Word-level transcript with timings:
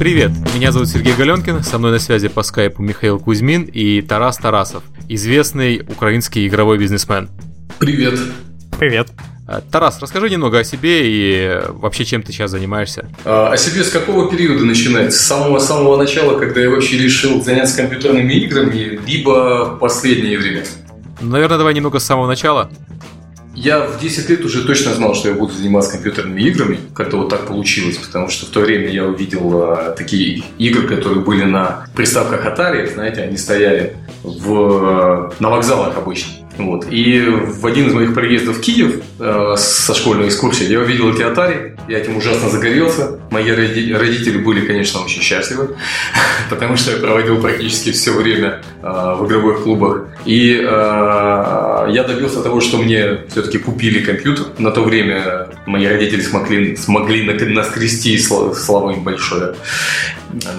Привет, 0.00 0.30
меня 0.54 0.72
зовут 0.72 0.88
Сергей 0.88 1.12
Галенкин, 1.12 1.62
со 1.62 1.76
мной 1.76 1.92
на 1.92 1.98
связи 1.98 2.28
по 2.28 2.42
скайпу 2.42 2.82
Михаил 2.82 3.20
Кузьмин 3.20 3.64
и 3.64 4.00
Тарас 4.00 4.38
Тарасов, 4.38 4.82
известный 5.10 5.82
украинский 5.86 6.48
игровой 6.48 6.78
бизнесмен. 6.78 7.28
Привет. 7.78 8.18
Привет. 8.78 9.08
А, 9.46 9.60
Тарас, 9.60 10.00
расскажи 10.00 10.30
немного 10.30 10.60
о 10.60 10.64
себе 10.64 11.02
и 11.04 11.60
вообще 11.68 12.06
чем 12.06 12.22
ты 12.22 12.32
сейчас 12.32 12.50
занимаешься. 12.50 13.10
А, 13.26 13.52
о 13.52 13.58
себе 13.58 13.84
с 13.84 13.90
какого 13.90 14.30
периода 14.30 14.64
начинать? 14.64 15.12
С 15.12 15.20
самого-самого 15.20 15.98
начала, 15.98 16.38
когда 16.38 16.62
я 16.62 16.70
вообще 16.70 16.96
решил 16.96 17.44
заняться 17.44 17.76
компьютерными 17.76 18.32
играми, 18.32 18.98
либо 19.06 19.76
последнее 19.78 20.38
время? 20.38 20.64
Наверное, 21.20 21.58
давай 21.58 21.74
немного 21.74 21.98
с 21.98 22.04
самого 22.04 22.26
начала. 22.26 22.70
Я 23.54 23.80
в 23.80 24.00
10 24.00 24.30
лет 24.30 24.44
уже 24.44 24.64
точно 24.64 24.94
знал, 24.94 25.14
что 25.14 25.28
я 25.28 25.34
буду 25.34 25.52
заниматься 25.52 25.92
компьютерными 25.92 26.40
играми. 26.42 26.78
Как-то 26.94 27.16
вот 27.16 27.30
так 27.30 27.46
получилось, 27.46 27.96
потому 27.96 28.28
что 28.28 28.46
в 28.46 28.50
то 28.50 28.60
время 28.60 28.88
я 28.88 29.04
увидел 29.04 29.62
а, 29.62 29.90
такие 29.96 30.44
игры, 30.58 30.86
которые 30.86 31.20
были 31.20 31.44
на 31.44 31.86
приставках 31.94 32.46
Atari, 32.46 32.92
знаете, 32.92 33.22
они 33.22 33.36
стояли 33.36 33.96
в, 34.22 35.34
на 35.40 35.50
вокзалах 35.50 35.96
обычно. 35.98 36.32
Вот. 36.58 36.86
И 36.90 37.20
в 37.20 37.66
один 37.66 37.88
из 37.88 37.94
моих 37.94 38.14
приездов 38.14 38.58
в 38.58 38.60
Киев 38.60 39.02
э, 39.18 39.54
со 39.56 39.94
школьной 39.94 40.28
экскурсией 40.28 40.70
я 40.70 40.80
увидел 40.80 41.12
эти 41.12 41.22
Atari, 41.22 41.78
я 41.88 41.98
этим 41.98 42.16
ужасно 42.16 42.50
загорелся. 42.50 43.18
Мои 43.30 43.50
родители 43.50 44.38
были, 44.38 44.66
конечно, 44.66 45.00
очень 45.00 45.22
счастливы, 45.22 45.76
потому 46.50 46.76
что 46.76 46.92
я 46.92 46.98
проводил 46.98 47.40
практически 47.40 47.92
все 47.92 48.12
время 48.12 48.62
э, 48.82 48.86
в 48.86 49.26
игровых 49.26 49.62
клубах. 49.62 50.08
И 50.24 50.54
э, 50.54 50.62
я 50.62 52.04
добился 52.06 52.42
того, 52.42 52.60
что 52.60 52.78
мне 52.78 53.20
все-таки 53.28 53.58
купили 53.58 54.04
компьютер. 54.04 54.46
На 54.58 54.70
то 54.70 54.82
время 54.82 55.48
мои 55.66 55.86
родители 55.86 56.20
смогли, 56.20 56.76
смогли 56.76 57.24
наскрести, 57.24 58.18
слава 58.18 58.90
им 58.90 59.02
большое, 59.02 59.54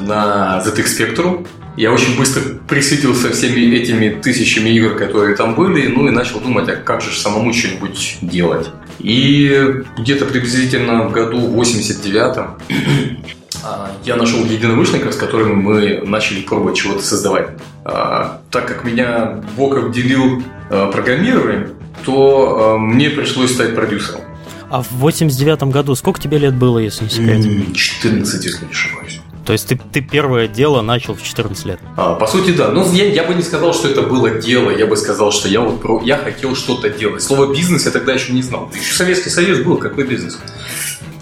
на 0.01 0.63
ZX 0.65 0.85
Spectrum. 0.85 1.47
Я 1.77 1.93
очень 1.93 2.17
быстро 2.17 2.41
присытился 2.67 3.31
всеми 3.31 3.73
этими 3.75 4.09
тысячами 4.09 4.69
игр, 4.69 4.95
которые 4.95 5.35
там 5.35 5.55
были, 5.55 5.87
ну 5.87 6.07
и 6.07 6.11
начал 6.11 6.39
думать, 6.39 6.67
а 6.67 6.75
как 6.75 7.01
же 7.01 7.11
самому 7.17 7.53
что-нибудь 7.53 8.17
делать. 8.21 8.69
И 8.99 9.83
где-то 9.97 10.25
приблизительно 10.25 11.07
в 11.07 11.11
году 11.11 11.39
89-м 11.39 12.57
а, 13.63 13.91
я 14.03 14.15
нашел 14.15 14.43
единомышленников, 14.43 15.13
с 15.13 15.17
которыми 15.17 15.53
мы 15.53 16.01
начали 16.05 16.41
пробовать 16.41 16.77
чего-то 16.77 17.01
создавать. 17.01 17.49
А, 17.85 18.41
так 18.51 18.67
как 18.67 18.83
меня 18.83 19.41
Бог 19.55 19.77
обделил 19.77 20.43
а, 20.69 20.91
программированием, 20.91 21.69
то 22.05 22.77
мне 22.79 23.09
пришлось 23.09 23.53
стать 23.53 23.75
продюсером. 23.75 24.21
А 24.69 24.81
в 24.81 24.91
89 24.91 25.63
году 25.63 25.95
сколько 25.95 26.19
тебе 26.21 26.37
лет 26.37 26.55
было, 26.55 26.79
если 26.79 27.03
не 27.03 27.09
секрет? 27.09 27.75
14, 27.75 28.45
если 28.45 28.65
не 28.65 28.71
ошибаюсь. 28.71 29.20
То 29.45 29.53
есть 29.53 29.67
ты, 29.67 29.75
ты 29.75 30.01
первое 30.01 30.47
дело 30.47 30.81
начал 30.81 31.15
в 31.15 31.23
14 31.23 31.65
лет? 31.65 31.79
А, 31.97 32.15
по 32.15 32.27
сути, 32.27 32.51
да. 32.51 32.69
Но 32.69 32.85
я, 32.91 33.05
я 33.05 33.23
бы 33.23 33.33
не 33.33 33.41
сказал, 33.41 33.73
что 33.73 33.87
это 33.87 34.03
было 34.03 34.29
дело. 34.29 34.69
Я 34.69 34.85
бы 34.85 34.95
сказал, 34.95 35.31
что 35.31 35.47
я 35.47 35.61
вот 35.61 35.81
про, 35.81 36.01
я 36.03 36.17
хотел 36.17 36.55
что-то 36.55 36.89
делать. 36.89 37.23
Слово 37.23 37.53
бизнес 37.53 37.85
я 37.85 37.91
тогда 37.91 38.13
еще 38.13 38.33
не 38.33 38.43
знал. 38.43 38.71
Еще 38.73 38.93
Советский 38.93 39.29
Союз 39.29 39.59
был, 39.59 39.77
какой 39.77 40.05
бизнес? 40.05 40.39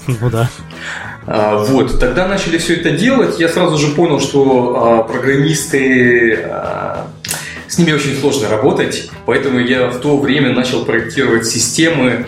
Ну 0.07 0.29
да. 0.29 0.49
А, 1.31 1.57
вот, 1.57 1.99
тогда 1.99 2.27
начали 2.27 2.57
все 2.57 2.75
это 2.75 2.91
делать. 2.91 3.39
Я 3.39 3.49
сразу 3.49 3.77
же 3.77 3.93
понял, 3.93 4.19
что 4.19 4.75
а, 4.75 5.03
программисты 5.03 6.41
а, 6.43 6.88
ними 7.79 7.91
очень 7.93 8.15
сложно 8.19 8.49
работать, 8.49 9.09
поэтому 9.25 9.59
я 9.59 9.87
в 9.87 9.99
то 9.99 10.17
время 10.17 10.53
начал 10.53 10.85
проектировать 10.85 11.47
системы, 11.47 12.25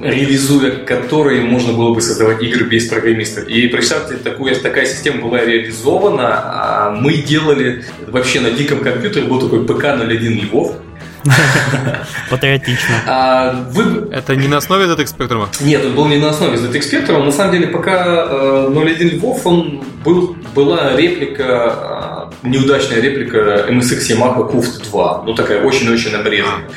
реализуя 0.00 0.70
которые 0.70 1.42
можно 1.42 1.72
было 1.72 1.94
бы 1.94 2.00
создавать 2.00 2.42
игры 2.42 2.66
без 2.66 2.86
программистов. 2.88 3.46
И 3.48 3.68
представьте, 3.68 4.16
такую, 4.16 4.56
такая 4.56 4.86
система 4.86 5.22
была 5.22 5.44
реализована, 5.44 6.28
а 6.28 6.90
мы 6.90 7.14
делали 7.14 7.84
вообще 8.06 8.40
на 8.40 8.50
диком 8.50 8.80
компьютере, 8.80 9.26
был 9.26 9.40
такой 9.40 9.64
ПК-01 9.64 10.40
Львов, 10.40 10.76
Патриотично. 12.30 12.94
А, 13.06 13.64
вы... 13.70 14.08
Это 14.12 14.36
не 14.36 14.48
на 14.48 14.58
основе 14.58 14.84
ZX 14.86 15.16
Spectrum? 15.16 15.46
Нет, 15.60 15.84
он 15.84 15.94
был 15.94 16.06
не 16.06 16.18
на 16.18 16.30
основе 16.30 16.58
ZX 16.58 16.80
Spectrum. 16.80 17.24
На 17.24 17.32
самом 17.32 17.52
деле, 17.52 17.68
пока 17.68 18.26
э, 18.28 18.68
01 18.70 19.08
Львов, 19.16 19.46
он 19.46 19.82
был, 20.04 20.36
была 20.54 20.96
реплика, 20.96 22.13
неудачная 22.42 23.00
реплика 23.00 23.66
MSX 23.68 24.16
Yamaha 24.16 24.50
Kuft 24.50 24.88
2. 24.90 25.22
Ну, 25.26 25.34
такая 25.34 25.62
очень-очень 25.62 26.14
обрезанная. 26.14 26.68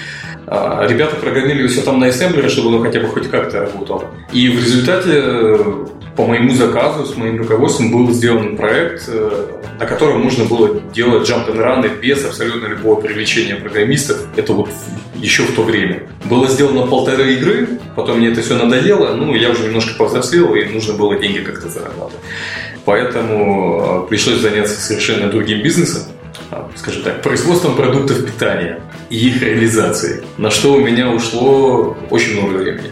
А, 0.47 0.85
ребята 0.87 1.15
программировали 1.17 1.67
все 1.67 1.81
там 1.81 1.99
на 1.99 2.07
ассемблере, 2.07 2.47
чтобы 2.47 2.69
оно 2.69 2.79
хотя 2.79 3.01
бы 3.01 3.07
хоть 3.07 3.29
как-то 3.29 3.61
работало. 3.61 4.05
И 4.31 4.49
в 4.49 4.55
результате 4.55 5.23
по 6.17 6.25
моему 6.25 6.49
заказу, 6.55 7.05
с 7.05 7.15
моим 7.15 7.37
руководством 7.37 7.91
был 7.91 8.11
сделан 8.11 8.57
проект, 8.57 9.03
э, 9.07 9.45
на 9.79 9.85
котором 9.85 10.21
можно 10.21 10.45
было 10.45 10.81
делать 10.91 11.29
jump 11.29 11.47
and 11.47 11.59
run 11.59 11.99
без 12.01 12.25
абсолютно 12.25 12.65
любого 12.67 12.99
привлечения 12.99 13.55
программистов. 13.55 14.25
Это 14.35 14.53
вот 14.53 14.69
еще 15.15 15.43
в 15.43 15.53
то 15.53 15.61
время. 15.61 16.09
Было 16.25 16.47
сделано 16.47 16.87
полторы 16.87 17.35
игры, 17.35 17.79
потом 17.95 18.17
мне 18.17 18.29
это 18.29 18.41
все 18.41 18.55
надоело, 18.55 19.13
ну, 19.13 19.35
я 19.35 19.51
уже 19.51 19.65
немножко 19.65 19.93
повзрослел, 19.95 20.55
и 20.55 20.65
нужно 20.65 20.95
было 20.95 21.19
деньги 21.19 21.39
как-то 21.39 21.69
зарабатывать. 21.69 22.23
Поэтому 22.87 24.05
э, 24.05 24.07
пришлось 24.07 24.37
заняться 24.37 24.79
совершенно 24.79 25.29
другим 25.29 25.61
бизнесом, 25.61 26.03
а, 26.51 26.69
скажем 26.77 27.03
так, 27.03 27.21
производством 27.21 27.75
продуктов 27.75 28.25
питания 28.25 28.79
и 29.09 29.27
их 29.27 29.41
реализацией, 29.41 30.23
на 30.37 30.49
что 30.49 30.71
у 30.71 30.79
меня 30.79 31.09
ушло 31.09 31.97
очень 32.09 32.39
много 32.39 32.59
времени. 32.59 32.91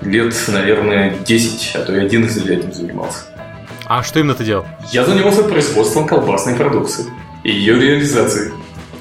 Лет, 0.00 0.34
наверное, 0.48 1.14
10, 1.24 1.76
а 1.76 1.78
то 1.78 1.94
и 1.94 2.00
11 2.00 2.44
я 2.44 2.54
этим 2.54 2.72
занимался. 2.72 3.20
А 3.86 4.02
что 4.02 4.18
именно 4.18 4.34
ты 4.34 4.42
делал? 4.42 4.66
Я 4.90 5.04
занимался 5.04 5.44
производством 5.44 6.08
колбасной 6.08 6.56
продукции 6.56 7.04
и 7.44 7.52
ее 7.52 7.78
реализацией. 7.78 8.50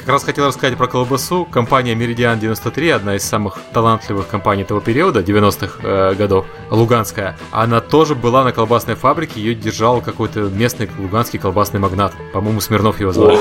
Как 0.09 0.15
раз 0.15 0.23
хотел 0.23 0.47
рассказать 0.47 0.75
про 0.75 0.87
колбасу. 0.87 1.45
Компания 1.45 1.93
Meridian 1.93 2.39
93, 2.39 2.89
одна 2.89 3.15
из 3.15 3.23
самых 3.23 3.59
талантливых 3.71 4.27
компаний 4.27 4.63
того 4.63 4.79
периода, 4.79 5.19
90-х 5.19 5.81
э, 5.83 6.15
годов, 6.15 6.47
луганская. 6.71 7.37
Она 7.51 7.79
тоже 7.79 8.15
была 8.15 8.43
на 8.43 8.51
колбасной 8.51 8.95
фабрике, 8.95 9.39
ее 9.39 9.53
держал 9.53 10.01
какой-то 10.01 10.39
местный 10.39 10.89
луганский 10.97 11.37
колбасный 11.37 11.79
магнат. 11.79 12.13
По-моему, 12.33 12.59
Смирнов 12.59 12.99
его 12.99 13.11
звали. 13.11 13.37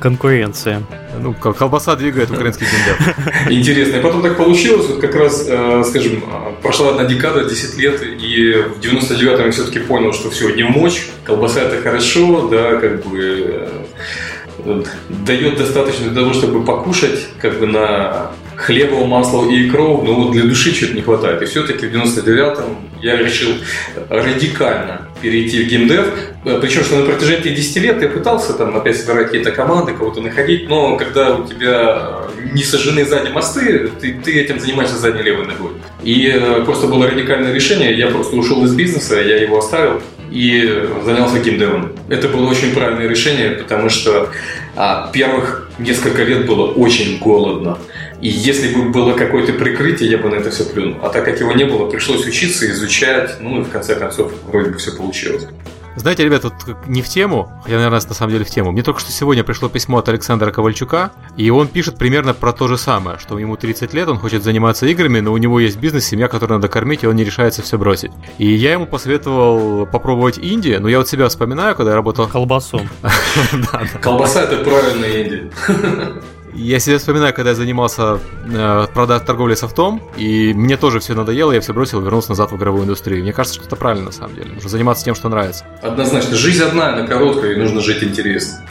Конкуренция. 0.00 0.82
Ну, 1.20 1.32
колбаса 1.32 1.94
двигает 1.94 2.32
украинский 2.32 2.66
геймдев. 2.66 3.50
Интересно. 3.50 3.98
И 3.98 4.00
потом 4.00 4.22
так 4.22 4.36
получилось, 4.36 4.88
вот 4.88 5.00
как 5.00 5.14
раз, 5.14 5.46
э, 5.46 5.84
скажем, 5.86 6.24
прошла 6.60 6.88
одна 6.88 7.04
декада, 7.04 7.44
10 7.44 7.78
лет, 7.78 8.02
и 8.02 8.64
в 8.64 8.80
99-м 8.80 9.46
я 9.46 9.52
все-таки 9.52 9.78
понял, 9.78 10.12
что 10.12 10.28
все, 10.30 10.52
не 10.56 10.64
мочь, 10.64 11.08
колбаса 11.22 11.60
это 11.60 11.80
хорошо, 11.80 12.48
да, 12.48 12.80
как 12.80 13.06
бы 13.06 13.20
э, 13.20 13.68
дает 15.08 15.58
достаточно 15.58 16.08
для 16.08 16.22
того, 16.22 16.32
чтобы 16.32 16.64
покушать, 16.64 17.28
как 17.40 17.58
бы 17.58 17.66
на 17.66 18.30
хлеба, 18.56 19.06
масла 19.06 19.50
и 19.50 19.66
икру, 19.66 20.02
но 20.02 20.14
вот 20.14 20.32
для 20.32 20.44
души 20.44 20.72
чего-то 20.72 20.94
не 20.94 21.02
хватает. 21.02 21.42
И 21.42 21.46
все-таки 21.46 21.86
в 21.86 21.94
99-м 21.94 22.76
я 23.00 23.16
решил 23.16 23.50
радикально 24.08 25.08
перейти 25.22 25.64
в 25.64 25.68
геймдев. 25.68 26.06
Причем, 26.60 26.84
что 26.84 26.96
на 26.96 27.06
протяжении 27.06 27.54
10 27.54 27.76
лет 27.76 28.02
я 28.02 28.08
пытался 28.08 28.52
там 28.54 28.76
опять 28.76 28.98
собирать 28.98 29.26
какие-то 29.26 29.52
команды, 29.52 29.92
кого-то 29.92 30.20
находить, 30.20 30.68
но 30.68 30.96
когда 30.96 31.36
у 31.36 31.46
тебя 31.46 32.20
не 32.52 32.62
сожжены 32.62 33.04
сзади 33.04 33.30
мосты, 33.30 33.90
ты, 34.00 34.14
ты 34.14 34.40
этим 34.40 34.60
занимаешься 34.60 34.96
задней 34.96 35.22
левой 35.22 35.46
ногой. 35.46 35.72
И 36.02 36.30
э, 36.34 36.62
просто 36.64 36.86
было 36.86 37.06
радикальное 37.06 37.52
решение, 37.52 37.96
я 37.96 38.08
просто 38.08 38.36
ушел 38.36 38.64
из 38.64 38.74
бизнеса, 38.74 39.20
я 39.20 39.36
его 39.36 39.58
оставил 39.58 40.00
и 40.30 40.88
занялся 41.04 41.40
геймдевом. 41.40 41.92
Это 42.08 42.28
было 42.28 42.48
очень 42.48 42.72
правильное 42.72 43.08
решение, 43.08 43.50
потому 43.50 43.88
что 43.88 44.30
а, 44.76 45.10
первых 45.12 45.70
несколько 45.78 46.22
лет 46.22 46.46
было 46.46 46.70
очень 46.72 47.18
голодно. 47.18 47.78
И 48.20 48.28
если 48.28 48.74
бы 48.74 48.90
было 48.90 49.14
какое-то 49.14 49.54
прикрытие, 49.54 50.10
я 50.10 50.18
бы 50.18 50.28
на 50.28 50.36
это 50.36 50.50
все 50.50 50.64
плюнул. 50.64 50.98
А 51.02 51.08
так 51.08 51.24
как 51.24 51.40
его 51.40 51.52
не 51.52 51.64
было, 51.64 51.90
пришлось 51.90 52.26
учиться, 52.26 52.70
изучать, 52.70 53.36
ну 53.40 53.60
и 53.60 53.64
в 53.64 53.70
конце 53.70 53.94
концов 53.94 54.32
вроде 54.46 54.70
бы 54.70 54.78
все 54.78 54.92
получилось. 54.92 55.46
Знаете, 56.00 56.24
ребят, 56.24 56.44
вот 56.44 56.54
не 56.86 57.02
в 57.02 57.08
тему, 57.08 57.52
хотя, 57.62 57.76
наверное, 57.76 58.00
на 58.00 58.14
самом 58.14 58.32
деле 58.32 58.44
в 58.46 58.50
тему. 58.50 58.72
Мне 58.72 58.82
только 58.82 59.00
что 59.00 59.12
сегодня 59.12 59.44
пришло 59.44 59.68
письмо 59.68 59.98
от 59.98 60.08
Александра 60.08 60.50
Ковальчука, 60.50 61.12
и 61.36 61.50
он 61.50 61.68
пишет 61.68 61.98
примерно 61.98 62.32
про 62.32 62.54
то 62.54 62.68
же 62.68 62.78
самое, 62.78 63.18
что 63.18 63.38
ему 63.38 63.56
30 63.56 63.92
лет, 63.92 64.08
он 64.08 64.18
хочет 64.18 64.42
заниматься 64.42 64.86
играми, 64.86 65.20
но 65.20 65.30
у 65.30 65.36
него 65.36 65.60
есть 65.60 65.76
бизнес, 65.76 66.06
семья, 66.06 66.28
которую 66.28 66.58
надо 66.58 66.68
кормить, 66.68 67.04
и 67.04 67.06
он 67.06 67.16
не 67.16 67.24
решается 67.24 67.60
все 67.60 67.76
бросить. 67.76 68.12
И 68.38 68.50
я 68.50 68.72
ему 68.72 68.86
посоветовал 68.86 69.84
попробовать 69.84 70.38
инди, 70.38 70.78
но 70.80 70.88
я 70.88 70.98
вот 70.98 71.08
себя 71.08 71.28
вспоминаю, 71.28 71.76
когда 71.76 71.90
я 71.90 71.96
работал... 71.96 72.26
Колбасу. 72.28 72.80
Колбаса– 74.00 74.42
это 74.44 74.64
правильная 74.64 75.22
инди. 75.22 75.50
Я 76.54 76.78
себя 76.80 76.98
вспоминаю, 76.98 77.32
когда 77.32 77.50
я 77.50 77.56
занимался 77.56 78.18
э, 78.46 78.86
продаж 78.92 79.22
торговлей 79.24 79.56
софтом, 79.56 80.02
и 80.16 80.52
мне 80.54 80.76
тоже 80.76 81.00
все 81.00 81.14
надоело, 81.14 81.52
я 81.52 81.60
все 81.60 81.72
бросил 81.72 82.00
и 82.00 82.04
вернулся 82.04 82.30
назад 82.30 82.52
в 82.52 82.56
игровую 82.56 82.84
индустрию. 82.84 83.22
Мне 83.22 83.32
кажется, 83.32 83.58
что 83.58 83.66
это 83.66 83.76
правильно 83.76 84.06
на 84.06 84.12
самом 84.12 84.34
деле. 84.34 84.52
Нужно 84.52 84.68
заниматься 84.68 85.04
тем, 85.04 85.14
что 85.14 85.28
нравится. 85.28 85.64
Однозначно. 85.82 86.36
Жизнь 86.36 86.62
одна, 86.62 86.94
она 86.94 87.06
короткая, 87.06 87.52
и 87.52 87.56
нужно 87.56 87.80
жить 87.80 88.02
интересно. 88.02 88.64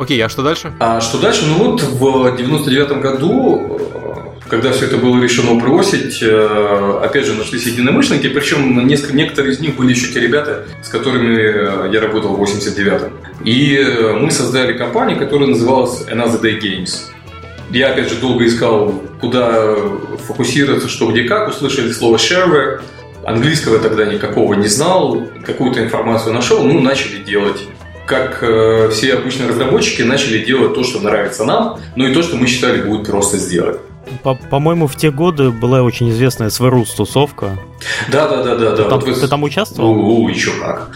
Окей, 0.00 0.18
а 0.24 0.30
что 0.30 0.42
дальше? 0.42 0.72
А 0.80 0.98
что 1.02 1.18
дальше? 1.18 1.42
Ну 1.46 1.72
вот 1.72 1.82
в 1.82 2.34
99 2.34 3.02
году, 3.02 3.78
э, 3.78 4.48
когда 4.48 4.72
все 4.72 4.86
это 4.86 4.96
было 4.96 5.22
решено 5.22 5.60
бросить, 5.60 6.22
э, 6.22 7.00
опять 7.02 7.26
же 7.26 7.34
нашлись 7.34 7.66
единомышленники, 7.66 8.28
причем 8.28 8.86
несколько, 8.86 9.14
некоторые 9.14 9.52
из 9.52 9.60
них 9.60 9.76
были 9.76 9.90
еще 9.90 10.10
те 10.10 10.20
ребята, 10.20 10.64
с 10.82 10.88
которыми 10.88 11.92
я 11.92 12.00
работал 12.00 12.34
в 12.34 12.42
89-м. 12.42 13.12
И 13.44 13.78
мы 14.18 14.30
создали 14.30 14.72
компанию, 14.72 15.18
которая 15.18 15.50
называлась 15.50 16.06
Another 16.10 16.40
Day 16.40 16.58
Games. 16.58 17.10
Я, 17.70 17.90
опять 17.90 18.08
же, 18.08 18.16
долго 18.16 18.46
искал, 18.46 19.02
куда 19.20 19.76
фокусироваться, 20.26 20.88
что 20.88 21.10
где 21.10 21.24
как. 21.24 21.50
Услышали 21.50 21.92
слово 21.92 22.16
shareware. 22.16 22.80
Английского 23.26 23.78
тогда 23.78 24.06
никакого 24.06 24.54
не 24.54 24.68
знал. 24.68 25.26
Какую-то 25.44 25.84
информацию 25.84 26.32
нашел. 26.32 26.64
Ну, 26.64 26.80
начали 26.80 27.22
делать 27.22 27.66
как 28.10 28.42
э, 28.42 28.88
все 28.90 29.14
обычные 29.14 29.48
разработчики 29.48 30.02
начали 30.02 30.44
делать 30.44 30.74
то, 30.74 30.82
что 30.82 30.98
нравится 31.00 31.44
нам, 31.44 31.78
но 31.94 32.08
и 32.08 32.12
то, 32.12 32.22
что 32.22 32.36
мы 32.36 32.48
считали 32.48 32.82
будет 32.82 33.06
просто 33.06 33.38
сделать. 33.38 33.78
По- 34.24 34.34
по-моему, 34.34 34.88
в 34.88 34.96
те 34.96 35.12
годы 35.12 35.50
была 35.50 35.82
очень 35.82 36.10
известная 36.10 36.50
Сверус 36.50 36.90
тусовка. 36.90 37.56
Да, 38.10 38.28
да, 38.28 38.42
да, 38.42 38.56
да, 38.56 38.70
да. 38.76 38.84
Там, 38.88 38.98
Вот 38.98 39.08
вы- 39.08 39.14
ты 39.14 39.28
там 39.28 39.44
участвовал? 39.44 39.92
У, 39.92 40.22
у, 40.24 40.28
еще 40.28 40.50
как. 40.60 40.90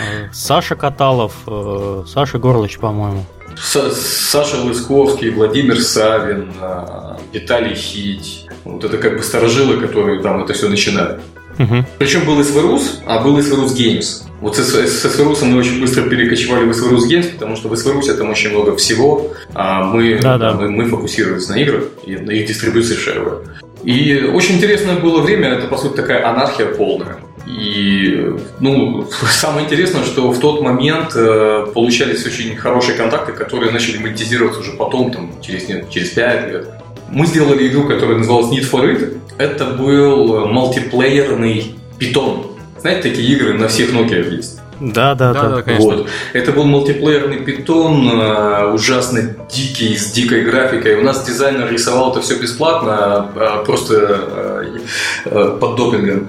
Э, 0.00 0.28
Саша 0.32 0.76
Каталов, 0.76 1.32
э, 1.48 2.04
Саша 2.06 2.38
Горлыч, 2.38 2.78
по-моему. 2.78 3.24
Са- 3.56 3.90
Саша 3.90 4.56
Лысковский, 4.62 5.30
Владимир 5.30 5.80
Савин, 5.80 6.52
а, 6.60 7.18
Виталий 7.32 7.74
Хить. 7.74 8.46
Вот 8.64 8.84
это 8.84 8.98
как 8.98 9.16
бы 9.16 9.22
сторожилы, 9.24 9.78
которые 9.80 10.22
там 10.22 10.44
это 10.44 10.52
все 10.52 10.68
начинали. 10.68 11.18
Мгм. 11.58 11.86
Причем 11.98 12.26
был 12.26 12.44
СВРУС, 12.44 13.00
а 13.06 13.22
был 13.24 13.42
СВРУС 13.42 13.74
Games. 13.74 14.22
Вот 14.46 14.56
с, 14.56 14.60
с, 14.60 15.02
с 15.02 15.12
СВРУСом 15.12 15.48
мы 15.48 15.58
очень 15.58 15.80
быстро 15.80 16.02
перекочевали 16.02 16.66
в 16.66 16.72
СВРУС 16.72 17.10
Games, 17.10 17.32
потому 17.32 17.56
что 17.56 17.68
в 17.68 17.74
СВРУСе 17.74 18.14
там 18.14 18.30
очень 18.30 18.50
много 18.50 18.76
всего, 18.76 19.32
а 19.54 19.82
мы, 19.82 20.20
Да-да. 20.22 20.52
мы, 20.52 20.70
мы 20.70 20.84
фокусировались 20.84 21.48
на 21.48 21.56
играх 21.56 21.82
и 22.04 22.16
на 22.16 22.30
их 22.30 22.46
дистрибуции 22.46 22.94
шервера. 22.94 23.40
И 23.82 24.30
очень 24.32 24.54
интересное 24.54 25.00
было 25.00 25.20
время, 25.20 25.48
это 25.48 25.66
по 25.66 25.76
сути 25.76 25.96
такая 25.96 26.24
анархия 26.24 26.66
полная. 26.66 27.16
И, 27.44 28.36
ну, 28.60 29.08
самое 29.32 29.66
интересное, 29.66 30.04
что 30.04 30.30
в 30.30 30.38
тот 30.38 30.62
момент 30.62 31.16
э, 31.16 31.66
получались 31.74 32.24
очень 32.24 32.54
хорошие 32.54 32.96
контакты, 32.96 33.32
которые 33.32 33.72
начали 33.72 33.98
монетизироваться 33.98 34.60
уже 34.60 34.74
потом, 34.74 35.10
там, 35.10 35.32
через, 35.42 35.68
нет, 35.68 35.90
через 35.90 36.10
5 36.10 36.52
лет. 36.52 36.68
Мы 37.10 37.26
сделали 37.26 37.66
игру, 37.66 37.88
которая 37.88 38.18
называлась 38.18 38.52
Need 38.52 38.70
for 38.70 38.84
It. 38.84 39.18
Это 39.38 39.64
был 39.64 40.46
мультиплеерный 40.46 41.74
питон. 41.98 42.55
Знаете, 42.86 43.08
такие 43.10 43.28
игры 43.32 43.52
на 43.54 43.66
всех 43.66 43.90
Nokia 43.92 44.36
есть. 44.36 44.60
Да, 44.78 45.16
да, 45.16 45.32
Да, 45.32 45.42
да. 45.42 45.48
да, 45.56 45.62
конечно. 45.62 45.96
Вот. 45.96 46.08
Это 46.34 46.52
был 46.52 46.62
мультиплеерный 46.66 47.40
питон, 47.40 48.08
э, 48.08 48.70
ужасно 48.72 49.34
дикий, 49.52 49.96
с 49.96 50.12
дикой 50.12 50.44
графикой. 50.44 50.94
У 50.94 51.02
нас 51.02 51.24
дизайнер 51.26 51.68
рисовал 51.68 52.12
это 52.12 52.20
все 52.20 52.36
бесплатно, 52.36 53.28
а 53.34 53.64
просто 53.64 53.94
э, 53.96 54.78
э, 55.24 55.58
под 55.60 55.74
допингом. 55.76 56.28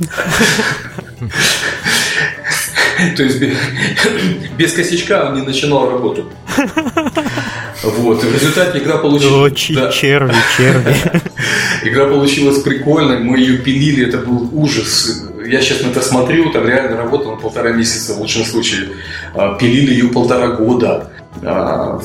То 3.16 3.22
есть 3.22 3.38
бе- 3.38 3.54
без 4.56 4.72
косячка 4.72 5.26
он 5.28 5.34
не 5.34 5.42
начинал 5.42 5.90
работу. 5.90 6.30
Вот. 7.82 8.22
И 8.24 8.26
в 8.26 8.34
результате 8.34 8.78
игра 8.78 8.98
получилась... 8.98 9.54
чи- 9.54 9.74
Да. 9.74 9.90
черви, 9.90 10.34
черви. 10.56 10.94
Игра 11.84 12.06
получилась 12.06 12.60
прикольной, 12.62 13.18
мы 13.20 13.38
ее 13.38 13.58
пилили, 13.58 14.06
это 14.06 14.18
был 14.18 14.48
ужас. 14.52 15.24
Я 15.50 15.60
сейчас 15.60 15.82
на 15.82 15.88
это 15.88 16.00
смотрю, 16.00 16.50
там 16.52 16.66
реально 16.66 16.96
работал 16.96 17.36
полтора 17.36 17.70
месяца 17.72 18.14
в 18.14 18.18
лучшем 18.20 18.44
случае. 18.44 18.90
А, 19.34 19.54
Пилили 19.58 19.92
ее 19.92 20.08
полтора 20.08 20.48
года. 20.48 21.10
А, 21.42 22.00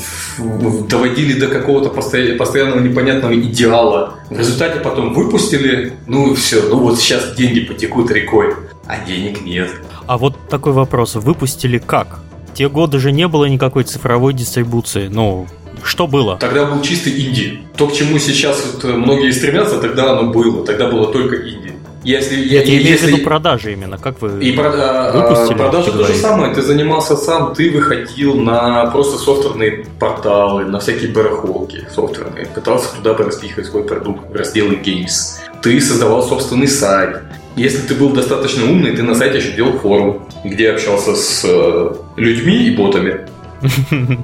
Доводили 0.90 1.40
до 1.40 1.48
какого-то 1.48 1.90
постоя- 1.90 2.36
постоянного 2.38 2.80
непонятного 2.80 3.36
идеала. 3.40 4.16
В 4.30 4.38
результате 4.38 4.80
потом 4.80 5.14
выпустили, 5.14 5.94
ну 6.08 6.32
и 6.32 6.36
все, 6.36 6.62
ну 6.70 6.80
вот 6.80 7.00
сейчас 7.00 7.36
деньги 7.36 7.62
потекут 7.62 8.12
рекой. 8.12 8.54
А 8.88 8.98
денег 9.06 9.42
нет. 9.42 9.70
А 10.08 10.18
вот 10.18 10.36
такой 10.50 10.74
вопрос. 10.74 11.16
Выпустили 11.16 11.78
как? 11.78 12.20
Те 12.54 12.70
годы 12.70 13.00
же 13.00 13.12
не 13.12 13.28
было 13.28 13.46
никакой 13.46 13.84
цифровой 13.84 14.34
дистрибуции. 14.34 15.08
Ну, 15.08 15.48
что 15.84 16.08
было? 16.08 16.38
Тогда 16.38 16.66
был 16.66 16.82
чистый 16.82 17.12
инди. 17.20 17.62
То, 17.76 17.88
к 17.88 17.94
чему 17.94 18.18
сейчас 18.20 18.64
вот 18.66 18.84
многие 18.96 19.32
стремятся, 19.32 19.80
тогда 19.80 20.12
оно 20.18 20.32
было. 20.32 20.66
Тогда 20.66 20.88
было 20.90 21.12
только 21.12 21.36
инди. 21.36 21.65
Если, 22.06 22.36
Я, 22.36 22.62
я- 22.62 22.64
имею 22.66 22.82
в 22.84 22.86
если- 22.86 23.08
виду 23.14 23.24
продажи 23.24 23.74
именно. 23.74 23.98
Как 23.98 24.22
вы... 24.22 24.40
И 24.44 24.52
про- 24.52 24.72
а, 24.74 25.12
Выпустили, 25.12 25.58
продажи 25.58 25.92
ты 25.92 25.98
то 25.98 26.04
же 26.06 26.14
самое. 26.14 26.54
Ты 26.54 26.62
занимался 26.62 27.18
сам, 27.18 27.54
ты 27.56 27.72
выходил 27.72 28.36
на 28.36 28.86
просто 28.92 29.18
софтверные 29.18 29.86
порталы, 30.00 30.66
на 30.66 30.80
всякие 30.80 31.12
барахолки 31.12 31.88
софтверные, 31.94 32.46
пытался 32.46 32.96
туда 32.96 33.16
распихивать 33.16 33.66
свой 33.66 33.84
продукт 33.84 34.30
в 34.30 34.36
разделы 34.36 34.76
Games. 34.76 35.40
Ты 35.64 35.82
создавал 35.82 36.22
собственный 36.28 36.68
сайт. 36.68 37.22
Если 37.56 37.80
ты 37.88 37.96
был 37.96 38.10
достаточно 38.10 38.66
умный, 38.66 38.96
ты 38.96 39.02
на 39.02 39.16
сайте 39.16 39.40
еще 39.40 39.54
делал 39.54 39.74
форум, 39.80 40.28
где 40.44 40.70
общался 40.72 41.16
с 41.16 41.42
э, 41.44 41.96
людьми 42.18 42.68
и 42.68 42.76
ботами. 42.76 43.22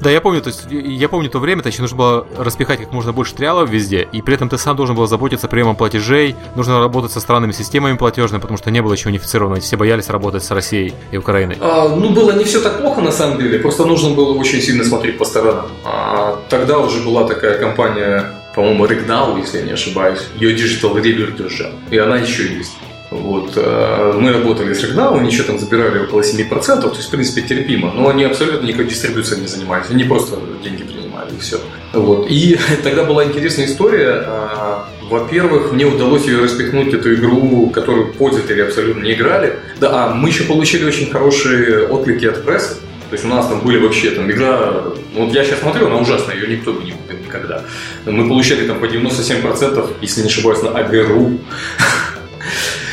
Да, 0.00 0.10
я 0.10 0.20
помню, 0.20 0.40
то 0.42 0.48
есть 0.48 0.66
я 0.70 1.08
помню 1.08 1.30
то 1.30 1.38
время, 1.38 1.62
то 1.62 1.68
еще 1.68 1.82
нужно 1.82 1.96
было 1.96 2.26
распихать 2.36 2.80
как 2.80 2.92
можно 2.92 3.12
больше 3.12 3.34
триалов 3.34 3.70
везде, 3.70 4.06
и 4.12 4.22
при 4.22 4.34
этом 4.34 4.48
ты 4.48 4.58
сам 4.58 4.76
должен 4.76 4.94
был 4.96 5.06
заботиться 5.06 5.48
приемом 5.48 5.76
платежей, 5.76 6.36
нужно 6.54 6.80
работать 6.80 7.12
со 7.12 7.20
странными 7.20 7.52
системами 7.52 7.96
платежными, 7.96 8.40
потому 8.40 8.58
что 8.58 8.70
не 8.70 8.82
было 8.82 8.92
еще 8.92 9.08
унифицированного, 9.08 9.60
все 9.60 9.76
боялись 9.76 10.08
работать 10.08 10.44
с 10.44 10.50
Россией 10.50 10.94
и 11.10 11.16
Украиной. 11.16 11.56
А, 11.60 11.88
ну, 11.88 12.10
было 12.10 12.32
не 12.32 12.44
все 12.44 12.60
так 12.60 12.80
плохо 12.80 13.00
на 13.00 13.12
самом 13.12 13.38
деле, 13.38 13.58
просто 13.58 13.84
нужно 13.84 14.10
было 14.10 14.34
очень 14.34 14.60
сильно 14.60 14.84
смотреть 14.84 15.18
по 15.18 15.24
сторонам. 15.24 15.68
А, 15.84 16.38
тогда 16.48 16.78
уже 16.78 17.00
была 17.02 17.26
такая 17.26 17.58
компания, 17.58 18.34
по-моему, 18.54 18.86
Rignow, 18.86 19.38
если 19.38 19.58
я 19.58 19.64
не 19.64 19.72
ошибаюсь, 19.72 20.20
ее 20.36 20.54
Digital 20.54 20.94
River 20.94 21.36
держал, 21.36 21.72
и 21.90 21.98
она 21.98 22.16
еще 22.16 22.46
есть. 22.46 22.72
Вот, 23.10 23.52
э, 23.56 24.12
мы 24.18 24.32
работали 24.32 24.72
с 24.72 24.82
Rignow, 24.82 25.18
они 25.18 25.30
еще 25.30 25.42
там 25.42 25.58
забирали 25.58 26.00
около 26.00 26.22
7%, 26.22 26.80
то 26.80 26.88
есть, 26.96 27.08
в 27.08 27.10
принципе, 27.10 27.42
терпимо, 27.42 27.92
но 27.92 28.08
они 28.08 28.24
абсолютно 28.24 28.66
никакой 28.66 28.86
дистрибуцией 28.86 29.42
не 29.42 29.46
занимались, 29.46 29.86
они 29.90 30.04
просто 30.04 30.38
деньги 30.62 30.82
принимали 30.82 31.30
и 31.34 31.38
все. 31.38 31.60
Вот. 31.92 32.26
И 32.28 32.58
тогда 32.82 33.04
была 33.04 33.24
интересная 33.24 33.66
история. 33.66 34.24
А, 34.26 34.88
Во-первых, 35.02 35.72
мне 35.72 35.84
удалось 35.84 36.24
ее 36.24 36.42
распихнуть, 36.42 36.92
эту 36.94 37.14
игру, 37.14 37.70
которую 37.70 38.12
пользователи 38.14 38.62
абсолютно 38.62 39.02
не 39.02 39.12
играли. 39.12 39.58
Да, 39.78 40.06
а 40.06 40.14
мы 40.14 40.30
еще 40.30 40.44
получили 40.44 40.84
очень 40.84 41.10
хорошие 41.10 41.86
отклики 41.86 42.24
от 42.24 42.44
прессы. 42.44 42.76
То 43.10 43.16
есть 43.16 43.24
у 43.24 43.28
нас 43.28 43.46
там 43.46 43.60
были 43.60 43.78
вообще 43.78 44.10
там 44.10 44.28
игра, 44.30 44.82
вот 45.14 45.32
я 45.32 45.44
сейчас 45.44 45.60
смотрю, 45.60 45.86
она 45.86 45.98
ужасная, 45.98 46.34
ее 46.34 46.48
никто 46.48 46.72
бы 46.72 46.82
не 46.82 46.92
купил 46.92 47.18
никогда. 47.18 47.62
Мы 48.06 48.26
получали 48.26 48.66
там 48.66 48.80
по 48.80 48.86
97%, 48.86 49.88
если 50.00 50.22
не 50.22 50.28
ошибаюсь, 50.28 50.62
на 50.62 50.70
АГРУ. 50.70 51.38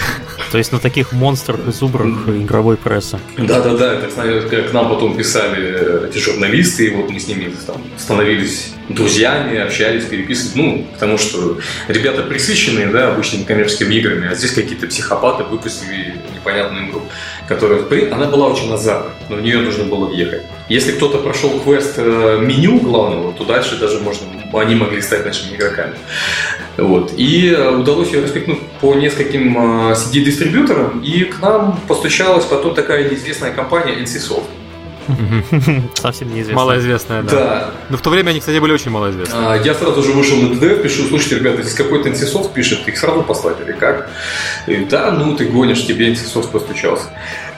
То 0.52 0.58
есть 0.58 0.74
на 0.74 0.80
таких 0.80 1.14
монстрах 1.14 1.68
и 1.68 1.72
зубрах 1.72 2.28
игровой 2.28 2.76
прессы. 2.76 3.20
Да-да-да, 3.38 3.94
это 3.94 4.68
к 4.70 4.74
нам 4.74 4.90
потом 4.90 5.16
писали 5.16 5.64
э, 5.64 6.10
эти 6.10 6.18
журналисты, 6.18 6.88
и 6.88 6.90
вот 6.96 7.10
мы 7.10 7.20
с 7.20 7.28
ними 7.28 7.54
там 7.66 7.82
становились 7.98 8.74
друзьями, 8.90 9.58
общались, 9.58 10.04
переписывались, 10.04 10.56
ну, 10.56 10.88
потому 10.94 11.18
что 11.18 11.58
ребята 11.88 12.24
присыщенные, 12.24 12.88
да, 12.88 13.14
обычными 13.14 13.44
коммерческими 13.44 13.96
играми, 13.96 14.28
а 14.30 14.36
здесь 14.36 14.52
какие-то 14.52 14.88
психопаты 14.88 15.46
выпустили 15.46 16.16
непонятную 16.42 16.90
игру, 16.90 17.02
которая, 17.48 17.84
она 18.12 18.26
была 18.28 18.48
очень 18.48 18.72
азартной, 18.72 19.12
но 19.30 19.36
в 19.38 19.42
нее 19.42 19.60
нужно 19.60 19.86
было 19.86 20.06
въехать. 20.06 20.44
Если 20.70 20.94
кто-то 20.94 21.20
прошел 21.20 21.60
квест 21.60 21.96
э, 21.98 22.40
меню 22.42 22.80
главного, 22.80 23.34
то 23.34 23.44
дальше 23.44 23.78
даже 23.78 24.00
можно, 24.00 24.28
они 24.54 24.76
могли 24.76 25.02
стать 25.02 25.26
нашими 25.26 25.56
игроками. 25.56 25.96
Вот. 26.78 27.14
И 27.18 27.50
э, 27.50 27.70
удалось 27.70 28.12
ее 28.12 28.24
распихнуть 28.24 28.62
по 28.80 28.96
нескольким 28.96 29.58
э, 29.58 29.94
CD-дистрибьюторам, 29.94 31.02
и 31.02 31.26
к 31.26 31.42
нам 31.42 31.80
постучалась 31.88 32.46
потом 32.46 32.74
такая 32.74 33.10
неизвестная 33.10 33.52
компания 33.52 33.96
NCSoft. 33.96 34.46
Совсем 35.96 36.30
неизвестно. 36.30 36.56
Малоизвестная, 36.56 37.24
да. 37.24 37.32
Да. 37.32 37.72
Но 37.90 37.98
в 37.98 38.02
то 38.02 38.10
время 38.10 38.30
они, 38.32 38.40
кстати, 38.40 38.58
были 38.60 38.72
очень 38.74 38.92
малоизвестны. 38.92 39.34
А, 39.36 39.56
Я 39.64 39.74
сразу 39.74 40.04
же 40.04 40.12
вышел 40.12 40.38
на 40.38 40.56
ДДФ, 40.56 40.82
пишу, 40.84 41.04
слушайте, 41.08 41.38
ребята, 41.40 41.62
здесь 41.64 41.74
какой-то 41.76 42.10
NCSoft 42.10 42.54
пишет, 42.54 42.88
их 42.88 42.98
сразу 42.98 43.24
послать 43.24 43.58
или 43.66 43.74
как? 43.74 44.10
И, 44.68 44.76
да, 44.86 45.12
ну 45.12 45.36
ты 45.36 45.46
гонишь, 45.46 45.86
тебе 45.86 46.12
NCSoft 46.14 46.52
постучался. 46.52 47.06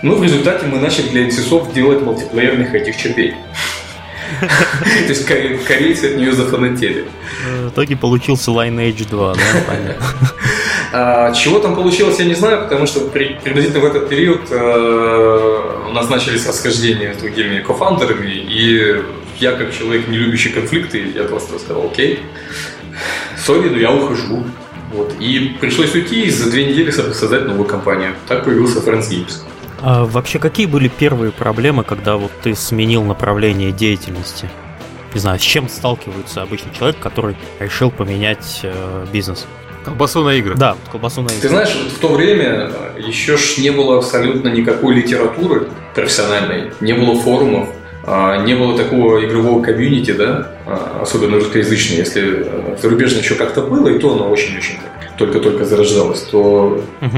Ну, 0.01 0.15
в 0.15 0.23
результате 0.23 0.65
мы 0.65 0.79
начали 0.79 1.09
для 1.09 1.27
NCSoft 1.27 1.73
делать 1.73 2.01
мультиплеерных 2.01 2.73
этих 2.73 2.97
червей. 2.97 3.35
То 4.39 4.47
есть 5.09 5.29
коре- 5.29 5.57
корейцы 5.63 6.05
от 6.12 6.17
нее 6.17 6.33
зафанатели. 6.33 7.05
В 7.65 7.69
итоге 7.69 7.95
получился 7.95 8.51
Lineage 8.51 9.07
2, 9.09 9.33
да, 9.35 9.39
понятно. 9.67 10.05
А, 10.95 11.31
чего 11.33 11.59
там 11.59 11.75
получилось, 11.75 12.19
я 12.19 12.25
не 12.25 12.35
знаю, 12.35 12.63
потому 12.63 12.85
что 12.85 13.00
при- 13.09 13.38
приблизительно 13.43 13.79
в 13.81 13.85
этот 13.85 14.09
период 14.09 14.41
э, 14.51 15.85
у 15.89 15.91
нас 15.91 16.07
начались 16.09 16.47
расхождения 16.47 17.13
с 17.13 17.17
другими 17.17 17.59
кофаундерами, 17.62 18.29
и 18.31 19.01
я, 19.39 19.53
как 19.53 19.73
человек, 19.75 20.07
не 20.07 20.17
любящий 20.17 20.50
конфликты, 20.50 21.03
я 21.15 21.23
просто 21.23 21.57
сказал, 21.57 21.88
окей, 21.88 22.19
сори, 23.38 23.69
но 23.69 23.77
я 23.77 23.91
ухожу. 23.91 24.43
Вот. 24.93 25.15
И 25.19 25.57
пришлось 25.59 25.95
уйти 25.95 26.25
и 26.25 26.29
за 26.29 26.51
две 26.51 26.65
недели 26.67 26.91
со- 26.91 27.12
создать 27.13 27.45
новую 27.47 27.65
компанию. 27.65 28.13
Так 28.27 28.45
появился 28.45 28.77
Friends 28.79 29.09
Games. 29.09 29.39
А 29.81 30.05
вообще, 30.05 30.38
какие 30.38 30.67
были 30.67 30.88
первые 30.88 31.31
проблемы, 31.31 31.83
когда 31.83 32.17
вот 32.17 32.31
ты 32.43 32.53
сменил 32.53 33.03
направление 33.03 33.71
деятельности? 33.71 34.47
Не 35.15 35.19
знаю, 35.19 35.39
с 35.39 35.41
чем 35.41 35.67
сталкивается 35.69 36.43
обычный 36.43 36.71
человек, 36.77 37.00
который 37.00 37.35
решил 37.59 37.89
поменять 37.89 38.59
э, 38.62 39.05
бизнес? 39.12 39.47
Колбасу 39.83 40.23
на 40.23 40.35
игры. 40.35 40.55
Да, 40.55 40.75
колбасу 40.91 41.21
на 41.21 41.27
игры. 41.27 41.41
Ты 41.41 41.49
знаешь, 41.49 41.75
вот 41.75 41.91
в 41.91 41.99
то 41.99 42.07
время 42.09 42.71
еще 42.97 43.37
ж 43.37 43.57
не 43.57 43.71
было 43.71 43.97
абсолютно 43.97 44.49
никакой 44.49 44.95
литературы 44.95 45.67
профессиональной, 45.93 46.71
не 46.81 46.93
было 46.93 47.19
форумов, 47.19 47.69
а, 48.05 48.43
не 48.43 48.53
было 48.53 48.77
такого 48.77 49.25
игрового 49.25 49.63
комьюнити, 49.63 50.11
да, 50.11 50.51
а, 50.65 50.99
особенно 51.01 51.37
русскоязычного. 51.37 51.99
Если 51.99 52.45
э, 52.45 52.77
зарубежно 52.81 53.19
еще 53.19 53.35
как-то 53.35 53.61
было, 53.61 53.87
и 53.87 53.99
то 53.99 54.13
оно 54.13 54.29
очень-очень 54.29 54.77
только-только 55.17 55.65
зарождалось, 55.65 56.21
то 56.23 56.83
угу. 57.01 57.17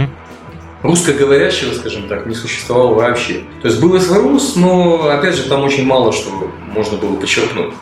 русскоговорящего, 0.83 1.73
скажем 1.73 2.07
так, 2.07 2.27
не 2.27 2.35
существовало 2.35 2.93
вообще. 2.93 3.41
То 3.61 3.67
есть 3.67 3.81
был 3.81 3.99
СВРУС, 3.99 4.57
но, 4.57 5.09
опять 5.09 5.35
же, 5.35 5.43
там 5.43 5.63
очень 5.63 5.85
мало 5.85 6.11
что 6.11 6.29
можно 6.67 6.97
было 6.97 7.15
подчеркнуть. 7.15 7.73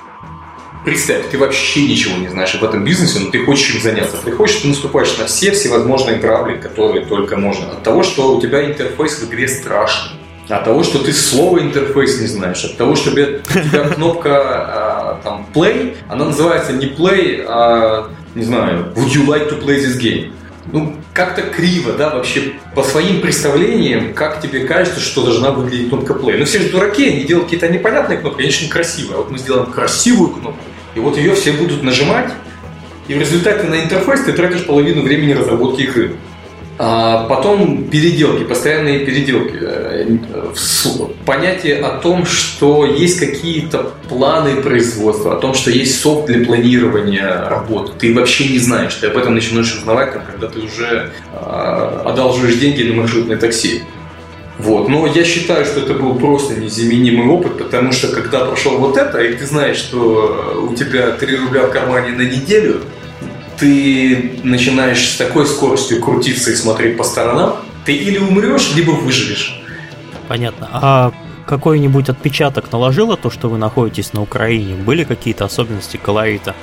Представь, 0.86 1.30
ты 1.30 1.38
вообще 1.38 1.88
ничего 1.88 2.18
не 2.18 2.28
знаешь 2.28 2.54
об 2.56 2.64
этом 2.64 2.84
бизнесе, 2.84 3.20
но 3.20 3.32
ты 3.32 3.46
хочешь 3.46 3.74
им 3.76 3.82
заняться. 3.82 4.18
Ты 4.24 4.32
хочешь, 4.32 4.58
ты 4.58 4.68
наступаешь 4.68 5.18
на 5.18 5.26
все 5.26 5.52
всевозможные 5.52 6.18
грабли, 6.18 6.58
которые 6.58 7.06
только 7.06 7.38
можно. 7.38 7.72
От 7.72 7.84
того, 7.84 8.04
что 8.04 8.36
у 8.36 8.42
тебя 8.42 8.66
интерфейс 8.66 9.20
в 9.20 9.30
игре 9.30 9.48
страшный 9.48 10.20
от 10.50 10.66
того, 10.66 10.84
что 10.84 11.00
ты 11.00 11.14
слово 11.14 11.60
интерфейс 11.60 12.20
не 12.20 12.28
знаешь, 12.28 12.64
от 12.66 12.78
того, 12.78 12.96
что 12.96 13.12
у 13.12 13.14
тебя 13.14 13.40
кнопка 13.96 14.30
а, 14.34 15.22
там 15.24 15.48
play, 15.54 15.96
она 16.10 16.26
называется 16.26 16.74
не 16.74 16.88
play, 16.88 17.46
а 17.48 18.10
не 18.36 18.44
знаю, 18.44 18.92
would 18.96 19.10
you 19.10 19.26
like 19.26 19.50
to 19.50 19.62
play 19.64 19.78
this 19.78 20.00
game? 20.00 20.34
Ну, 20.72 20.96
как-то 21.14 21.42
криво, 21.42 21.94
да, 21.94 22.10
вообще 22.10 22.54
по 22.74 22.84
своим 22.84 23.22
представлениям, 23.22 24.14
как 24.14 24.42
тебе 24.42 24.62
кажется, 24.62 25.00
что 25.00 25.24
должна 25.24 25.52
выглядеть 25.52 25.90
кнопка 25.90 26.14
play. 26.14 26.38
Ну, 26.38 26.46
все 26.46 26.60
же 26.60 26.70
дураки, 26.70 27.08
они 27.08 27.24
делают 27.26 27.48
какие-то 27.48 27.70
непонятные 27.70 28.18
кнопки, 28.18 28.42
они 28.42 28.50
очень 28.50 28.70
красивые. 28.70 29.16
А 29.16 29.18
вот 29.20 29.30
мы 29.30 29.38
сделаем 29.38 29.68
красивую 29.68 30.30
кнопку, 30.30 30.64
и 30.96 31.00
вот 31.00 31.18
ее 31.18 31.34
все 31.36 31.54
будут 31.54 31.84
нажимать, 31.84 32.32
и 33.08 33.14
в 33.14 33.20
результате 33.20 33.68
на 33.68 33.84
интерфейс 33.84 34.22
ты 34.22 34.34
тратишь 34.34 34.66
половину 34.66 35.02
времени 35.02 35.34
разработки 35.34 35.82
игры. 35.82 36.16
А 36.80 37.28
потом 37.28 37.84
переделки, 37.84 38.44
постоянные 38.44 39.06
переделки. 39.06 39.58
Э, 39.62 40.18
понятие 41.24 41.76
о 41.82 42.00
том, 42.00 42.26
что 42.26 42.86
есть 42.86 43.20
какие-то 43.20 43.92
планы 44.10 44.56
производства, 44.62 45.38
о 45.38 45.40
том, 45.40 45.54
что 45.54 45.70
есть 45.70 46.02
софт 46.02 46.26
для 46.26 46.44
планирования 46.44 47.48
работы. 47.48 47.92
Ты 48.00 48.16
вообще 48.16 48.50
не 48.50 48.58
знаешь, 48.58 48.96
ты 48.96 49.08
об 49.08 49.18
этом 49.18 49.36
начинаешь 49.36 49.76
узнавать, 49.76 50.14
когда 50.14 50.48
ты 50.48 50.62
уже 50.62 51.12
э, 51.32 52.02
одалживаешь 52.06 52.56
деньги 52.56 52.82
на 52.84 52.96
маршрутное 52.96 53.38
такси. 53.38 53.84
Вот. 54.60 54.88
Но 54.88 55.08
я 55.08 55.24
считаю, 55.24 55.66
что 55.66 55.80
это 55.82 55.96
был 55.96 56.16
просто 56.16 56.56
незаменимый 56.56 57.28
опыт, 57.28 57.58
потому 57.58 57.92
что 57.92 58.10
когда 58.10 58.46
прошел 58.46 58.78
вот 58.78 58.98
это, 58.98 59.20
и 59.20 59.34
ты 59.34 59.46
знаешь, 59.46 59.78
что 59.78 60.68
у 60.70 60.76
тебя 60.76 61.12
3 61.12 61.38
рубля 61.38 61.64
в 61.64 61.72
кармане 61.72 62.12
на 62.12 62.22
неделю, 62.22 62.82
ты 63.58 64.40
начинаешь 64.44 65.14
с 65.14 65.18
такой 65.18 65.46
скоростью 65.46 66.02
крутиться 66.02 66.52
и 66.52 66.56
смотреть 66.56 66.98
по 66.98 67.04
сторонам, 67.04 67.58
ты 67.86 67.94
или 67.94 68.18
умрешь, 68.18 68.74
либо 68.76 68.92
выживешь. 68.92 69.62
Понятно. 70.28 70.70
А 70.72 71.12
какой-нибудь 71.46 72.10
отпечаток 72.10 72.72
наложило 72.72 73.18
то, 73.18 73.30
что 73.30 73.50
вы 73.50 73.58
находитесь 73.58 74.14
на 74.14 74.22
Украине? 74.22 74.76
Были 74.76 75.04
какие-то 75.04 75.46
особенности 75.46 75.98
колорита? 75.98 76.56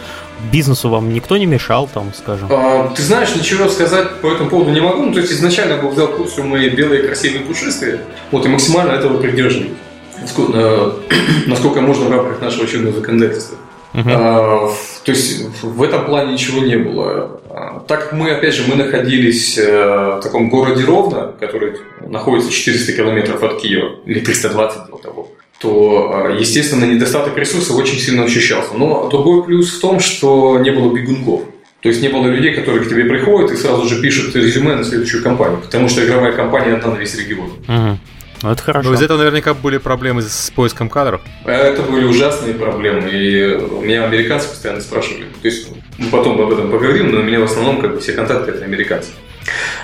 Бизнесу 0.53 0.89
вам 0.89 1.13
никто 1.13 1.37
не 1.37 1.47
мешал, 1.47 1.89
там, 1.93 2.13
скажем? 2.15 2.49
А, 2.51 2.89
ты 2.97 3.03
знаешь, 3.03 3.35
ничего 3.35 3.69
сказать 3.69 4.21
по 4.21 4.29
этому 4.29 4.51
поводу 4.51 4.71
не 4.71 4.81
могу. 4.81 5.05
Ну, 5.05 5.13
то 5.13 5.21
есть 5.21 5.33
изначально 5.33 5.75
я 5.75 5.83
был 5.83 5.91
взял 5.91 6.09
курс 6.09 6.37
мои 6.39 6.71
белые, 6.71 7.03
красивые, 7.03 7.45
пушистые. 7.45 8.01
Вот, 8.31 8.47
и 8.47 8.49
максимально 8.49 8.93
этого 8.93 9.21
придерживаюсь. 9.21 9.73
Насколько, 10.21 10.53
э, 10.55 10.93
насколько 11.47 11.81
можно 11.81 12.07
в 12.07 12.11
рамках 12.11 12.41
нашего 12.41 12.65
учебного 12.65 12.95
законодательства. 12.97 13.57
А, 13.93 14.71
то 15.05 15.13
есть 15.13 15.63
в 15.63 15.83
этом 15.83 16.05
плане 16.05 16.33
ничего 16.33 16.65
не 16.65 16.77
было. 16.77 17.41
А, 17.49 17.81
так 17.87 18.13
мы, 18.13 18.31
опять 18.31 18.55
же, 18.55 18.65
мы 18.69 18.77
находились 18.77 19.59
э, 19.59 20.17
в 20.19 20.21
таком 20.23 20.49
городе 20.49 20.85
Ровно, 20.85 21.35
который 21.41 21.77
находится 22.07 22.51
400 22.51 22.93
километров 22.93 23.43
от 23.43 23.61
Киева, 23.61 23.97
или 24.07 24.21
320 24.21 24.91
до 24.91 24.97
того, 24.97 25.29
то, 25.61 26.13
а, 26.15 26.31
естественно, 26.33 26.85
недостаток 26.85 27.37
ресурсов 27.37 27.77
очень 27.77 27.99
сильно 27.99 28.25
ощущался. 28.25 28.75
Но 28.75 29.09
другой 29.09 29.45
плюс 29.45 29.77
в 29.77 29.81
том, 29.81 30.01
что 30.01 30.59
не 30.59 30.71
было 30.71 30.95
бегунков. 30.95 31.43
То 31.83 31.89
есть 31.89 32.03
не 32.03 32.09
было 32.09 32.27
людей, 32.27 32.55
которые 32.55 32.85
к 32.85 32.89
тебе 32.89 33.05
приходят 33.05 33.51
и 33.51 33.57
сразу 33.57 33.89
же 33.89 34.03
пишут 34.03 34.37
резюме 34.37 34.77
на 34.77 34.85
следующую 34.85 35.23
компанию, 35.23 35.61
потому 35.63 35.89
что 35.89 36.05
игровая 36.05 36.33
компания 36.33 36.75
одна 36.75 36.93
на 36.93 36.97
весь 36.97 37.15
регион. 37.17 37.53
Uh-huh. 37.67 37.97
Ну, 38.43 38.51
это 38.51 38.63
хорошо. 38.63 38.89
Но 38.89 38.95
из 38.95 39.03
этого 39.03 39.19
наверняка 39.19 39.55
были 39.55 39.79
проблемы 39.79 40.23
с 40.23 40.51
поиском 40.55 40.89
кадров. 40.89 41.21
Это 41.45 41.83
были 41.83 42.05
ужасные 42.05 42.55
проблемы. 42.55 43.11
И 43.11 43.59
меня 43.83 44.05
американцы 44.05 44.49
постоянно 44.49 44.81
спрашивали. 44.81 45.25
То 45.43 45.49
есть 45.49 45.69
мы 45.99 46.09
потом 46.11 46.41
об 46.41 46.51
этом 46.51 46.71
поговорим, 46.71 47.13
но 47.13 47.21
у 47.21 47.23
меня 47.23 47.41
в 47.41 47.45
основном 47.45 47.81
как 47.81 47.95
бы 47.95 48.01
все 48.01 48.13
контакты 48.13 48.53
это 48.53 48.65
американцы. 48.65 49.11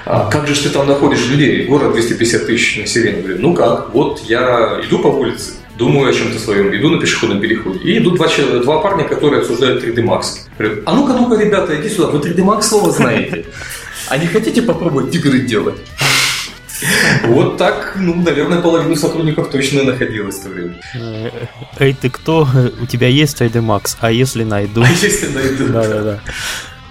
А 0.04 0.30
как 0.30 0.46
же 0.46 0.62
ты 0.62 0.70
там 0.70 0.86
находишь 0.86 1.26
людей? 1.28 1.66
Город 1.66 1.92
250 1.92 2.46
тысяч 2.46 2.78
населения. 2.78 3.20
Говорю, 3.20 3.38
ну 3.40 3.54
как, 3.54 3.92
вот 3.92 4.20
я 4.20 4.80
иду 4.86 5.00
по 5.00 5.08
улице, 5.08 5.52
думаю 5.76 6.10
о 6.10 6.12
чем-то 6.12 6.38
своем, 6.38 6.74
иду 6.74 6.90
на 6.90 7.00
пешеходном 7.00 7.40
переходе. 7.40 7.80
И 7.80 7.98
идут 7.98 8.16
два, 8.16 8.28
два 8.62 8.80
парня, 8.80 9.04
которые 9.04 9.40
обсуждают 9.40 9.84
3D 9.84 10.02
Max. 10.04 10.46
Говорят, 10.58 10.78
а 10.86 10.94
ну-ка, 10.94 11.12
ну-ка, 11.12 11.42
ребята, 11.42 11.78
иди 11.80 11.88
сюда, 11.88 12.08
вы 12.08 12.20
3D 12.20 12.38
Max 12.38 12.62
слово 12.62 12.90
знаете. 12.92 13.46
А 14.08 14.16
не 14.18 14.26
хотите 14.26 14.62
попробовать 14.62 15.14
игры 15.14 15.40
делать? 15.40 15.76
Вот 17.24 17.56
так, 17.56 17.94
ну, 17.96 18.14
наверное, 18.14 18.60
половина 18.60 18.96
сотрудников 18.96 19.50
точно 19.50 19.84
находилась 19.84 20.36
в 20.38 20.42
то 20.42 20.48
время. 20.50 20.80
Э, 20.94 21.30
эй, 21.78 21.94
ты 21.94 22.10
кто? 22.10 22.48
У 22.80 22.86
тебя 22.86 23.08
есть 23.08 23.40
ID 23.40 23.62
Max? 23.62 23.96
А 24.00 24.10
если 24.10 24.44
найду? 24.44 24.82
А 24.82 24.88
если 24.88 25.28
найду? 25.28 25.68
Да-да-да. 25.68 26.20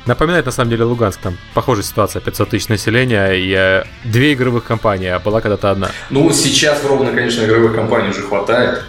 Напоминает 0.06 0.46
на 0.46 0.52
самом 0.52 0.70
деле 0.70 0.84
Луганск, 0.84 1.20
там 1.20 1.38
похожая 1.56 1.84
ситуация, 1.84 2.20
500 2.20 2.50
тысяч 2.50 2.68
населения 2.68 3.32
и 3.32 3.52
э, 3.58 3.84
две 4.04 4.34
игровых 4.34 4.64
компании, 4.64 5.08
а 5.08 5.20
была 5.20 5.42
когда-то 5.42 5.72
одна. 5.72 5.90
Ну, 6.12 6.32
сейчас 6.32 6.84
ровно, 6.84 7.12
конечно, 7.12 7.44
игровых 7.44 7.74
компаний 7.74 8.10
уже 8.10 8.22
хватает. 8.22 8.84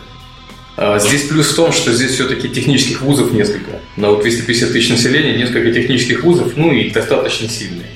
А, 0.76 0.98
здесь 0.98 1.22
плюс 1.28 1.52
в 1.52 1.56
том, 1.56 1.72
что 1.72 1.92
здесь 1.92 2.12
все-таки 2.12 2.50
технических 2.50 3.00
вузов 3.00 3.32
несколько. 3.32 3.80
На 3.96 4.10
вот 4.10 4.20
250 4.20 4.72
тысяч 4.72 4.90
населения 4.90 5.38
несколько 5.38 5.72
технических 5.72 6.22
вузов, 6.22 6.52
ну 6.56 6.70
и 6.70 6.90
достаточно 6.90 7.48
сильные. 7.48 7.95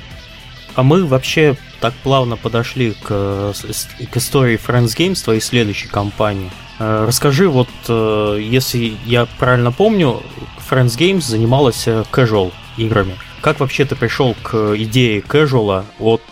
А 0.80 0.82
мы 0.82 1.04
вообще 1.04 1.58
так 1.82 1.92
плавно 1.92 2.38
подошли 2.38 2.92
к, 3.02 3.52
к 3.52 4.16
истории 4.16 4.58
Friends 4.58 4.96
Games, 4.96 5.22
твоей 5.22 5.42
следующей 5.42 5.88
компании. 5.88 6.50
Э, 6.78 7.04
расскажи, 7.06 7.50
вот 7.50 7.68
э, 7.86 8.38
если 8.40 8.94
я 9.04 9.26
правильно 9.38 9.72
помню, 9.72 10.22
Friends 10.70 10.96
Games 10.96 11.20
занималась 11.20 11.86
э, 11.86 12.04
casual 12.10 12.54
играми. 12.78 13.14
Как 13.42 13.60
вообще 13.60 13.84
ты 13.84 13.94
пришел 13.94 14.34
к 14.42 14.74
идее 14.78 15.20
casual 15.20 15.84
от 15.98 16.22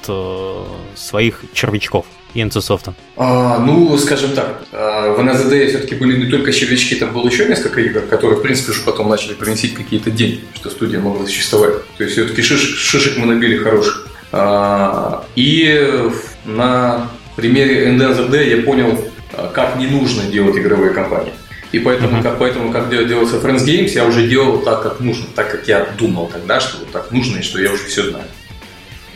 своих 0.97 1.45
червячков? 1.53 2.07
и 2.35 2.41
NCSoft? 2.41 2.93
А, 3.17 3.59
ну, 3.59 3.97
скажем 3.97 4.33
так, 4.33 4.63
в 4.71 5.23
НЗД 5.23 5.71
все-таки 5.71 5.95
были 5.95 6.23
не 6.23 6.31
только 6.31 6.53
червячки, 6.53 6.95
там 6.95 7.13
было 7.15 7.27
еще 7.27 7.47
несколько 7.47 7.81
игр, 7.81 8.03
которые, 8.03 8.39
в 8.39 8.43
принципе, 8.43 8.73
уже 8.73 8.83
потом 8.83 9.09
начали 9.09 9.33
приносить 9.33 9.75
какие-то 9.75 10.11
деньги, 10.11 10.43
что 10.55 10.69
студия 10.69 11.01
могла 11.01 11.27
существовать. 11.27 11.87
То 11.97 12.05
есть 12.05 12.17
все-таки 12.17 12.43
шишек, 12.43 12.77
шишек 12.77 13.17
мы 13.17 13.27
набили 13.27 13.57
хороших. 13.57 14.09
А, 14.33 15.25
и 15.35 16.11
на 16.45 17.09
примере 17.37 17.89
NDZD 17.95 18.57
я 18.57 18.63
понял, 18.63 19.05
а, 19.33 19.49
как 19.49 19.77
не 19.77 19.87
нужно 19.87 20.25
делать 20.25 20.57
игровые 20.57 20.93
компании. 20.93 21.33
И 21.73 21.79
поэтому, 21.79 22.23
как, 22.23 22.39
поэтому, 22.39 22.73
как 22.73 22.89
делался 22.89 23.37
Friends 23.37 23.65
Games, 23.65 23.89
я 23.89 24.07
уже 24.07 24.27
делал 24.27 24.59
так, 24.61 24.83
как 24.83 25.01
нужно, 25.01 25.27
так, 25.35 25.51
как 25.51 25.69
я 25.69 25.87
думал 25.99 26.31
тогда, 26.33 26.61
что 26.61 26.79
вот 26.79 26.91
так 26.91 27.11
нужно, 27.11 27.39
и 27.39 27.43
что 27.43 27.61
я 27.61 27.71
уже 27.71 27.85
все 27.85 28.09
знаю. 28.09 28.25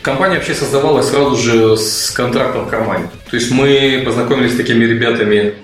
Компания 0.03 0.35
вообще 0.35 0.53
создавалась 0.53 1.07
сразу 1.07 1.35
же 1.37 1.77
с 1.77 2.11
контрактом 2.11 2.65
в 2.65 2.69
кармане. 2.69 3.09
То 3.29 3.37
есть 3.37 3.49
мы 3.51 4.03
познакомились 4.05 4.53
с 4.53 4.57
такими 4.57 4.83
ребятами, 4.83 5.55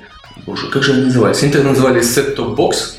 боже, 0.45 0.67
как 0.67 0.81
же 0.81 0.93
они 0.93 1.03
назывались? 1.03 1.43
Они 1.43 1.51
тогда 1.51 1.69
назывались 1.69 2.17
Set 2.17 2.35
Top 2.35 2.55
Box, 2.55 2.98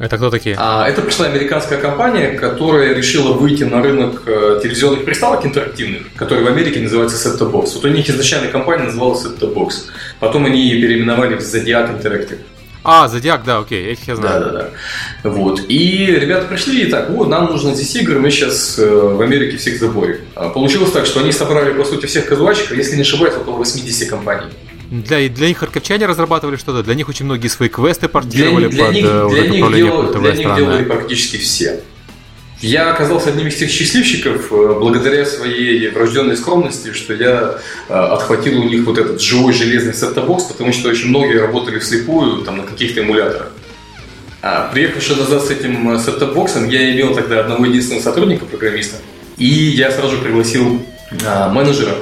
это 0.00 0.16
кто 0.16 0.30
такие? 0.30 0.56
А, 0.58 0.88
это 0.88 1.02
пришла 1.02 1.26
американская 1.26 1.78
компания, 1.78 2.30
которая 2.30 2.94
решила 2.94 3.34
выйти 3.34 3.64
на 3.64 3.82
рынок 3.82 4.22
э, 4.24 4.58
телевизионных 4.62 5.04
приставок 5.04 5.44
интерактивных, 5.44 6.04
который 6.16 6.42
в 6.42 6.46
Америке 6.46 6.80
называется 6.80 7.16
Set-Top 7.16 7.52
Box. 7.52 7.74
Вот 7.74 7.84
у 7.84 7.88
них 7.88 8.08
изначально 8.08 8.48
компания 8.48 8.84
называлась 8.84 9.22
Set-Top 9.26 9.54
Box. 9.54 9.90
Потом 10.18 10.46
они 10.46 10.58
ее 10.62 10.80
переименовали 10.80 11.36
в 11.36 11.40
Zodiac 11.40 12.00
Interactive. 12.00 12.38
А, 12.82 13.08
Зодиак, 13.08 13.44
да, 13.44 13.58
окей, 13.58 13.88
этих 13.88 14.08
я 14.08 14.16
знаю. 14.16 14.40
Да, 14.40 14.50
да, 14.50 14.70
да. 15.22 15.30
Вот. 15.30 15.60
И 15.68 16.06
ребята 16.06 16.46
пришли 16.46 16.82
и 16.84 16.90
так, 16.90 17.10
вот, 17.10 17.28
нам 17.28 17.46
нужно 17.46 17.74
здесь 17.74 17.94
игры, 17.96 18.18
мы 18.18 18.30
сейчас 18.30 18.78
э, 18.78 18.88
в 18.88 19.20
Америке 19.20 19.58
всех 19.58 19.78
заборем. 19.78 20.20
А 20.34 20.48
получилось 20.48 20.90
так, 20.90 21.04
что 21.04 21.20
они 21.20 21.30
собрали, 21.30 21.74
по 21.74 21.84
сути, 21.84 22.06
всех 22.06 22.24
казуальщиков, 22.24 22.78
если 22.78 22.96
не 22.96 23.02
ошибаюсь, 23.02 23.34
около 23.34 23.56
80 23.56 24.08
компаний. 24.08 24.46
Для, 24.90 25.28
для 25.28 25.46
них 25.46 25.58
харьковчане 25.58 26.06
разрабатывали 26.06 26.56
что-то, 26.56 26.82
для 26.82 26.94
них 26.94 27.08
очень 27.08 27.24
многие 27.24 27.46
свои 27.46 27.68
квесты 27.68 28.08
портировали 28.08 28.66
для, 28.66 28.76
для 28.76 28.84
под 28.86 28.94
них, 28.94 29.04
э, 29.06 29.28
для 29.30 29.48
них 29.48 29.76
делали, 29.76 30.18
для 30.18 30.32
них 30.32 30.56
делали 30.56 30.84
практически 30.84 31.36
все. 31.36 31.80
Я 32.60 32.92
оказался 32.92 33.30
одним 33.30 33.46
из 33.46 33.54
тех 33.54 33.70
счастливчиков 33.70 34.52
э, 34.52 34.74
благодаря 34.78 35.24
своей 35.24 35.88
врожденной 35.90 36.36
скромности, 36.36 36.92
что 36.92 37.14
я 37.14 37.60
э, 37.88 37.94
отхватил 37.94 38.60
у 38.60 38.64
них 38.64 38.84
вот 38.84 38.98
этот 38.98 39.20
живой 39.20 39.52
железный 39.52 39.94
сеттобокс, 39.94 40.44
потому 40.44 40.72
что 40.72 40.88
очень 40.88 41.08
многие 41.10 41.38
работали 41.38 41.78
вслепую 41.78 42.42
там, 42.42 42.58
на 42.58 42.64
каких-то 42.64 43.02
эмуляторах. 43.02 43.52
А 44.42 44.70
приехавший 44.72 45.16
назад 45.16 45.44
с 45.44 45.50
этим 45.50 45.98
сеттобоксом, 46.00 46.68
я 46.68 46.90
имел 46.92 47.14
тогда 47.14 47.40
одного 47.40 47.64
единственного 47.66 48.02
сотрудника, 48.02 48.44
программиста, 48.44 48.96
и 49.38 49.46
я 49.46 49.92
сразу 49.92 50.18
пригласил 50.18 50.82
а, 51.24 51.48
менеджера, 51.48 51.94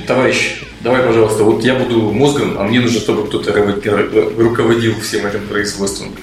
товарищ, 0.00 0.62
давай, 0.80 1.02
пожалуйста, 1.02 1.44
вот 1.44 1.64
я 1.64 1.74
буду 1.74 2.12
мозгом, 2.12 2.56
а 2.58 2.64
мне 2.64 2.80
нужно, 2.80 3.00
чтобы 3.00 3.26
кто-то 3.26 3.52
руководил 3.52 5.00
всем 5.00 5.26
этим 5.26 5.46
производством. 5.46 6.14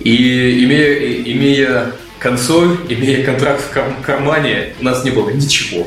И 0.00 0.64
имея, 0.64 1.22
имея 1.22 1.92
консоль, 2.18 2.76
имея 2.88 3.24
контракт 3.24 3.62
в 3.62 4.02
кармане, 4.04 4.74
у 4.80 4.84
нас 4.84 5.04
не 5.04 5.10
было 5.10 5.30
ничего. 5.30 5.86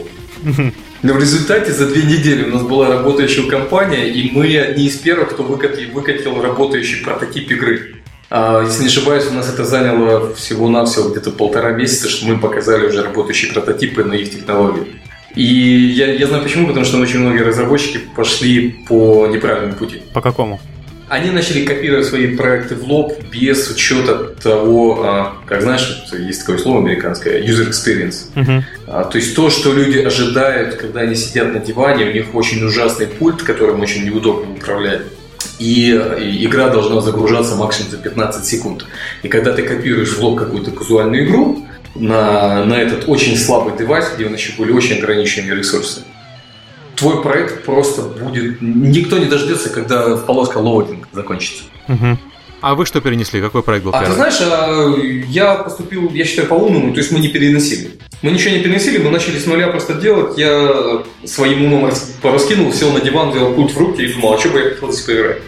Но 1.01 1.13
в 1.13 1.19
результате 1.19 1.71
за 1.71 1.87
две 1.87 2.01
недели 2.01 2.49
у 2.49 2.53
нас 2.53 2.63
была 2.63 2.89
работающая 2.89 3.47
компания, 3.47 4.07
и 4.09 4.31
мы 4.31 4.57
одни 4.57 4.87
из 4.87 4.95
первых, 4.97 5.31
кто 5.31 5.43
выкатил, 5.43 5.91
выкатил 5.91 6.41
работающий 6.41 7.03
прототип 7.03 7.51
игры. 7.51 7.95
А, 8.31 8.63
если 8.65 8.81
не 8.81 8.87
ошибаюсь, 8.87 9.27
у 9.29 9.33
нас 9.33 9.53
это 9.53 9.65
заняло 9.65 10.33
всего-навсего 10.33 11.09
где-то 11.09 11.29
полтора 11.31 11.73
месяца, 11.73 12.09
что 12.09 12.25
мы 12.25 12.39
показали 12.39 12.87
уже 12.87 13.03
работающие 13.03 13.53
прототипы 13.53 14.03
на 14.03 14.13
их 14.13 14.31
технологии. 14.31 14.87
И 15.35 15.43
я, 15.43 16.13
я 16.13 16.27
знаю 16.27 16.43
почему, 16.43 16.67
потому 16.67 16.85
что 16.85 16.97
очень 16.97 17.19
многие 17.19 17.41
разработчики 17.41 17.99
пошли 18.15 18.83
по 18.87 19.27
неправильному 19.27 19.75
пути. 19.75 20.01
По 20.13 20.21
какому? 20.21 20.59
Они 21.07 21.29
начали 21.29 21.65
копировать 21.65 22.07
свои 22.07 22.35
проекты 22.35 22.75
в 22.75 22.83
лоб 22.85 23.13
без 23.31 23.69
учета 23.69 24.33
того, 24.41 25.03
а, 25.03 25.37
как 25.45 25.61
знаешь, 25.61 26.03
есть 26.11 26.39
такое 26.39 26.57
слово 26.57 26.79
американское, 26.79 27.43
user 27.43 27.69
experience. 27.69 28.29
Uh-huh. 28.33 28.63
То 29.11 29.17
есть 29.17 29.35
то, 29.35 29.51
что 29.51 29.71
люди 29.71 29.99
ожидают, 29.99 30.75
когда 30.75 31.01
они 31.01 31.15
сидят 31.15 31.53
на 31.53 31.59
диване, 31.59 32.05
у 32.05 32.11
них 32.11 32.33
очень 32.33 32.63
ужасный 32.63 33.05
пульт, 33.05 33.43
которым 33.43 33.81
очень 33.81 34.03
неудобно 34.03 34.51
управлять. 34.53 35.01
И, 35.59 35.91
и 36.19 36.45
игра 36.45 36.69
должна 36.69 36.99
загружаться 37.01 37.55
максимум 37.55 37.91
за 37.91 37.97
15 37.97 38.43
секунд. 38.43 38.85
И 39.21 39.27
когда 39.27 39.53
ты 39.53 39.61
копируешь 39.61 40.13
в 40.13 40.21
лоб 40.21 40.39
какую-то 40.39 40.71
казуальную 40.71 41.27
игру 41.27 41.67
на, 41.95 42.65
на 42.65 42.73
этот 42.73 43.07
очень 43.07 43.37
слабый 43.37 43.77
девайс, 43.77 44.11
где 44.15 44.25
у 44.25 44.29
нас 44.29 44.39
еще 44.39 44.53
были 44.57 44.71
очень 44.71 44.97
ограниченные 44.97 45.55
ресурсы, 45.55 46.03
твой 46.95 47.21
проект 47.21 47.63
просто 47.65 48.01
будет... 48.03 48.61
Никто 48.61 49.17
не 49.17 49.25
дождется, 49.25 49.69
когда 49.69 50.15
полоска 50.17 50.57
loading 50.57 51.07
закончится. 51.11 51.63
Угу. 51.87 52.17
А 52.61 52.73
вы 52.73 52.85
что 52.85 52.99
перенесли? 52.99 53.41
Какой 53.41 53.61
проект 53.61 53.85
был 53.85 53.91
а 53.93 53.99
первый? 53.99 54.09
ты 54.09 54.15
знаешь, 54.15 54.37
а, 54.41 54.95
я 55.27 55.55
поступил, 55.55 56.09
я 56.11 56.25
считаю, 56.25 56.47
по-умному, 56.47 56.93
то 56.93 56.99
есть 56.99 57.11
мы 57.11 57.19
не 57.19 57.27
переносили. 57.27 57.91
Мы 58.21 58.31
ничего 58.31 58.55
не 58.55 58.63
переносили, 58.63 58.97
мы 58.97 59.11
начали 59.11 59.37
с 59.37 59.45
нуля 59.45 59.67
просто 59.67 59.93
делать. 59.93 60.37
Я 60.37 61.03
своим 61.25 61.65
умом 61.65 61.91
пораскинул, 62.21 62.73
сел 62.73 62.91
на 62.91 63.01
диван, 63.01 63.31
взял 63.31 63.53
пульт 63.53 63.71
в 63.71 63.77
руки 63.77 64.01
и 64.01 64.13
думал, 64.13 64.33
а 64.33 64.39
что 64.39 64.49
бы 64.49 64.59
я 64.59 64.69
хотел 64.71 64.91
здесь 64.91 65.05
поиграть? 65.05 65.41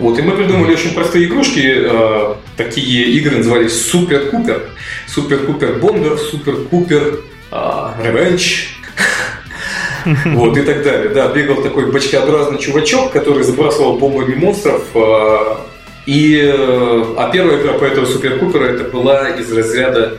Вот, 0.00 0.18
и 0.18 0.22
мы 0.22 0.32
придумали 0.32 0.72
очень 0.72 0.94
простые 0.94 1.26
игрушки. 1.26 1.62
Э, 1.62 2.34
такие 2.56 3.10
игры 3.12 3.36
назывались 3.36 3.86
Супер 3.86 4.30
Купер, 4.30 4.62
Супер 5.06 5.40
Купер 5.40 5.74
Бомбер, 5.74 6.16
Супер 6.16 6.56
Купер 6.70 7.20
Ревенч. 7.52 8.76
Вот, 10.24 10.56
и 10.56 10.62
так 10.62 10.82
далее. 10.82 11.10
Да, 11.10 11.28
бегал 11.28 11.62
такой 11.62 11.92
бочкообразный 11.92 12.58
чувачок, 12.58 13.12
который 13.12 13.44
забрасывал 13.44 13.98
бомбами 13.98 14.34
монстров. 14.34 14.82
А, 14.94 15.66
и, 16.06 16.40
э, 16.42 17.04
а 17.18 17.30
первая 17.30 17.60
игра 17.60 17.74
по 17.74 17.84
этому 17.84 18.06
Супер 18.06 18.38
Купера 18.38 18.64
это 18.64 18.84
была 18.84 19.28
из 19.28 19.52
разряда 19.52 20.16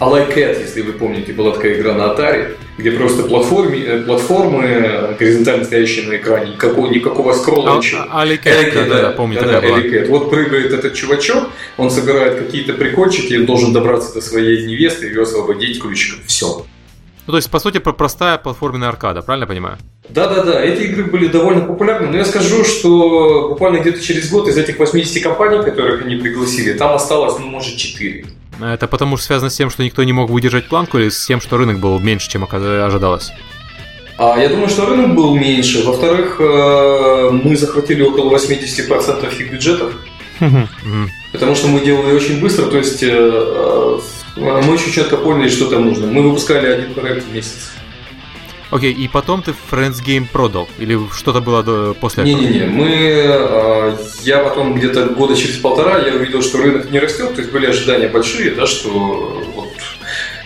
A 0.00 0.08
Like 0.08 0.32
Cat, 0.32 0.60
если 0.60 0.82
вы 0.82 0.92
помните, 0.92 1.32
была 1.32 1.52
такая 1.52 1.74
игра 1.74 1.92
на 1.92 2.02
Atari, 2.02 2.56
где 2.76 2.92
просто 2.92 3.24
платформы, 3.24 3.78
э, 3.78 4.02
платформы 4.02 5.16
горизонтально 5.18 5.64
стоящие 5.64 6.06
на 6.06 6.16
экране, 6.16 6.52
никакого, 6.52 6.88
никакого 6.88 7.32
скролла, 7.32 7.74
а, 7.74 7.76
ничего. 7.78 8.02
А, 8.08 8.24
Alley 8.24 8.40
Cat, 8.40 8.74
да, 8.74 8.84
да, 8.84 9.02
да, 9.02 9.10
помню, 9.10 9.40
да, 9.40 9.60
да, 9.60 9.60
Cat. 9.60 10.06
Вот 10.06 10.30
прыгает 10.30 10.72
этот 10.72 10.94
чувачок, 10.94 11.50
он 11.76 11.90
собирает 11.90 12.38
какие-то 12.38 12.74
прикольчики, 12.74 13.34
он 13.34 13.46
должен 13.46 13.72
добраться 13.72 14.14
до 14.14 14.20
своей 14.20 14.66
невесты 14.66 15.06
и 15.06 15.10
ее 15.10 15.22
освободить 15.22 15.82
ключиком. 15.82 16.20
Все. 16.26 16.64
Ну, 17.26 17.32
то 17.32 17.36
есть, 17.36 17.50
по 17.50 17.58
сути, 17.58 17.78
простая 17.78 18.38
платформенная 18.38 18.88
аркада, 18.88 19.22
правильно 19.22 19.44
я 19.44 19.48
понимаю? 19.48 19.78
Да-да-да, 20.08 20.64
эти 20.64 20.82
игры 20.82 21.04
были 21.04 21.26
довольно 21.26 21.62
популярны, 21.62 22.06
но 22.06 22.16
я 22.16 22.24
скажу, 22.24 22.64
что 22.64 23.48
буквально 23.50 23.78
где-то 23.78 24.00
через 24.00 24.30
год 24.30 24.48
из 24.48 24.56
этих 24.56 24.78
80 24.78 25.22
компаний, 25.24 25.62
которых 25.62 26.02
они 26.02 26.14
пригласили, 26.14 26.72
там 26.72 26.94
осталось, 26.94 27.34
ну, 27.38 27.46
может, 27.46 27.76
4. 27.76 28.24
Это 28.60 28.88
потому 28.88 29.16
что 29.16 29.26
связано 29.26 29.50
с 29.50 29.56
тем, 29.56 29.70
что 29.70 29.84
никто 29.84 30.02
не 30.04 30.12
мог 30.12 30.30
выдержать 30.30 30.68
планку 30.68 30.98
или 30.98 31.08
с 31.08 31.26
тем, 31.26 31.40
что 31.40 31.56
рынок 31.56 31.78
был 31.78 31.98
меньше, 31.98 32.28
чем 32.28 32.46
ожидалось? 32.50 33.32
А, 34.18 34.36
я 34.36 34.48
думаю, 34.48 34.68
что 34.68 34.86
рынок 34.86 35.14
был 35.14 35.36
меньше. 35.36 35.84
Во-вторых, 35.84 36.40
э, 36.40 37.30
мы 37.30 37.56
захватили 37.56 38.02
около 38.02 38.36
80% 38.36 39.40
их 39.40 39.52
бюджетов. 39.52 39.92
Потому 41.32 41.54
что 41.54 41.68
мы 41.68 41.80
делали 41.80 42.14
очень 42.14 42.40
быстро, 42.40 42.66
то 42.66 42.78
есть 42.78 43.02
э, 43.02 43.08
э, 43.10 43.98
мы 44.36 44.72
очень 44.72 44.92
четко 44.92 45.16
поняли, 45.16 45.48
что 45.48 45.66
там 45.66 45.84
нужно. 45.84 46.06
Мы 46.06 46.22
выпускали 46.22 46.66
один 46.66 46.94
проект 46.94 47.26
в 47.26 47.32
месяц. 47.34 47.72
Окей, 48.70 48.92
и 48.92 49.08
потом 49.08 49.42
ты 49.42 49.54
Friends 49.70 50.04
Game 50.04 50.26
продал? 50.30 50.68
Или 50.78 50.98
что-то 51.16 51.40
было 51.40 51.62
до, 51.62 51.94
после 51.94 52.24
этого? 52.24 52.40
Не-не-не, 52.42 52.66
мы... 52.66 52.88
Э, 52.90 53.96
я 54.22 54.38
потом 54.38 54.74
где-то 54.74 55.06
года 55.06 55.34
через 55.36 55.56
полтора 55.56 55.98
я 55.98 56.14
увидел, 56.14 56.42
что 56.42 56.58
рынок 56.58 56.90
не 56.90 56.98
растет, 56.98 57.34
то 57.34 57.40
есть 57.40 57.50
были 57.50 57.66
ожидания 57.66 58.08
большие, 58.08 58.50
да, 58.50 58.66
что 58.66 59.42
вот, 59.54 59.72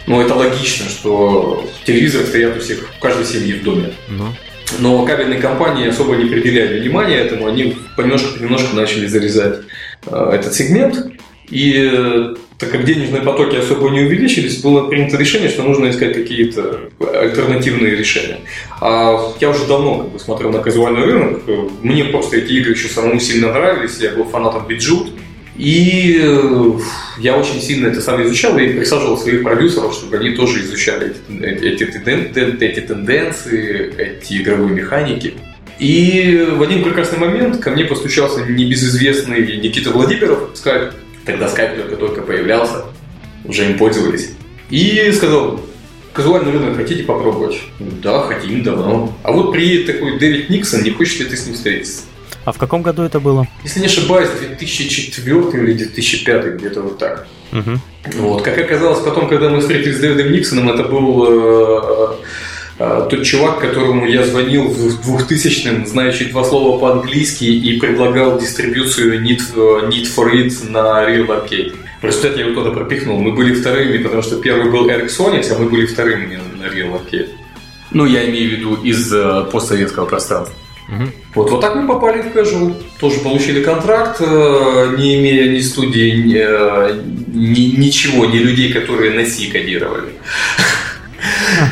ну, 0.06 0.20
это 0.20 0.34
логично, 0.34 0.88
что 0.88 1.68
телевизор 1.84 2.24
стоят 2.24 2.56
у 2.56 2.60
всех, 2.60 2.88
в 2.96 3.00
каждой 3.00 3.26
семье 3.26 3.56
в 3.56 3.64
доме. 3.64 3.92
Ну. 4.08 4.28
Но 4.78 5.04
кабельные 5.04 5.40
компании 5.40 5.88
особо 5.88 6.14
не 6.16 6.26
приделяли 6.26 6.80
внимания 6.80 7.16
этому, 7.16 7.46
они 7.46 7.76
понемножку-понемножку 7.96 8.76
начали 8.76 9.06
зарезать 9.06 9.60
э, 10.06 10.30
этот 10.32 10.54
сегмент. 10.54 11.12
И 11.50 12.34
так 12.62 12.70
как 12.70 12.84
денежные 12.84 13.22
потоки 13.22 13.56
особо 13.56 13.90
не 13.90 14.02
увеличились, 14.02 14.62
было 14.62 14.86
принято 14.86 15.16
решение, 15.16 15.48
что 15.48 15.64
нужно 15.64 15.90
искать 15.90 16.14
какие-то 16.14 16.90
альтернативные 17.00 17.96
решения. 17.96 18.38
А 18.80 19.32
я 19.40 19.50
уже 19.50 19.66
давно 19.66 19.98
как 19.98 20.12
бы, 20.12 20.18
смотрел 20.20 20.50
на 20.52 20.60
казуальный 20.60 21.04
рынок, 21.04 21.42
мне 21.82 22.04
просто 22.04 22.36
эти 22.36 22.52
игры 22.52 22.74
еще 22.74 22.86
самому 22.86 23.18
сильно 23.18 23.52
нравились, 23.52 23.98
я 23.98 24.10
был 24.10 24.26
фанатом 24.26 24.68
Биджут, 24.68 25.10
и 25.56 26.20
э, 26.22 26.70
я 27.18 27.36
очень 27.36 27.60
сильно 27.60 27.88
это 27.88 28.00
сам 28.00 28.22
изучал 28.22 28.56
и 28.56 28.68
присаживал 28.68 29.18
своих 29.18 29.42
продюсеров, 29.42 29.92
чтобы 29.92 30.18
они 30.18 30.30
тоже 30.30 30.60
изучали 30.60 31.16
эти, 31.28 31.82
эти, 31.82 32.62
эти, 32.62 32.80
тенденции, 32.80 33.92
эти 33.98 34.34
игровые 34.40 34.72
механики. 34.72 35.34
И 35.80 36.46
в 36.52 36.62
один 36.62 36.84
прекрасный 36.84 37.18
момент 37.18 37.56
ко 37.56 37.70
мне 37.70 37.84
постучался 37.84 38.46
небезызвестный 38.46 39.56
Никита 39.56 39.90
Владимиров, 39.90 40.50
сказать, 40.54 40.92
Тогда 41.24 41.48
скайп 41.48 41.76
только-только 41.76 42.22
появлялся, 42.22 42.84
уже 43.44 43.70
им 43.70 43.78
пользовались. 43.78 44.30
И 44.70 45.10
сказал, 45.12 45.60
казуальный 46.12 46.52
рынок 46.52 46.76
хотите 46.76 47.04
попробовать? 47.04 47.60
Да, 47.78 48.22
хотим, 48.22 48.62
давно. 48.62 49.14
А 49.22 49.32
вот 49.32 49.52
приедет 49.52 49.86
такой 49.86 50.18
Дэвид 50.18 50.50
Никсон, 50.50 50.82
не 50.82 50.90
хочешь 50.90 51.18
ли 51.20 51.26
ты 51.26 51.36
с 51.36 51.46
ним 51.46 51.54
встретиться? 51.54 52.02
А 52.44 52.52
в 52.52 52.58
каком 52.58 52.82
году 52.82 53.02
это 53.02 53.20
было? 53.20 53.46
Если 53.62 53.80
не 53.80 53.86
ошибаюсь, 53.86 54.28
2004 54.30 55.40
или 55.62 55.72
2005, 55.74 56.46
где-то 56.56 56.82
вот 56.82 56.98
так. 56.98 57.28
Угу. 57.52 58.18
Вот. 58.18 58.42
Как 58.42 58.58
оказалось, 58.58 59.00
потом, 59.00 59.28
когда 59.28 59.48
мы 59.48 59.60
встретились 59.60 59.96
с 59.96 60.00
Дэвидом 60.00 60.32
Никсоном, 60.32 60.70
это 60.70 60.82
был 60.84 61.24
э, 61.24 61.80
э, 61.84 62.14
тот 62.78 63.22
чувак, 63.24 63.60
которому 63.60 64.06
я 64.06 64.24
звонил 64.24 64.64
в 64.64 65.22
2000-м, 65.22 65.86
знающий 65.86 66.26
два 66.26 66.42
слова 66.42 66.78
по-английски 66.78 67.44
и 67.44 67.78
предлагал 67.78 68.38
дистрибьюцию 68.38 69.22
Need, 69.22 69.40
Need 69.88 70.08
for 70.16 70.32
It 70.32 70.70
на 70.70 71.04
Real 71.08 71.26
Arcade. 71.26 71.74
В 72.00 72.04
результате 72.04 72.40
я 72.40 72.46
его 72.46 72.60
туда 72.60 72.74
пропихнул. 72.74 73.20
Мы 73.20 73.32
были 73.32 73.54
вторыми, 73.54 73.98
потому 73.98 74.22
что 74.22 74.40
первый 74.40 74.70
был 74.70 74.88
Eric 74.88 75.06
Sonics, 75.06 75.52
а 75.52 75.58
мы 75.58 75.68
были 75.68 75.86
вторыми 75.86 76.40
на 76.58 76.64
Real 76.64 77.00
Arcade. 77.00 77.28
Ну, 77.92 78.06
я 78.06 78.28
имею 78.28 78.48
в 78.48 78.52
виду 78.52 78.74
из 78.82 79.12
э, 79.12 79.46
постсоветского 79.52 80.06
пространства. 80.06 80.56
Угу. 80.88 81.04
Вот, 81.34 81.50
вот 81.50 81.60
так 81.60 81.76
мы 81.76 81.86
попали 81.86 82.22
в 82.22 82.36
casual. 82.36 82.74
Тоже 82.98 83.20
получили 83.20 83.62
контракт, 83.62 84.20
э, 84.20 84.96
не 84.98 85.20
имея 85.20 85.52
ни 85.52 85.60
студии, 85.60 86.10
ни, 86.10 86.36
э, 86.36 87.02
ни, 87.28 87.76
ничего, 87.76 88.26
ни 88.26 88.38
людей, 88.38 88.72
которые 88.72 89.12
на 89.12 89.24
C 89.24 89.46
кодировали. 89.50 90.12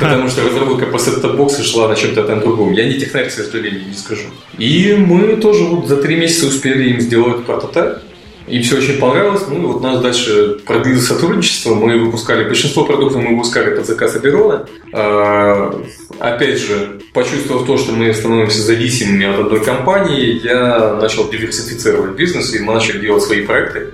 Потому 0.01 0.29
что 0.29 0.45
разработка 0.45 0.87
по 0.87 0.99
сет-топ-боксу 0.99 1.65
шла 1.65 1.89
на 1.89 1.97
чем-то 1.97 2.25
там 2.25 2.41
другом. 2.41 2.73
Я 2.73 2.87
не 2.87 2.95
технарь, 2.95 3.29
к 3.29 3.33
сожалению, 3.33 3.89
не 3.89 3.95
скажу. 3.95 4.29
И 4.59 4.95
мы 4.95 5.37
тоже 5.37 5.65
вот 5.65 5.89
за 5.89 5.97
три 5.97 6.17
месяца 6.17 6.47
успели 6.47 6.91
им 6.91 7.01
сделать 7.01 7.45
прототип. 7.45 8.03
И 8.47 8.61
все 8.63 8.79
очень 8.79 8.99
понравилось. 8.99 9.43
Ну 9.49 9.63
и 9.63 9.67
вот 9.67 9.81
нас 9.81 10.01
дальше 10.01 10.59
продлили 10.67 10.99
сотрудничество. 10.99 11.75
Мы 11.75 11.97
выпускали 11.99 12.45
большинство 12.45 12.85
продуктов, 12.85 13.23
мы 13.23 13.37
выпускали 13.37 13.77
под 13.77 13.87
заказ 13.87 14.17
Аберона. 14.17 14.67
А, 14.93 15.81
опять 16.19 16.59
же, 16.59 17.01
почувствовав 17.13 17.67
то, 17.67 17.79
что 17.79 17.93
мы 17.93 18.13
становимся 18.13 18.61
зависимыми 18.61 19.27
от 19.27 19.39
одной 19.39 19.65
компании, 19.65 20.41
я 20.43 20.97
начал 21.01 21.31
диверсифицировать 21.31 22.17
бизнес, 22.17 22.53
и 22.53 22.59
мы 22.59 22.75
начали 22.75 22.99
делать 22.99 23.23
свои 23.23 23.43
проекты. 23.43 23.87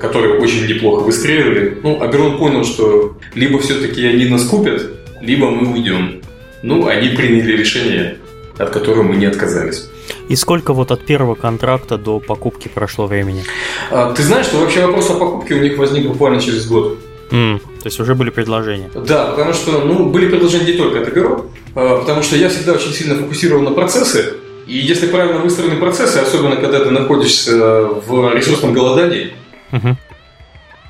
Которые 0.00 0.38
очень 0.38 0.66
неплохо 0.66 1.02
выстреливали. 1.02 1.78
Ну, 1.82 2.02
Аберон 2.02 2.38
понял, 2.38 2.64
что 2.64 3.16
либо 3.34 3.58
все-таки 3.58 4.06
они 4.06 4.26
нас 4.26 4.44
купят, 4.44 4.90
либо 5.20 5.50
мы 5.50 5.72
уйдем. 5.72 6.20
Ну, 6.62 6.86
они 6.86 7.08
приняли 7.10 7.56
решение, 7.56 8.16
от 8.58 8.70
которого 8.70 9.02
мы 9.02 9.16
не 9.16 9.26
отказались. 9.26 9.88
И 10.28 10.36
сколько 10.36 10.72
вот 10.72 10.90
от 10.90 11.04
первого 11.04 11.34
контракта 11.34 11.98
до 11.98 12.20
покупки 12.20 12.68
прошло 12.68 13.06
времени? 13.06 13.44
А, 13.90 14.12
ты 14.12 14.22
знаешь, 14.22 14.46
что 14.46 14.58
вообще 14.58 14.86
вопрос 14.86 15.10
о 15.10 15.14
покупке 15.14 15.54
у 15.54 15.60
них 15.60 15.78
возник 15.78 16.06
буквально 16.06 16.40
через 16.40 16.66
год. 16.66 16.98
Mm, 17.30 17.58
то 17.58 17.86
есть 17.86 18.00
уже 18.00 18.14
были 18.14 18.30
предложения? 18.30 18.90
Да, 18.94 19.26
потому 19.26 19.52
что 19.52 19.80
ну, 19.80 20.08
были 20.08 20.28
предложения 20.28 20.72
не 20.72 20.78
только 20.78 21.00
от 21.00 21.08
Игорок, 21.08 21.46
а, 21.74 21.98
потому 21.98 22.22
что 22.22 22.36
я 22.36 22.48
всегда 22.48 22.72
очень 22.72 22.92
сильно 22.92 23.16
фокусирован 23.16 23.64
на 23.64 23.70
процессы, 23.72 24.34
и 24.66 24.78
если 24.78 25.08
правильно 25.08 25.40
выстроены 25.40 25.76
процессы, 25.76 26.18
особенно 26.18 26.56
когда 26.56 26.80
ты 26.80 26.90
находишься 26.90 27.84
в 28.06 28.34
ресурсном 28.34 28.72
голодании, 28.72 29.32
uh-huh. 29.72 29.94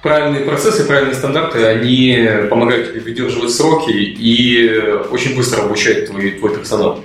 правильные 0.02 0.44
процессы, 0.44 0.84
правильные 0.84 1.14
стандарты, 1.14 1.64
они 1.64 2.28
помогают 2.50 2.90
тебе 2.90 3.00
выдерживать 3.00 3.52
сроки 3.52 3.90
и 3.90 4.78
очень 5.10 5.36
быстро 5.36 5.62
обучать 5.62 6.06
твой, 6.06 6.32
твой 6.32 6.56
персонал. 6.56 7.04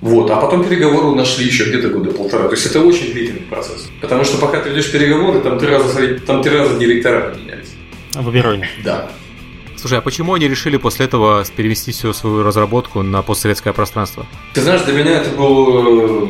Вот, 0.00 0.30
а 0.30 0.36
потом 0.36 0.64
переговоры 0.64 1.06
у 1.06 1.14
нас 1.14 1.34
шли 1.34 1.46
еще 1.46 1.64
где-то 1.64 1.88
года 1.88 2.10
полтора. 2.10 2.44
То 2.44 2.54
есть 2.54 2.66
это 2.66 2.80
очень 2.82 3.12
длительный 3.14 3.40
процесс. 3.40 3.88
Потому 4.02 4.24
что 4.24 4.36
пока 4.36 4.60
ты 4.60 4.68
ведешь 4.68 4.92
переговоры, 4.92 5.40
там 5.40 5.58
три 5.58 5.68
раза, 5.68 6.18
там 6.18 6.42
три 6.42 6.54
раза 6.54 6.78
директора 6.78 7.30
поменялись. 7.30 7.72
В 8.12 8.28
Абероне? 8.28 8.68
Да. 8.84 9.08
Слушай, 9.76 9.98
а 9.98 10.00
почему 10.02 10.34
они 10.34 10.48
решили 10.48 10.76
после 10.76 11.06
этого 11.06 11.44
перевести 11.56 11.92
всю 11.92 12.12
свою 12.12 12.42
разработку 12.42 13.02
на 13.02 13.22
постсоветское 13.22 13.72
пространство? 13.72 14.26
Ты 14.52 14.60
знаешь, 14.60 14.82
для 14.82 14.92
меня 14.94 15.12
это 15.20 15.30
был 15.30 16.24
э, 16.24 16.28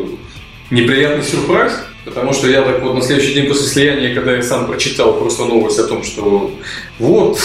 неприятный 0.71 1.25
сюрприз, 1.25 1.73
потому 2.05 2.33
что 2.33 2.49
я 2.49 2.63
так 2.63 2.83
вот 2.83 2.95
на 2.95 3.03
следующий 3.03 3.35
день 3.35 3.47
после 3.47 3.67
слияния, 3.67 4.15
когда 4.15 4.35
я 4.35 4.43
сам 4.43 4.67
прочитал 4.67 5.19
просто 5.19 5.45
новость 5.45 5.79
о 5.79 5.85
том, 5.85 6.03
что 6.03 6.59
вот 6.99 7.41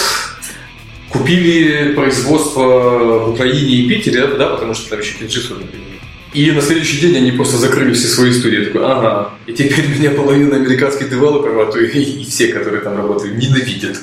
купили 1.08 1.92
производство 1.94 2.62
в 2.62 3.30
Украине 3.30 3.76
и 3.76 3.88
Питере, 3.88 4.26
да, 4.26 4.50
потому 4.50 4.74
что 4.74 4.90
там 4.90 5.00
еще 5.00 5.14
например. 5.54 5.90
И 6.32 6.52
на 6.52 6.62
следующий 6.62 7.00
день 7.00 7.16
они 7.16 7.32
просто 7.32 7.56
закрыли 7.56 7.92
все 7.92 8.06
свои 8.06 8.32
студии. 8.32 8.60
Я 8.60 8.64
такой, 8.66 8.84
ага. 8.84 9.30
И 9.46 9.52
теперь 9.52 9.88
меня 9.88 10.10
половина 10.10 10.56
американских 10.56 11.10
девелоперов, 11.10 11.74
а 11.74 11.78
и, 11.78 12.02
и 12.02 12.24
все, 12.24 12.48
которые 12.48 12.82
там 12.82 12.96
работают, 12.96 13.36
ненавидят. 13.36 13.98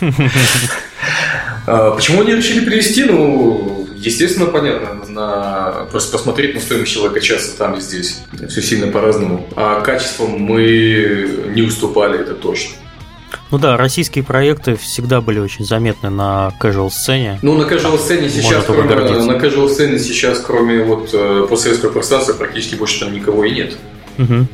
А, 1.66 1.92
почему 1.92 2.20
они 2.20 2.34
решили 2.34 2.62
перевести? 2.62 3.04
Ну, 3.04 3.83
естественно, 4.04 4.46
понятно. 4.46 5.04
На, 5.08 5.86
просто 5.90 6.12
посмотреть 6.12 6.54
на 6.54 6.60
стоимость 6.60 6.92
человека 6.92 7.20
часа 7.20 7.56
там 7.56 7.74
и 7.74 7.80
здесь. 7.80 8.22
Все 8.48 8.62
сильно 8.62 8.88
по-разному. 8.88 9.46
А 9.56 9.80
качеством 9.80 10.38
мы 10.38 11.52
не 11.54 11.62
уступали, 11.62 12.20
это 12.20 12.34
точно. 12.34 12.76
Ну 13.50 13.58
да, 13.58 13.76
российские 13.76 14.24
проекты 14.24 14.76
всегда 14.76 15.20
были 15.20 15.38
очень 15.38 15.64
заметны 15.64 16.10
на 16.10 16.52
casual 16.60 16.90
сцене. 16.90 17.38
Ну, 17.42 17.56
на 17.56 17.62
casual 17.62 17.98
сцене 17.98 18.28
сейчас, 18.28 18.64
кроме, 18.64 18.94
на 18.94 19.32
casual 19.32 19.68
сцене 19.68 19.98
сейчас, 19.98 20.40
кроме 20.40 20.82
вот 20.82 21.10
э, 21.12 21.46
постсоветского 21.48 21.90
пространства, 21.90 22.32
практически 22.32 22.74
больше 22.74 23.00
там 23.00 23.12
никого 23.12 23.44
и 23.44 23.52
нет. 23.52 23.76
Угу. 24.18 24.46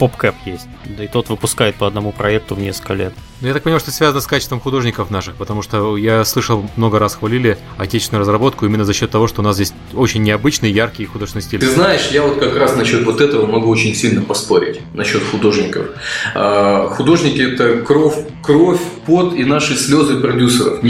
PopCap 0.00 0.34
есть. 0.46 0.66
Да 0.86 1.04
и 1.04 1.08
тот 1.08 1.28
выпускает 1.28 1.76
по 1.76 1.86
одному 1.86 2.12
проекту 2.12 2.54
в 2.54 2.58
несколько 2.58 2.94
лет. 2.94 3.12
Ну, 3.40 3.48
я 3.48 3.54
так 3.54 3.62
понимаю, 3.62 3.80
что 3.80 3.90
связано 3.90 4.20
с 4.20 4.26
качеством 4.26 4.60
художников 4.60 5.10
наших, 5.10 5.34
потому 5.36 5.62
что 5.62 5.96
я 5.96 6.24
слышал, 6.24 6.68
много 6.76 6.98
раз 6.98 7.14
хвалили 7.14 7.56
отечественную 7.78 8.20
разработку 8.20 8.66
именно 8.66 8.84
за 8.84 8.92
счет 8.92 9.10
того, 9.10 9.28
что 9.28 9.40
у 9.40 9.44
нас 9.44 9.56
здесь 9.56 9.72
очень 9.94 10.22
необычный, 10.22 10.70
яркий 10.70 11.06
художественный 11.06 11.42
стиль. 11.42 11.60
Ты 11.60 11.70
знаешь, 11.70 12.08
я 12.10 12.22
вот 12.22 12.38
как 12.38 12.56
раз 12.56 12.76
насчет 12.76 13.04
вот 13.04 13.20
этого 13.20 13.46
могу 13.46 13.70
очень 13.70 13.94
сильно 13.94 14.20
поспорить, 14.20 14.80
насчет 14.92 15.22
художников. 15.24 15.86
А, 16.34 16.88
художники– 16.88 17.40
это 17.54 17.80
кровь, 17.80 18.16
кровь, 18.42 18.80
пот 19.06 19.34
и 19.34 19.44
наши 19.44 19.74
слезы 19.74 20.20
продюсеров. 20.20 20.80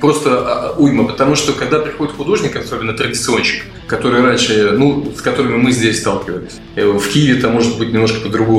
Просто 0.00 0.30
а, 0.30 0.74
уйма, 0.76 1.04
потому 1.04 1.36
что 1.36 1.52
когда 1.52 1.78
приходит 1.78 2.16
художник, 2.16 2.56
особенно 2.56 2.94
традиционщик, 2.94 3.64
который 3.86 4.22
раньше, 4.22 4.72
ну, 4.72 5.12
с 5.16 5.20
которыми 5.20 5.56
мы 5.56 5.70
здесь 5.70 6.00
сталкивались, 6.00 6.54
э, 6.76 6.86
в 6.86 7.08
Киеве 7.08 7.38
это 7.38 7.48
может 7.48 7.78
быть 7.78 7.92
немножко 7.92 8.20
по-другому, 8.20 8.51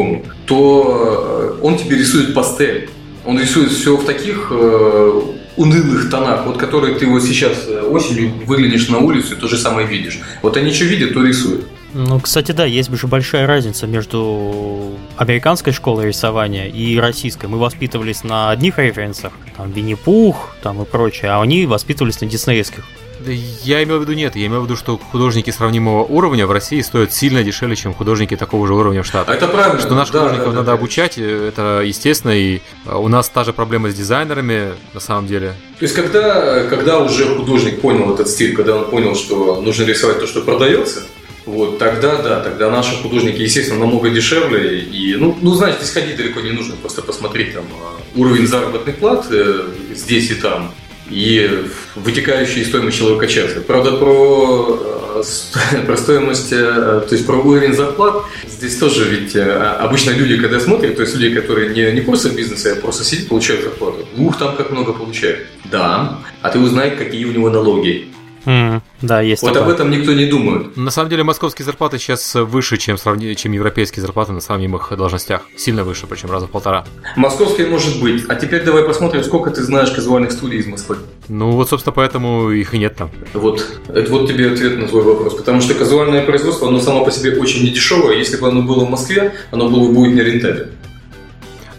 то 0.45 1.57
э, 1.59 1.65
он 1.65 1.77
тебе 1.77 1.97
рисует 1.97 2.33
пастель. 2.33 2.89
Он 3.25 3.39
рисует 3.39 3.71
все 3.71 3.95
в 3.95 4.05
таких 4.05 4.47
э, 4.51 5.21
унылых 5.55 6.09
тонах, 6.09 6.45
вот 6.45 6.57
которые 6.57 6.95
ты 6.95 7.05
вот 7.05 7.23
сейчас 7.23 7.65
э, 7.67 7.81
осенью 7.81 8.31
выглянешь 8.45 8.89
на 8.89 8.99
улицу 8.99 9.35
и 9.35 9.37
то 9.37 9.47
же 9.47 9.57
самое 9.57 9.87
видишь. 9.87 10.19
Вот 10.41 10.57
они 10.57 10.73
что 10.73 10.85
видят, 10.85 11.13
то 11.13 11.23
рисуют. 11.23 11.65
Ну, 11.93 12.19
кстати, 12.19 12.51
да, 12.51 12.65
есть 12.65 12.91
уже 12.91 13.05
большая 13.05 13.45
разница 13.45 13.85
между 13.85 14.93
американской 15.15 15.71
школой 15.73 16.07
рисования 16.07 16.67
и 16.67 16.97
российской. 16.97 17.45
Мы 17.45 17.59
воспитывались 17.59 18.23
на 18.23 18.49
одних 18.49 18.79
референсах, 18.79 19.31
там 19.55 19.71
Винни-Пух, 19.71 20.55
там 20.63 20.81
и 20.81 20.85
прочее, 20.85 21.31
а 21.31 21.41
они 21.41 21.67
воспитывались 21.67 22.19
на 22.19 22.27
диснеевских. 22.27 22.83
Я 23.27 23.83
имел 23.83 23.99
в 23.99 24.01
виду 24.01 24.13
нет, 24.13 24.35
я 24.35 24.47
имел 24.47 24.61
в 24.61 24.65
виду, 24.65 24.75
что 24.75 24.97
художники 24.97 25.49
сравнимого 25.49 26.03
уровня 26.03 26.47
в 26.47 26.51
России 26.51 26.81
стоят 26.81 27.13
сильно 27.13 27.43
дешевле, 27.43 27.75
чем 27.75 27.93
художники 27.93 28.35
такого 28.35 28.67
же 28.67 28.73
уровня 28.73 29.03
в 29.03 29.05
Штатах. 29.05 29.35
Это 29.35 29.47
правильно. 29.47 29.79
Что 29.79 29.95
наших 29.95 30.13
да, 30.13 30.19
художников 30.21 30.49
да, 30.51 30.55
надо 30.59 30.67
да, 30.67 30.73
обучать, 30.73 31.17
это 31.17 31.81
естественно, 31.85 32.31
и 32.31 32.61
э, 32.85 32.95
у 32.95 33.07
нас 33.07 33.29
та 33.29 33.43
же 33.43 33.53
проблема 33.53 33.89
с 33.89 33.95
дизайнерами, 33.95 34.73
на 34.93 34.99
самом 34.99 35.27
деле. 35.27 35.55
То 35.79 35.83
есть, 35.83 35.95
когда, 35.95 36.65
когда 36.65 36.99
уже 36.99 37.35
художник 37.35 37.81
понял 37.81 38.13
этот 38.13 38.29
стиль, 38.29 38.55
когда 38.55 38.77
он 38.77 38.89
понял, 38.89 39.15
что 39.15 39.61
нужно 39.61 39.83
рисовать 39.83 40.19
то, 40.19 40.27
что 40.27 40.41
продается, 40.41 41.03
вот, 41.45 41.77
тогда 41.77 42.21
да, 42.21 42.39
тогда 42.39 42.69
наши 42.69 42.95
художники, 43.01 43.41
естественно, 43.41 43.79
намного 43.79 44.09
дешевле. 44.09 44.79
И, 44.79 45.15
ну, 45.15 45.37
ну, 45.41 45.53
знаете, 45.53 45.79
здесь 45.79 45.93
ходить 45.93 46.15
далеко 46.15 46.39
не 46.39 46.51
нужно, 46.51 46.75
просто 46.75 47.01
посмотреть 47.01 47.53
там 47.53 47.65
а, 47.73 47.99
уровень 48.15 48.47
заработных 48.47 48.95
плат 48.95 49.25
э, 49.29 49.67
здесь 49.93 50.31
и 50.31 50.35
там 50.35 50.71
и 51.09 51.65
вытекающие 51.95 52.65
стоимость 52.65 52.97
человека 52.97 53.27
часа. 53.27 53.61
Правда, 53.61 53.93
про, 53.93 54.79
э, 55.15 55.83
про 55.85 55.97
стоимость, 55.97 56.51
э, 56.51 57.01
то 57.07 57.09
есть 57.11 57.25
про 57.25 57.37
уровень 57.37 57.73
зарплат, 57.73 58.23
здесь 58.47 58.77
тоже 58.77 59.05
ведь 59.05 59.35
э, 59.35 59.51
обычно 59.51 60.11
люди, 60.11 60.37
когда 60.37 60.59
смотрят, 60.59 60.95
то 60.95 61.01
есть 61.01 61.15
люди, 61.15 61.35
которые 61.35 61.73
не, 61.73 61.91
не 61.91 62.01
просто 62.01 62.29
в 62.29 62.35
бизнесе, 62.35 62.73
а 62.73 62.75
просто 62.75 63.03
сидят, 63.03 63.27
получают 63.27 63.63
зарплату. 63.63 64.07
Ух, 64.17 64.37
там 64.37 64.55
как 64.55 64.71
много 64.71 64.93
получают. 64.93 65.47
Да, 65.65 66.19
а 66.41 66.49
ты 66.49 66.59
узнай, 66.59 66.95
какие 66.95 67.25
у 67.25 67.31
него 67.31 67.49
налоги. 67.49 68.07
Mm, 68.45 68.81
да, 69.01 69.21
есть. 69.21 69.41
Вот 69.41 69.53
такое. 69.53 69.69
об 69.69 69.73
этом 69.73 69.91
никто 69.91 70.13
не 70.13 70.25
думает. 70.25 70.75
На 70.75 70.91
самом 70.91 71.09
деле 71.09 71.23
московские 71.23 71.65
зарплаты 71.65 71.97
сейчас 71.97 72.35
выше, 72.35 72.77
чем, 72.77 72.97
сравни... 72.97 73.35
чем 73.35 73.51
европейские 73.53 74.01
зарплаты 74.01 74.33
на 74.33 74.41
сравнимых 74.41 74.91
должностях. 74.95 75.43
Сильно 75.57 75.83
выше, 75.83 76.07
причем 76.07 76.31
раза 76.31 76.47
в 76.47 76.51
полтора. 76.51 76.85
Московские 77.15 77.67
может 77.67 78.01
быть. 78.01 78.25
А 78.27 78.35
теперь 78.35 78.63
давай 78.63 78.83
посмотрим, 78.83 79.23
сколько 79.23 79.51
ты 79.51 79.63
знаешь 79.63 79.91
казуальных 79.91 80.31
студий 80.31 80.59
из 80.59 80.67
Москвы. 80.67 80.97
Ну 81.29 81.51
вот, 81.51 81.69
собственно, 81.69 81.93
поэтому 81.93 82.51
их 82.51 82.73
и 82.73 82.77
нет 82.77 82.95
там. 82.95 83.11
Вот. 83.33 83.65
Это 83.87 84.11
вот 84.11 84.27
тебе 84.27 84.51
ответ 84.51 84.77
на 84.77 84.87
твой 84.87 85.03
вопрос. 85.03 85.35
Потому 85.35 85.61
что 85.61 85.73
казуальное 85.73 86.25
производство, 86.25 86.67
оно 86.67 86.79
само 86.79 87.05
по 87.05 87.11
себе 87.11 87.37
очень 87.37 87.63
недешевое. 87.63 88.17
Если 88.17 88.37
бы 88.37 88.47
оно 88.47 88.61
было 88.61 88.85
в 88.85 88.89
Москве, 88.89 89.33
оно 89.51 89.69
было 89.69 89.87
бы 89.87 89.93
будет 89.93 90.15
не 90.15 90.21
рентабельно. 90.21 90.71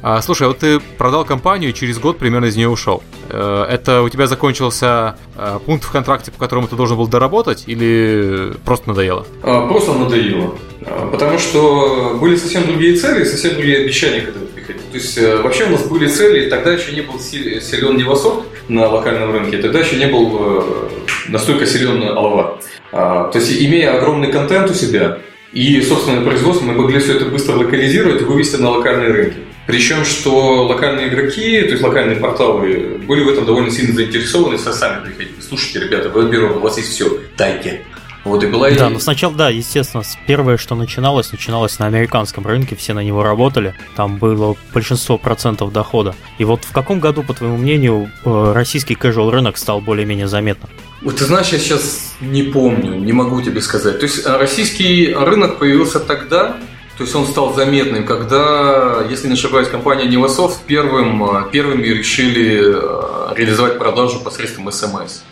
А, 0.07 0.21
слушай, 0.21 0.43
а 0.43 0.49
вот 0.49 0.59
ты 0.59 0.81
продал 0.99 1.25
компанию 1.25 1.71
и 1.71 1.75
через 1.75 1.99
год 1.99 2.19
примерно 2.19 2.45
из 2.45 2.57
нее 2.57 2.69
ушел. 2.69 3.03
Э, 3.31 3.65
это 3.71 4.03
у 4.03 4.11
тебя 4.11 4.27
закончился 4.27 5.17
э, 5.35 5.59
пункт 5.65 5.83
в 5.85 5.91
контракте, 5.91 6.31
по 6.31 6.39
которому 6.39 6.69
ты 6.69 6.77
должен 6.77 6.99
был 6.99 7.09
доработать, 7.09 7.65
или 7.67 8.53
просто 8.67 8.91
надоело? 8.91 9.27
А, 9.43 9.67
просто 9.67 9.95
надоело. 9.95 10.59
А, 10.85 11.09
потому 11.11 11.39
что 11.39 12.19
были 12.21 12.37
совсем 12.37 12.67
другие 12.67 12.97
цели, 12.97 13.25
совсем 13.25 13.55
другие 13.55 13.79
обещания, 13.79 14.21
когда 14.21 14.41
ты 14.41 14.47
приходил. 14.49 14.83
То 14.93 14.99
есть 14.99 15.17
э, 15.17 15.39
вообще 15.39 15.65
у 15.65 15.71
нас 15.71 15.87
были 15.87 16.07
цели, 16.07 16.51
тогда 16.51 16.73
еще 16.75 16.93
не 16.93 17.01
был 17.01 17.19
силен 17.19 17.97
Невосорт 17.97 18.45
на 18.69 18.87
локальном 18.87 19.33
рынке, 19.33 19.57
тогда 19.57 19.79
еще 19.79 19.97
не 19.97 20.07
был 20.07 20.91
настолько 21.29 21.65
силен 21.65 22.03
Алава. 22.15 22.59
То 22.91 23.33
есть 23.33 23.51
имея 23.59 23.97
огромный 23.97 24.31
контент 24.31 24.71
у 24.71 24.75
себя, 24.75 25.17
и 25.55 25.81
собственное 25.81 26.23
производство, 26.23 26.67
мы 26.67 26.75
могли 26.75 26.99
все 26.99 27.17
это 27.17 27.25
быстро 27.25 27.55
локализировать 27.55 28.21
и 28.21 28.25
вывести 28.25 28.57
на 28.57 28.69
локальные 28.69 29.11
рынки. 29.11 29.39
Причем, 29.67 30.05
что 30.05 30.67
локальные 30.67 31.09
игроки, 31.09 31.63
то 31.63 31.71
есть 31.71 31.83
локальные 31.83 32.17
порталы, 32.17 33.01
были 33.07 33.25
в 33.25 33.29
этом 33.29 33.47
довольно 33.47 33.71
сильно 33.71 33.95
заинтересованы, 33.95 34.59
сами 34.59 35.05
приходили. 35.05 35.41
Слушайте, 35.41 35.81
ребята, 35.81 36.11
вы 36.11 36.25
у 36.27 36.59
вас 36.61 36.77
есть 36.77 36.91
все, 36.91 37.19
дайте. 37.37 37.83
Вот 38.25 38.43
и 38.43 38.47
была 38.47 38.71
Да, 38.71 38.89
ну 38.89 38.99
сначала, 38.99 39.35
да, 39.35 39.51
естественно, 39.51 40.03
первое, 40.27 40.57
что 40.57 40.75
начиналось, 40.75 41.31
начиналось 41.31 41.79
на 41.79 41.87
американском 41.87 42.47
рынке, 42.47 42.75
все 42.75 42.95
на 42.95 43.05
него 43.05 43.23
работали, 43.23 43.75
там 43.97 44.17
было 44.17 44.57
большинство 44.73 45.19
процентов 45.19 45.73
дохода. 45.73 46.15
И 46.39 46.45
вот 46.45 46.65
в 46.65 46.73
каком 46.73 47.01
году, 47.01 47.23
по 47.23 47.35
твоему 47.35 47.59
мнению, 47.59 48.11
э, 48.25 48.53
российский 48.55 48.95
casual 48.95 49.31
рынок 49.31 49.59
стал 49.59 49.83
более-менее 49.83 50.27
заметным? 50.27 50.71
Вот 51.03 51.17
ты 51.17 51.25
знаешь, 51.27 51.49
я 51.49 51.59
сейчас 51.59 52.15
не 52.21 52.45
помню, 52.45 52.95
не 52.95 53.13
могу 53.13 53.43
тебе 53.43 53.61
сказать. 53.61 53.99
То 53.99 54.07
есть 54.07 54.25
э, 54.25 54.37
российский 54.39 55.15
рынок 55.15 55.59
появился 55.59 56.01
тогда, 56.01 56.57
то 56.97 57.03
есть 57.03 57.15
он 57.15 57.27
стал 57.27 57.55
заметным, 57.55 58.05
когда, 58.05 59.05
если 59.11 59.27
не 59.27 59.35
ошибаюсь, 59.35 59.69
компания 59.69 60.05
Невософт 60.05 60.61
первым, 60.67 61.25
э, 61.25 61.51
первыми 61.51 61.87
решили 61.87 62.61
э, 62.63 63.35
реализовать 63.35 63.79
продажу 63.79 64.21
посредством 64.21 64.71
СМС. 64.71 65.23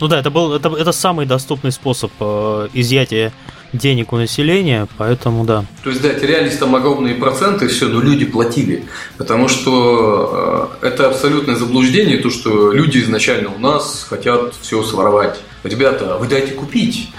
Ну 0.00 0.08
да, 0.08 0.20
это 0.20 0.30
был 0.30 0.54
это, 0.54 0.68
это 0.68 0.92
самый 0.92 1.26
доступный 1.26 1.72
способ 1.72 2.10
э, 2.20 2.68
изъятия 2.72 3.32
денег 3.72 4.12
у 4.12 4.16
населения, 4.16 4.88
поэтому 4.98 5.44
да. 5.44 5.64
То 5.84 5.90
есть, 5.90 6.02
да, 6.02 6.14
терялись 6.14 6.56
там 6.56 6.74
огромные 6.74 7.14
проценты, 7.14 7.68
все, 7.68 7.88
но 7.88 8.00
люди 8.00 8.24
платили. 8.24 8.84
Потому 9.18 9.48
что 9.48 10.72
э, 10.80 10.86
это 10.86 11.08
абсолютное 11.08 11.56
заблуждение, 11.56 12.18
то, 12.18 12.30
что 12.30 12.72
люди 12.72 12.98
изначально 12.98 13.50
у 13.54 13.58
нас 13.58 14.06
хотят 14.08 14.54
все 14.60 14.82
своровать. 14.82 15.40
Ребята, 15.64 16.16
вы 16.18 16.26
дайте 16.26 16.52
купить. 16.52 17.10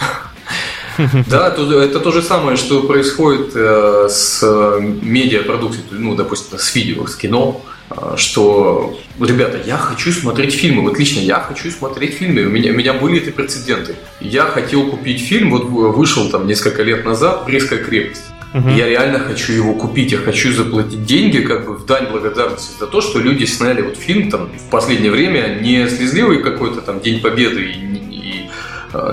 Да, 1.28 1.48
это 1.50 2.00
то 2.00 2.12
же 2.12 2.22
самое, 2.22 2.58
что 2.58 2.84
происходит 2.84 3.52
э, 3.56 4.08
с 4.10 4.44
медиапродукцией, 4.82 5.86
ну, 5.92 6.16
допустим, 6.16 6.58
с 6.58 6.76
видео, 6.76 7.08
с 7.08 7.16
кино, 7.16 7.62
э, 7.90 8.16
что, 8.18 8.98
ребята, 9.20 9.60
я 9.66 9.78
хочу 9.78 10.12
смотреть 10.12 10.54
фильмы, 10.54 10.84
вот 10.84 10.98
лично 11.00 11.20
я 11.20 11.40
хочу 11.40 11.70
смотреть 11.72 12.16
фильмы, 12.16 12.44
у 12.44 12.50
меня, 12.50 12.72
у 12.72 12.76
меня 12.76 12.94
были 12.94 13.18
эти 13.18 13.30
прецеденты. 13.30 13.96
Я 14.20 14.46
хотел 14.46 14.90
купить 14.90 15.22
фильм, 15.22 15.52
вот 15.52 15.66
вышел 15.66 16.30
там 16.30 16.48
несколько 16.48 16.84
лет 16.84 17.06
назад 17.06 17.46
«Брестская 17.46 17.84
крепость». 17.84 18.24
Угу. 18.54 18.68
Я 18.70 18.90
реально 18.90 19.20
хочу 19.20 19.54
его 19.54 19.74
купить, 19.74 20.12
я 20.12 20.18
хочу 20.18 20.52
заплатить 20.52 21.06
деньги, 21.06 21.40
как 21.40 21.66
бы 21.66 21.78
в 21.78 21.86
дань 21.86 22.08
благодарности 22.12 22.72
за 22.78 22.86
то, 22.86 23.00
что 23.00 23.20
люди 23.20 23.46
сняли 23.46 23.82
вот 23.82 23.96
фильм 23.96 24.30
там 24.30 24.50
в 24.50 24.70
последнее 24.70 25.10
время 25.10 25.60
не 25.62 25.88
слезливый 25.88 26.44
какой-то 26.44 26.82
там 26.82 27.00
День 27.00 27.22
Победы 27.22 27.62
и 27.62 27.92
Э, 28.01 28.01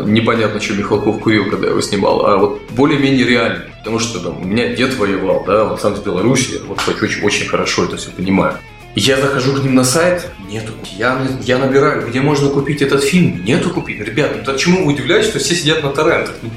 непонятно, 0.06 0.60
что 0.60 0.74
Михалков 0.74 1.20
курил, 1.20 1.50
когда 1.50 1.66
я 1.66 1.70
его 1.70 1.80
снимал, 1.80 2.26
а 2.26 2.36
вот 2.38 2.62
более-менее 2.70 3.26
реальный. 3.26 3.66
Потому 3.78 3.98
что 3.98 4.20
там, 4.20 4.42
у 4.42 4.44
меня 4.44 4.74
дед 4.74 4.96
воевал, 4.96 5.44
да, 5.46 5.64
он 5.64 5.78
сам 5.78 5.94
из 5.94 6.00
Беларуси, 6.00 6.60
вот 6.66 6.80
очень, 6.86 7.22
очень 7.22 7.46
хорошо 7.46 7.84
это 7.84 7.96
все 7.96 8.10
понимаю. 8.10 8.58
Я 8.94 9.16
захожу 9.20 9.52
к 9.54 9.62
ним 9.62 9.74
на 9.74 9.84
сайт, 9.84 10.28
нету. 10.50 10.72
Я, 10.96 11.20
я 11.42 11.58
набираю, 11.58 12.08
где 12.08 12.20
можно 12.20 12.48
купить 12.48 12.82
этот 12.82 13.04
фильм, 13.04 13.44
нету 13.44 13.70
купить. 13.70 14.00
Ребят, 14.00 14.32
ну 14.36 14.44
так 14.44 14.56
чему 14.56 14.84
вы 14.84 14.94
удивляетесь, 14.94 15.30
что 15.30 15.38
все 15.38 15.54
сидят 15.54 15.82
на 15.84 15.90
торрентах? 15.90 16.34
Ну, 16.42 16.50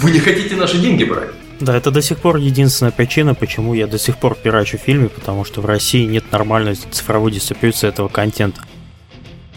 вы 0.00 0.10
не 0.10 0.18
хотите 0.18 0.56
наши 0.56 0.78
деньги 0.78 1.04
брать? 1.04 1.28
Да, 1.60 1.76
это 1.76 1.90
до 1.90 2.00
сих 2.00 2.18
пор 2.18 2.38
единственная 2.38 2.90
причина, 2.90 3.34
почему 3.34 3.74
я 3.74 3.86
до 3.86 3.98
сих 3.98 4.16
пор 4.16 4.34
пирачу 4.34 4.78
фильмы, 4.78 5.10
потому 5.10 5.44
что 5.44 5.60
в 5.60 5.66
России 5.66 6.06
нет 6.06 6.24
нормальной 6.32 6.74
цифровой 6.74 7.30
дистрибьюции 7.30 7.86
этого 7.86 8.08
контента. 8.08 8.62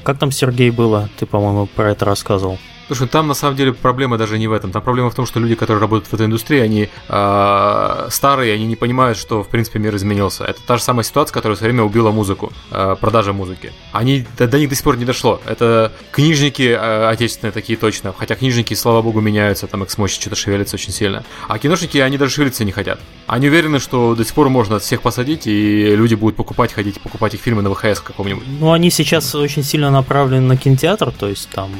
Как 0.03 0.19
там, 0.19 0.31
Сергей, 0.31 0.69
было? 0.69 1.09
Ты, 1.17 1.25
по-моему, 1.25 1.65
про 1.65 1.91
это 1.91 2.03
рассказывал. 2.03 2.59
Слушай, 2.87 3.07
там 3.07 3.27
на 3.27 3.33
самом 3.33 3.55
деле 3.55 3.73
проблема 3.73 4.17
даже 4.17 4.37
не 4.37 4.47
в 4.47 4.53
этом. 4.53 4.71
Там 4.71 4.81
проблема 4.81 5.09
в 5.09 5.15
том, 5.15 5.25
что 5.25 5.39
люди, 5.39 5.55
которые 5.55 5.79
работают 5.81 6.07
в 6.07 6.13
этой 6.13 6.25
индустрии, 6.25 6.59
они 6.59 6.89
э, 7.07 8.07
старые, 8.09 8.53
они 8.53 8.65
не 8.65 8.75
понимают, 8.75 9.17
что 9.17 9.43
в 9.43 9.47
принципе 9.47 9.79
мир 9.79 9.95
изменился. 9.95 10.43
Это 10.43 10.61
та 10.65 10.77
же 10.77 10.83
самая 10.83 11.03
ситуация, 11.03 11.33
которая 11.33 11.55
все 11.55 11.65
время 11.65 11.83
убила 11.83 12.11
музыку, 12.11 12.51
э, 12.71 12.95
продажа 12.99 13.33
музыки. 13.33 13.71
Они 13.91 14.25
до, 14.37 14.47
до 14.47 14.59
них 14.59 14.69
до 14.69 14.75
сих 14.75 14.83
пор 14.83 14.97
не 14.97 15.05
дошло. 15.05 15.39
Это 15.45 15.91
книжники 16.11 16.63
э, 16.63 17.09
отечественные 17.09 17.51
такие 17.51 17.77
точно. 17.77 18.13
Хотя 18.17 18.35
книжники, 18.35 18.73
слава 18.73 19.01
богу, 19.01 19.21
меняются, 19.21 19.67
там 19.67 19.83
их 19.83 19.91
смощи 19.91 20.19
что-то 20.19 20.35
шевелится 20.35 20.75
очень 20.75 20.91
сильно. 20.91 21.23
А 21.47 21.57
киношники, 21.59 21.97
они 21.97 22.17
даже 22.17 22.33
шевелиться 22.33 22.65
не 22.65 22.71
хотят. 22.71 22.99
Они 23.27 23.47
уверены, 23.47 23.79
что 23.79 24.15
до 24.15 24.25
сих 24.25 24.33
пор 24.33 24.49
можно 24.49 24.79
всех 24.79 25.01
посадить, 25.01 25.47
и 25.47 25.95
люди 25.95 26.15
будут 26.15 26.35
покупать, 26.35 26.73
ходить, 26.73 26.99
покупать 26.99 27.33
их 27.33 27.41
фильмы 27.41 27.61
на 27.61 27.73
ВХС 27.73 28.01
каком-нибудь. 28.01 28.43
Ну, 28.59 28.71
они 28.71 28.89
сейчас 28.89 29.33
очень 29.35 29.63
сильно 29.63 29.89
направлены 29.89 30.47
на 30.47 30.57
кинотеатр, 30.57 31.11
то 31.11 31.27
есть 31.27 31.49
там 31.49 31.71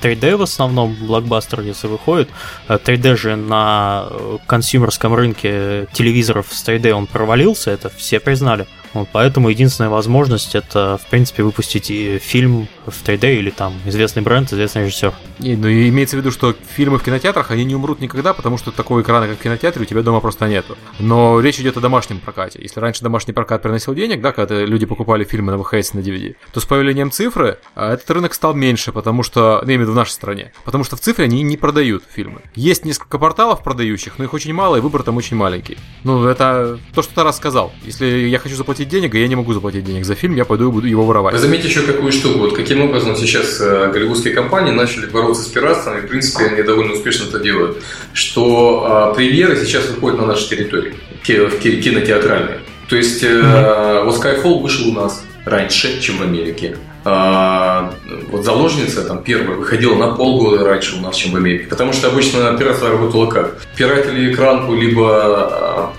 3D 0.00 0.36
в 0.36 0.42
основном 0.52 0.94
блокбастер, 0.94 1.60
если 1.62 1.86
выходит. 1.86 2.28
3D 2.68 3.12
э, 3.12 3.16
же 3.16 3.36
на 3.36 4.06
э, 4.10 4.38
консюмерском 4.46 5.14
рынке 5.14 5.86
телевизоров 5.92 6.48
с 6.50 6.66
3D 6.66 6.92
он 6.92 7.06
провалился, 7.06 7.70
это 7.70 7.90
все 7.90 8.20
признали. 8.20 8.66
Вот, 8.92 9.08
поэтому 9.10 9.48
единственная 9.48 9.90
возможность 9.90 10.54
это, 10.54 10.98
в 11.02 11.08
принципе, 11.08 11.42
выпустить 11.42 11.86
фильм 12.22 12.68
в 12.86 13.02
3D 13.02 13.36
или 13.36 13.50
там 13.50 13.72
известный 13.86 14.22
бренд, 14.22 14.52
известный 14.52 14.84
режиссер. 14.84 15.14
И, 15.42 15.56
ну, 15.56 15.68
имеется 15.68 16.16
в 16.16 16.20
виду, 16.20 16.30
что 16.30 16.52
фильмы 16.52 16.98
в 16.98 17.02
кинотеатрах, 17.02 17.50
они 17.50 17.64
не 17.64 17.74
умрут 17.74 18.00
никогда, 18.00 18.32
потому 18.32 18.58
что 18.58 18.70
такого 18.70 19.02
экрана, 19.02 19.26
как 19.26 19.38
в 19.38 19.42
кинотеатре, 19.42 19.82
у 19.82 19.84
тебя 19.84 20.02
дома 20.02 20.20
просто 20.20 20.46
нету. 20.48 20.76
Но 21.00 21.40
речь 21.40 21.58
идет 21.58 21.76
о 21.76 21.80
домашнем 21.80 22.20
прокате. 22.20 22.60
Если 22.62 22.78
раньше 22.78 23.02
домашний 23.02 23.32
прокат 23.32 23.62
приносил 23.62 23.94
денег, 23.94 24.20
да, 24.20 24.32
когда 24.32 24.64
люди 24.64 24.86
покупали 24.86 25.24
фильмы 25.24 25.52
на 25.52 25.56
VHS 25.56 25.96
на 25.96 26.00
DVD, 26.00 26.36
то 26.52 26.60
с 26.60 26.64
появлением 26.64 27.10
цифры 27.10 27.58
а, 27.74 27.94
этот 27.94 28.08
рынок 28.10 28.34
стал 28.34 28.54
меньше, 28.54 28.92
потому 28.92 29.22
что, 29.22 29.60
ну, 29.62 29.68
имею 29.68 29.80
в 29.80 29.82
виду 29.82 29.92
в 29.92 29.96
нашей 29.96 30.12
стране, 30.12 30.52
потому 30.64 30.84
что 30.84 30.96
в 30.96 31.00
цифре 31.00 31.24
они 31.24 31.42
не 31.42 31.56
продают 31.56 32.04
фильмы. 32.08 32.42
Есть 32.54 32.84
несколько 32.84 33.18
порталов 33.18 33.64
продающих, 33.64 34.18
но 34.18 34.24
их 34.24 34.34
очень 34.34 34.52
мало, 34.52 34.76
и 34.76 34.80
выбор 34.80 35.02
там 35.02 35.16
очень 35.16 35.36
маленький. 35.36 35.76
Ну, 36.04 36.24
это 36.26 36.78
то, 36.94 37.02
что 37.02 37.14
ты 37.14 37.22
рассказал. 37.24 37.72
Если 37.84 38.06
я 38.06 38.38
хочу 38.38 38.54
заплатить 38.54 38.88
денег, 38.88 39.14
и 39.14 39.20
я 39.20 39.26
не 39.26 39.34
могу 39.34 39.52
заплатить 39.52 39.84
денег 39.84 40.04
за 40.04 40.14
фильм, 40.14 40.36
я 40.36 40.44
пойду 40.44 40.68
и 40.68 40.72
буду 40.72 40.86
его 40.86 41.04
воровать. 41.04 41.34
Вы 41.34 41.40
заметите 41.40 41.68
еще 41.68 41.82
какую 41.82 42.12
штуку, 42.12 42.38
вот 42.38 42.56
каким 42.56 42.82
образом 42.82 43.16
сейчас 43.16 43.60
э, 43.60 43.90
голливудские 43.92 44.34
компании 44.34 44.72
начали 44.72 45.06
бороться 45.32 45.42
с 45.42 45.48
пиратством, 45.48 45.98
и, 45.98 46.00
в 46.02 46.08
принципе, 46.08 46.46
они 46.46 46.62
довольно 46.62 46.92
успешно 46.92 47.28
это 47.28 47.38
делают, 47.38 47.78
что 48.12 48.86
а, 48.86 49.14
премьеры 49.14 49.56
сейчас 49.56 49.88
выходят 49.88 50.20
на 50.20 50.26
нашей 50.26 50.48
территории, 50.48 50.94
в 51.22 51.58
кинотеатральные. 51.58 52.60
То 52.88 52.96
есть, 52.96 53.22
mm-hmm. 53.22 54.04
вот 54.04 54.22
Skyfall 54.22 54.60
вышел 54.60 54.88
у 54.88 54.92
нас 54.92 55.24
раньше, 55.44 56.00
чем 56.00 56.18
в 56.18 56.22
Америке. 56.22 56.76
А, 57.04 57.94
вот 58.30 58.44
заложница 58.44 59.02
там 59.02 59.22
первая 59.24 59.56
выходила 59.56 59.96
на 59.96 60.14
полгода 60.14 60.64
раньше 60.64 60.96
у 60.96 61.00
нас, 61.00 61.16
чем 61.16 61.32
в 61.32 61.36
Америке. 61.36 61.66
Потому 61.68 61.92
что 61.92 62.08
обычно 62.08 62.56
пиратство 62.58 62.90
работало 62.90 63.26
как? 63.26 63.60
Пиратили 63.76 64.32
экранку, 64.32 64.74
либо 64.74 65.08
а, 65.10 65.92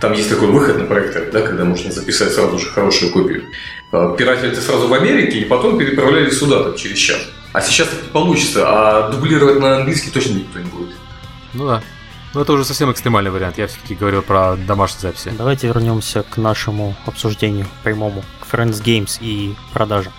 там 0.00 0.12
есть 0.12 0.28
такой 0.28 0.48
выход 0.48 0.78
на 0.78 0.84
проектор, 0.84 1.24
да, 1.32 1.42
когда 1.42 1.64
можно 1.64 1.90
записать 1.92 2.32
сразу 2.32 2.58
же 2.58 2.66
хорошую 2.66 3.12
копию. 3.12 3.44
А, 3.92 4.14
пиратели 4.14 4.50
это 4.52 4.60
сразу 4.60 4.88
в 4.88 4.94
Америке 4.94 5.38
и 5.38 5.44
потом 5.44 5.78
переправляли 5.78 6.30
сюда 6.30 6.64
там, 6.64 6.76
через 6.76 6.98
час. 6.98 7.20
А 7.52 7.60
сейчас 7.60 7.88
это 7.88 8.04
получится, 8.10 8.64
а 8.66 9.10
дублировать 9.10 9.60
на 9.60 9.76
английский 9.76 10.10
точно 10.10 10.34
никто 10.34 10.58
не 10.58 10.70
будет. 10.70 10.96
Ну 11.52 11.66
да. 11.66 11.82
Ну 12.34 12.40
это 12.40 12.52
уже 12.52 12.64
совсем 12.64 12.90
экстремальный 12.90 13.30
вариант. 13.30 13.58
Я 13.58 13.66
все-таки 13.66 13.94
говорил 13.94 14.22
про 14.22 14.56
домашние 14.56 15.02
записи. 15.02 15.32
Давайте 15.36 15.66
вернемся 15.66 16.22
к 16.22 16.38
нашему 16.38 16.96
обсуждению 17.04 17.66
прямому, 17.82 18.24
к 18.40 18.52
Friends 18.52 18.82
Games 18.82 19.18
и 19.20 19.54
продажам. 19.74 20.14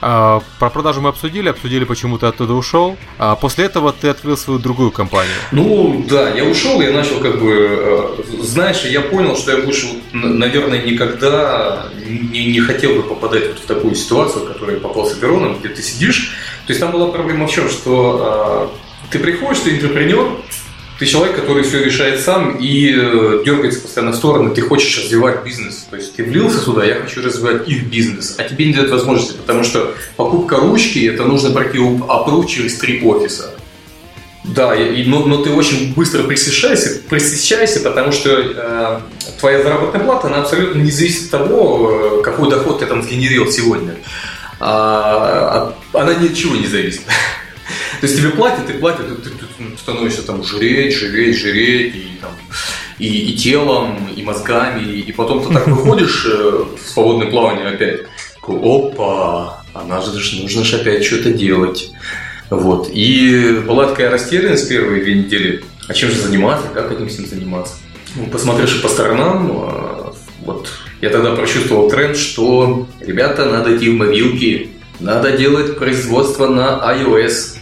А, 0.00 0.40
про 0.60 0.70
продажу 0.70 1.00
мы 1.00 1.08
обсудили, 1.08 1.48
обсудили, 1.48 1.82
почему 1.82 2.18
ты 2.18 2.26
оттуда 2.26 2.54
ушел. 2.54 2.96
А 3.18 3.34
после 3.34 3.64
этого 3.64 3.92
ты 3.92 4.08
открыл 4.08 4.36
свою 4.36 4.60
другую 4.60 4.92
компанию. 4.92 5.34
Ну 5.50 6.04
да, 6.08 6.30
я 6.30 6.44
ушел, 6.44 6.80
я 6.80 6.92
начал 6.92 7.18
как 7.18 7.40
бы, 7.40 8.16
э, 8.20 8.42
знаешь, 8.42 8.84
я 8.84 9.00
понял, 9.00 9.36
что 9.36 9.56
я 9.56 9.64
больше, 9.64 9.88
наверное, 10.12 10.84
никогда 10.84 11.88
не, 12.06 12.46
не 12.52 12.60
хотел 12.60 12.94
бы 12.94 13.02
попадать 13.02 13.48
вот 13.48 13.58
в 13.58 13.66
такую 13.66 13.96
ситуацию, 13.96 14.44
в 14.44 14.52
которую 14.52 14.76
я 14.76 14.80
попал 14.80 15.06
с 15.06 15.14
Апероном, 15.14 15.58
где 15.58 15.68
ты 15.70 15.82
сидишь. 15.82 16.36
То 16.68 16.72
есть 16.72 16.80
там 16.82 16.92
была 16.92 17.06
проблема 17.06 17.46
в 17.46 17.50
чем, 17.50 17.66
что 17.70 18.70
э, 19.10 19.12
ты 19.12 19.18
приходишь, 19.18 19.60
ты 19.60 19.70
интерпренер, 19.70 20.32
ты 20.98 21.06
человек, 21.06 21.34
который 21.34 21.62
все 21.62 21.82
решает 21.82 22.20
сам 22.20 22.58
и 22.58 22.92
э, 22.94 23.42
дергается 23.42 23.80
постоянно 23.80 24.12
в 24.12 24.16
стороны, 24.16 24.54
ты 24.54 24.60
хочешь 24.60 25.02
развивать 25.02 25.42
бизнес. 25.44 25.86
То 25.88 25.96
есть 25.96 26.14
ты 26.14 26.24
влился 26.24 26.58
сюда, 26.58 26.84
я 26.84 26.96
хочу 26.96 27.22
развивать 27.22 27.66
их 27.66 27.84
бизнес, 27.84 28.34
а 28.36 28.44
тебе 28.44 28.66
не 28.66 28.74
дают 28.74 28.90
возможности, 28.90 29.34
потому 29.38 29.64
что 29.64 29.94
покупка 30.16 30.56
ручки, 30.56 31.06
это 31.06 31.24
нужно 31.24 31.52
пройти 31.52 31.78
аппрув 32.06 32.46
через 32.46 32.76
три 32.76 33.02
офиса. 33.02 33.54
Да, 34.44 34.76
и, 34.76 35.08
но, 35.08 35.24
но 35.24 35.42
ты 35.42 35.50
очень 35.50 35.94
быстро 35.94 36.24
пресыщаешься, 36.24 37.00
пресыщаешься 37.08 37.80
потому 37.80 38.12
что 38.12 38.30
э, 38.30 39.00
твоя 39.40 39.62
заработная 39.62 40.04
плата, 40.04 40.26
она 40.26 40.42
абсолютно 40.42 40.82
не 40.82 40.90
зависит 40.90 41.32
от 41.32 41.46
того, 41.46 42.18
э, 42.18 42.22
какой 42.22 42.50
доход 42.50 42.80
ты 42.80 42.84
там 42.84 43.02
сгенерил 43.02 43.50
сегодня. 43.50 43.94
А, 44.60 45.72
она 45.92 46.14
ни 46.14 46.28
от 46.28 46.34
чего 46.34 46.56
не 46.56 46.66
зависит. 46.66 47.02
То 48.00 48.06
есть 48.06 48.18
тебе 48.18 48.30
платят, 48.30 48.70
и 48.70 48.74
платят, 48.74 49.06
ты, 49.22 49.30
ты, 49.30 49.30
ты 49.30 49.78
становишься 49.78 50.22
там 50.22 50.44
жреть, 50.44 50.94
жреть, 50.94 51.36
жреть, 51.36 51.94
и, 51.94 52.18
там, 52.20 52.30
и, 52.98 53.32
и 53.32 53.36
телом, 53.36 54.08
и 54.14 54.22
мозгами, 54.22 54.84
и 54.84 55.12
потом 55.12 55.44
ты 55.44 55.52
так 55.52 55.66
выходишь 55.66 56.26
э, 56.26 56.64
в 56.76 56.88
свободное 56.88 57.30
плавание 57.30 57.68
опять. 57.68 58.02
Опа, 58.42 59.62
а 59.74 59.84
надо 59.84 60.18
же, 60.18 60.42
нужно 60.42 60.64
же 60.64 60.76
опять 60.76 61.04
что-то 61.04 61.32
делать. 61.32 61.90
Вот. 62.48 62.88
И 62.92 63.60
была 63.66 63.88
такая 63.88 64.10
растерянность 64.10 64.68
первые 64.68 65.02
две 65.02 65.14
недели. 65.16 65.64
А 65.86 65.92
чем 65.92 66.10
же 66.10 66.16
заниматься, 66.16 66.68
как 66.72 66.90
этим 66.92 67.08
всем 67.08 67.26
заниматься? 67.26 67.74
Ну, 68.16 68.26
посмотревши 68.26 68.80
по 68.80 68.88
сторонам, 68.88 69.50
э, 69.52 70.12
вот 70.44 70.70
я 71.00 71.10
тогда 71.10 71.34
прочувствовал 71.34 71.90
тренд, 71.90 72.16
что 72.16 72.86
ребята, 73.00 73.44
надо 73.46 73.76
идти 73.76 73.90
в 73.90 73.94
мобилки, 73.94 74.70
надо 75.00 75.36
делать 75.36 75.78
производство 75.78 76.48
на 76.48 76.80
iOS. 76.94 77.56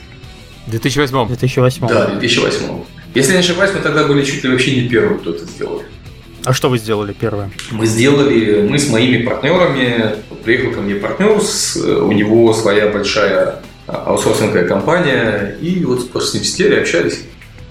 В 0.66 0.70
2008. 0.70 1.27
2008. 1.29 1.87
Да, 1.88 2.07
2008. 2.07 2.64
Если 3.14 3.33
не 3.33 3.38
ошибаюсь, 3.38 3.72
мы 3.75 3.81
тогда 3.81 4.05
были 4.05 4.25
чуть 4.25 4.44
ли 4.44 4.51
вообще 4.51 4.83
не 4.83 4.88
первым, 4.88 5.18
кто 5.18 5.31
это 5.31 5.44
сделал. 5.46 5.83
А 6.44 6.53
что 6.53 6.68
вы 6.68 6.79
сделали 6.79 7.12
первое? 7.12 7.51
Мы 7.70 7.87
сделали, 7.87 8.66
мы 8.68 8.79
с 8.79 8.88
моими 8.88 9.25
партнерами, 9.25 10.16
приехал 10.44 10.72
ко 10.72 10.81
мне 10.81 10.94
партнер, 10.94 11.40
с, 11.40 11.77
у 11.77 12.12
него 12.12 12.53
своя 12.53 12.88
большая 12.88 13.62
аутсорсинговая 13.87 14.66
компания, 14.66 15.57
и 15.61 15.85
вот 15.85 16.09
с 16.22 16.35
ним 16.35 16.44
сидели, 16.44 16.77
общались. 16.77 17.20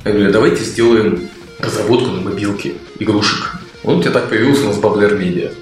Я 0.03 0.11
говорю, 0.11 0.31
давайте 0.31 0.63
сделаем 0.63 1.29
разработку 1.59 2.09
на 2.11 2.21
мобилке 2.21 2.73
игрушек. 2.99 3.53
Вот 3.83 4.03
я 4.03 4.11
так 4.11 4.29
появился 4.29 4.63
у 4.63 4.67
нас 4.67 4.77
Babbler 4.77 5.17
Media. 5.17 5.53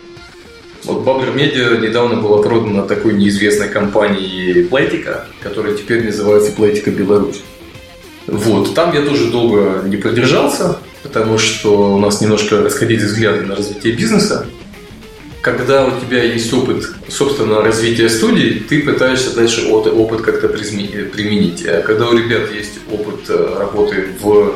Вот 0.85 1.05
Babbler 1.05 1.33
Media 1.33 1.79
недавно 1.79 2.21
была 2.21 2.41
продана 2.41 2.83
такой 2.83 3.13
неизвестной 3.13 3.69
компанией 3.69 4.67
Playtika, 4.67 5.21
которая 5.41 5.75
теперь 5.75 6.05
называется 6.05 6.51
Playtika 6.51 6.89
Беларусь. 6.89 7.41
Вот, 8.27 8.73
там 8.73 8.93
я 8.93 9.01
тоже 9.03 9.31
долго 9.31 9.83
не 9.85 9.97
продержался, 9.97 10.77
потому 11.01 11.37
что 11.37 11.93
у 11.95 11.99
нас 11.99 12.21
немножко 12.21 12.61
расходились 12.61 13.03
взгляды 13.03 13.41
на 13.41 13.55
развитие 13.55 13.93
бизнеса. 13.93 14.45
Когда 15.41 15.85
у 15.85 15.99
тебя 15.99 16.23
есть 16.23 16.53
опыт 16.53 16.85
собственного 17.09 17.63
развития 17.63 18.09
студии, 18.09 18.63
ты 18.67 18.81
пытаешься 18.81 19.35
дальше 19.35 19.67
опыт 19.67 20.21
как-то 20.21 20.47
применить. 20.47 21.65
А 21.65 21.81
когда 21.81 22.07
у 22.07 22.17
ребят 22.17 22.49
есть 22.53 22.79
опыт 22.89 23.29
э, 23.29 23.55
работы 23.59 24.07
в 24.21 24.53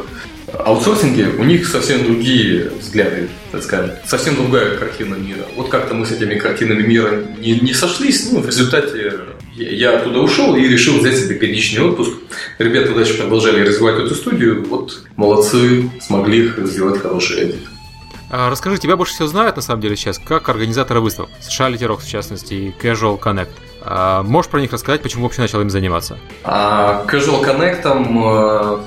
аутсорсинге, 0.54 1.30
у 1.38 1.44
них 1.44 1.68
совсем 1.68 2.04
другие 2.04 2.70
взгляды, 2.80 3.30
так 3.52 3.64
скажем, 3.64 3.92
совсем 4.06 4.36
другая 4.36 4.78
картина 4.78 5.16
мира. 5.16 5.44
Вот 5.56 5.70
как-то 5.70 5.94
мы 5.94 6.06
с 6.06 6.12
этими 6.12 6.36
картинами 6.36 6.84
мира 6.84 7.24
не, 7.38 7.60
не 7.60 7.74
сошлись, 7.74 8.32
ну, 8.32 8.42
в 8.42 8.46
результате 8.46 9.14
я 9.56 9.98
оттуда 9.98 10.20
ушел 10.20 10.56
и 10.56 10.68
решил 10.68 11.00
взять 11.00 11.18
себе 11.18 11.36
годичный 11.36 11.84
отпуск. 11.84 12.12
Ребята 12.60 12.94
дальше 12.94 13.18
продолжали 13.18 13.68
развивать 13.68 13.96
эту 13.96 14.14
студию. 14.14 14.64
Вот 14.68 15.04
молодцы, 15.16 15.90
смогли 16.00 16.52
сделать 16.66 17.02
хороший 17.02 17.46
эдит. 17.46 17.68
А 18.30 18.50
расскажи, 18.50 18.78
тебя 18.78 18.98
больше 18.98 19.14
всего 19.14 19.28
знают 19.28 19.56
на 19.56 19.62
самом 19.62 19.82
деле 19.82 19.96
сейчас, 19.96 20.20
как 20.20 20.50
организаторы 20.50 21.00
выставок, 21.00 21.30
США 21.42 21.70
Rocks 21.70 22.02
в 22.02 22.10
частности 22.10 22.54
и 22.54 22.76
Casual 22.82 23.20
Connect. 23.20 23.50
А 23.82 24.22
можешь 24.24 24.52
про 24.52 24.60
них 24.60 24.74
рассказать, 24.74 25.02
почему 25.02 25.24
вообще 25.24 25.42
начал 25.42 25.62
им 25.62 25.70
заниматься? 25.70 26.20
А, 26.44 27.06
Casual 27.08 27.42
Connect, 27.42 27.84
э, 27.86 28.80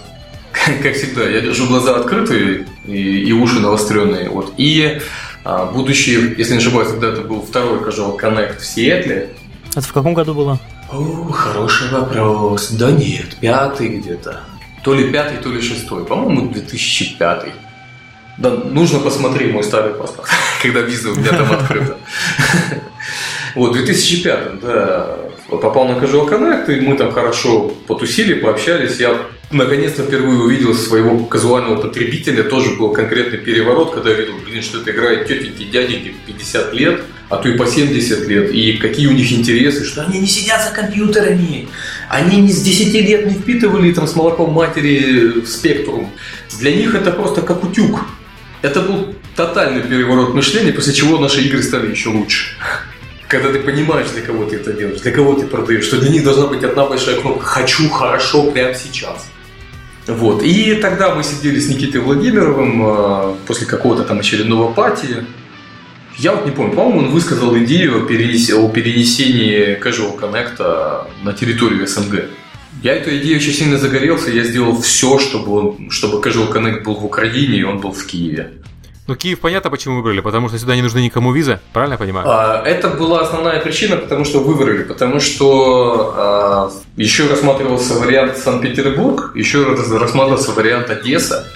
как 0.83 0.95
всегда, 0.95 1.29
я 1.29 1.41
держу 1.41 1.67
глаза 1.67 1.97
открытые 1.97 2.67
и, 2.87 3.21
и 3.29 3.33
уши 3.33 3.61
навостренные. 3.61 4.29
Вот. 4.29 4.55
И 4.57 5.01
а, 5.45 5.67
будущий, 5.67 6.35
если 6.37 6.53
не 6.53 6.59
ошибаюсь, 6.59 6.89
тогда 6.89 7.09
это 7.09 7.23
был 7.23 7.43
второй 7.43 7.79
Casual 7.79 8.19
Connect 8.19 8.59
в 8.59 8.67
Сиэтле, 8.67 9.31
это 9.77 9.87
в 9.87 9.93
каком 9.93 10.15
году 10.15 10.35
было? 10.35 10.59
О, 10.93 11.31
хороший 11.31 11.89
вопрос. 11.91 12.71
Да 12.71 12.91
нет, 12.91 13.37
пятый 13.41 13.99
где-то. 13.99 14.41
То 14.83 14.95
ли 14.95 15.13
пятый, 15.13 15.39
то 15.39 15.51
ли 15.51 15.61
шестой. 15.61 16.05
По-моему, 16.05 16.51
2005. 16.51 17.47
Да, 18.39 18.51
нужно 18.51 18.99
посмотреть 18.99 19.53
мой 19.53 19.63
старый 19.63 19.95
паспорт, 19.95 20.29
когда 20.63 20.81
виза 20.81 21.11
у 21.11 21.15
меня 21.15 21.31
там 21.31 21.53
открыта. 21.61 21.97
Вот, 23.55 23.71
в 23.71 23.75
2005, 23.75 24.61
да, 24.61 25.17
попал 25.49 25.87
на 25.87 25.93
Casual 25.93 26.29
Connect, 26.29 26.77
и 26.77 26.81
мы 26.81 26.97
там 26.97 27.13
хорошо 27.13 27.69
потусили, 27.87 28.35
пообщались. 28.35 28.99
Я 28.99 29.17
наконец-то 29.51 30.05
впервые 30.05 30.41
увидел 30.41 30.75
своего 30.75 31.25
казуального 31.25 31.81
потребителя. 31.81 32.45
Тоже 32.45 32.77
был 32.77 32.91
конкретный 32.93 33.39
переворот, 33.39 33.95
когда 33.95 34.11
я 34.11 34.17
видел, 34.17 34.35
блин, 34.45 34.63
что 34.63 34.81
это 34.81 34.91
играет 34.93 35.27
тетеньки, 35.27 35.65
дяденьки 35.65 36.15
50 36.27 36.75
лет, 36.75 37.03
а 37.29 37.37
то 37.37 37.49
и 37.49 37.57
по 37.57 37.67
70 37.67 38.29
лет. 38.29 38.53
И 38.53 38.75
какие 38.75 39.07
у 39.09 39.13
них 39.13 39.33
интересы, 39.33 39.85
что 39.85 40.03
они 40.03 40.21
не 40.21 40.27
сидят 40.27 40.63
за 40.63 40.71
компьютерами. 40.71 41.69
Они 42.09 42.41
не 42.41 42.53
с 42.53 42.63
10 42.63 42.95
лет 42.95 43.27
не 43.27 43.35
впитывали 43.35 43.93
там 43.93 44.07
с 44.07 44.15
молоком 44.15 44.53
матери 44.53 45.41
в 45.41 45.47
спектрум. 45.47 46.11
Для 46.59 46.75
них 46.75 46.95
это 46.95 47.11
просто 47.11 47.43
как 47.43 47.65
утюг. 47.65 48.01
Это 48.63 48.81
был 48.81 49.15
тотальный 49.37 49.83
переворот 49.83 50.35
мышления, 50.35 50.73
после 50.73 50.93
чего 50.93 51.19
наши 51.19 51.41
игры 51.43 51.63
стали 51.63 51.91
еще 51.91 52.11
лучше 52.11 52.57
когда 53.27 53.53
ты 53.53 53.61
понимаешь, 53.61 54.09
для 54.09 54.23
кого 54.23 54.45
ты 54.45 54.57
это 54.57 54.73
делаешь, 54.73 55.03
для 55.03 55.13
кого 55.13 55.35
ты 55.35 55.47
продаешь, 55.47 55.85
что 55.85 56.01
для 56.01 56.11
них 56.11 56.25
должна 56.25 56.49
быть 56.49 56.65
одна 56.65 56.85
большая 56.87 57.15
кнопка 57.15 57.45
«хочу 57.45 57.89
хорошо 57.89 58.51
прямо 58.51 58.75
сейчас». 58.75 59.31
Вот. 60.07 60.43
И 60.43 60.75
тогда 60.77 61.15
мы 61.15 61.23
сидели 61.23 61.61
с 61.61 61.69
Никитой 61.69 62.01
Владимировым 62.01 62.83
э, 62.83 63.35
после 63.47 63.67
какого-то 63.67 64.05
там 64.05 64.21
очередного 64.21 64.73
пати. 64.73 65.27
Я 66.17 66.33
вот 66.35 66.45
не 66.45 66.53
помню, 66.53 66.75
по-моему, 66.75 66.99
он 67.01 67.11
высказал 67.11 67.57
идею 67.59 68.03
о, 68.03 68.07
перенес... 68.07 68.51
о 68.51 68.69
перенесении 68.69 69.79
Casual 69.81 70.19
Connect 70.19 71.07
на 71.23 71.33
территорию 71.33 71.87
СНГ. 71.87 72.25
Я 72.83 72.95
эту 72.95 73.15
идею 73.19 73.37
очень 73.37 73.53
сильно 73.53 73.79
загорелся, 73.79 74.31
я 74.31 74.45
сделал 74.45 74.81
все, 74.81 75.19
чтобы, 75.19 75.53
он, 75.53 75.91
чтобы 75.91 76.19
Casual 76.19 76.53
Connect 76.53 76.83
был 76.83 76.95
в 76.95 77.05
Украине 77.05 77.59
и 77.59 77.63
он 77.63 77.79
был 77.79 77.93
в 77.93 78.07
Киеве. 78.07 78.60
Ну, 79.07 79.17
Киев 79.17 79.41
понятно, 79.41 79.71
почему 79.71 79.97
выбрали, 79.97 80.21
потому 80.21 80.49
что 80.49 80.59
сюда 80.59 80.77
не 80.77 80.83
нужны 80.83 81.01
никому 81.01 81.33
визы, 81.33 81.59
правильно 81.73 81.95
я 81.95 81.99
понимаю? 81.99 82.29
А, 82.29 82.63
это 82.65 82.89
была 82.89 83.21
основная 83.23 83.61
причина, 83.61 83.97
потому 83.97 84.25
что 84.25 84.41
выбрали, 84.41 84.85
потому 84.85 85.19
что 85.21 86.15
а, 86.17 86.71
еще 86.97 87.27
рассматривался 87.27 87.95
вариант 87.95 88.37
Санкт-Петербург, 88.37 89.33
еще 89.35 89.65
рассматривался 89.65 90.53
вариант 90.53 90.91
Одесса. 90.91 91.47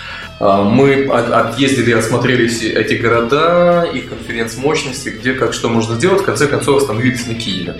А, 0.40 0.64
мы 0.64 1.04
объездили, 1.04 1.92
осмотрели 1.92 2.46
эти 2.72 2.94
города, 2.94 3.84
их 3.84 4.08
конференц-мощности, 4.08 5.10
где 5.10 5.34
как 5.34 5.52
что 5.52 5.68
можно 5.68 5.94
сделать, 5.94 6.22
в 6.22 6.24
конце 6.24 6.48
концов 6.48 6.82
остановились 6.82 7.26
на 7.26 7.34
Киеве. 7.34 7.76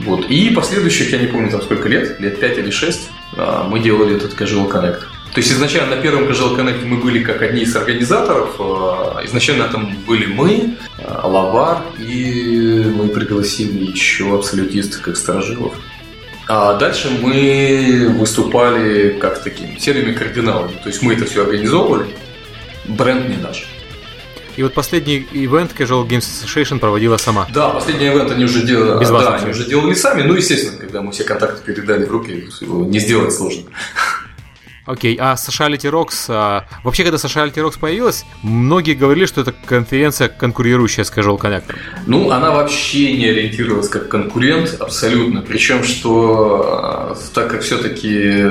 Вот. 0.00 0.26
И 0.26 0.50
последующих, 0.50 1.10
я 1.10 1.18
не 1.18 1.26
помню 1.26 1.50
там 1.50 1.60
сколько 1.62 1.88
лет, 1.88 2.20
лет 2.20 2.38
5 2.38 2.58
или 2.58 2.70
6, 2.70 3.10
а, 3.36 3.64
мы 3.64 3.80
делали 3.80 4.16
этот 4.16 4.40
Casual 4.40 4.70
Connect. 4.70 5.00
То 5.38 5.40
есть 5.40 5.52
изначально 5.52 5.94
на 5.94 6.02
первом 6.02 6.24
Casual 6.24 6.56
Connect 6.56 6.84
мы 6.84 6.96
были 6.96 7.22
как 7.22 7.42
одни 7.42 7.62
из 7.62 7.76
организаторов. 7.76 8.56
Э, 8.58 9.24
изначально 9.24 9.68
там 9.68 9.96
были 10.04 10.26
мы, 10.26 10.74
э, 10.98 11.20
Лавар, 11.22 11.78
и 11.96 12.92
мы 12.92 13.06
пригласили 13.06 13.84
еще 13.84 14.34
абсолютистов 14.34 15.00
как 15.00 15.16
сторожилов. 15.16 15.74
А 16.48 16.76
дальше 16.76 17.16
мы 17.22 18.12
выступали 18.18 19.10
как 19.20 19.40
такими 19.44 19.78
серыми 19.78 20.12
кардиналами. 20.12 20.72
То 20.82 20.88
есть 20.88 21.02
мы 21.02 21.12
это 21.12 21.24
все 21.24 21.44
организовывали, 21.44 22.08
бренд 22.86 23.28
не 23.28 23.36
наш. 23.36 23.64
И 24.56 24.62
вот 24.64 24.74
последний 24.74 25.24
ивент 25.30 25.70
Casual 25.78 26.04
Games 26.04 26.26
Association 26.26 26.80
проводила 26.80 27.16
сама. 27.16 27.46
Да, 27.54 27.68
последний 27.68 28.08
ивент 28.08 28.32
они 28.32 28.44
уже 28.44 28.62
делали, 28.62 28.98
Без 28.98 29.08
да, 29.08 29.36
они 29.36 29.52
уже 29.52 29.64
делали 29.66 29.94
сами. 29.94 30.22
Ну, 30.22 30.34
естественно, 30.34 30.76
когда 30.78 31.00
мы 31.00 31.12
все 31.12 31.22
контакты 31.22 31.62
передали 31.62 32.06
в 32.06 32.10
руки, 32.10 32.48
не 32.60 32.98
сделать 32.98 33.32
сложно. 33.32 33.62
Окей, 34.88 35.18
а 35.20 35.34
Sociality 35.34 35.90
Rocks, 35.90 36.24
а, 36.30 36.64
вообще, 36.82 37.02
когда 37.02 37.18
Sociality 37.18 37.56
Rocks 37.56 37.78
появилась, 37.78 38.24
многие 38.42 38.94
говорили, 38.94 39.26
что 39.26 39.42
это 39.42 39.52
конференция, 39.52 40.28
конкурирующая 40.28 41.04
с 41.04 41.12
Casual 41.12 41.38
Connector. 41.38 41.76
Ну, 42.06 42.30
она 42.30 42.52
вообще 42.52 43.14
не 43.14 43.26
ориентировалась 43.26 43.90
как 43.90 44.08
конкурент, 44.08 44.76
абсолютно. 44.80 45.42
Причем, 45.42 45.84
что 45.84 46.62
а, 46.64 47.16
так 47.34 47.50
как 47.50 47.60
все-таки 47.60 48.46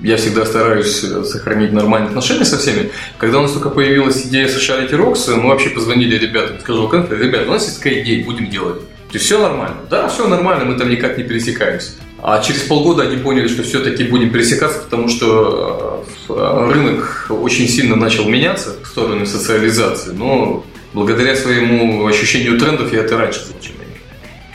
я 0.00 0.16
всегда 0.16 0.44
стараюсь 0.44 1.02
сохранить 1.28 1.70
нормальные 1.70 2.08
отношения 2.08 2.44
со 2.44 2.58
всеми, 2.58 2.90
когда 3.16 3.38
у 3.38 3.42
нас 3.42 3.52
только 3.52 3.70
появилась 3.70 4.26
идея 4.26 4.48
Sociality 4.48 4.90
Rocks, 4.90 5.32
мы 5.36 5.50
вообще 5.50 5.70
позвонили 5.70 6.18
ребятам, 6.18 6.56
Casual 6.66 6.90
Connector, 6.90 7.16
ребят, 7.16 7.46
у 7.46 7.52
нас 7.52 7.66
есть 7.66 7.78
такая 7.78 8.02
идея, 8.02 8.24
будем 8.24 8.50
делать. 8.50 8.80
То 8.80 9.14
есть 9.14 9.26
все 9.26 9.40
нормально. 9.40 9.76
Да, 9.88 10.08
все 10.08 10.26
нормально, 10.26 10.64
мы 10.64 10.76
там 10.76 10.88
никак 10.88 11.16
не 11.16 11.22
пересекаемся. 11.22 11.92
А 12.22 12.42
через 12.42 12.62
полгода 12.62 13.04
они 13.04 13.16
поняли, 13.16 13.48
что 13.48 13.62
все-таки 13.62 14.04
будем 14.04 14.30
пересекаться, 14.30 14.80
потому 14.80 15.08
что 15.08 16.04
э, 16.28 16.72
рынок 16.72 17.26
очень 17.30 17.66
сильно 17.66 17.96
начал 17.96 18.28
меняться 18.28 18.76
в 18.82 18.86
сторону 18.86 19.24
социализации. 19.26 20.10
Но 20.12 20.64
благодаря 20.92 21.34
своему 21.34 22.06
ощущению 22.06 22.58
трендов 22.58 22.92
я 22.92 23.00
это 23.00 23.16
раньше 23.16 23.44
замечал. 23.44 23.74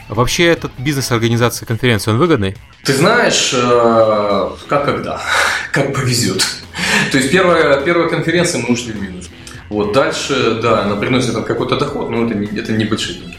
А 0.08 0.14
вообще 0.14 0.46
этот 0.46 0.72
бизнес 0.78 1.12
организации 1.12 1.66
конференции, 1.66 2.12
он 2.12 2.18
выгодный? 2.18 2.56
Ты 2.84 2.94
знаешь, 2.94 3.52
э, 3.54 4.50
как 4.68 4.86
когда, 4.86 5.20
как 5.72 5.94
повезет. 5.94 6.46
То 7.12 7.18
есть 7.18 7.32
первая, 7.32 7.82
первая 7.82 8.08
конференция 8.08 8.62
мы 8.62 8.74
ушли 8.74 8.94
в 8.94 9.02
минус. 9.02 9.30
Вот 9.70 9.94
дальше, 9.94 10.60
да, 10.62 10.84
она 10.84 10.96
приносит 10.96 11.34
какой-то 11.34 11.78
доход, 11.78 12.12
но 12.12 12.28
это, 12.28 12.36
это 12.36 12.74
небольшие 12.74 13.18
деньги. 13.18 13.35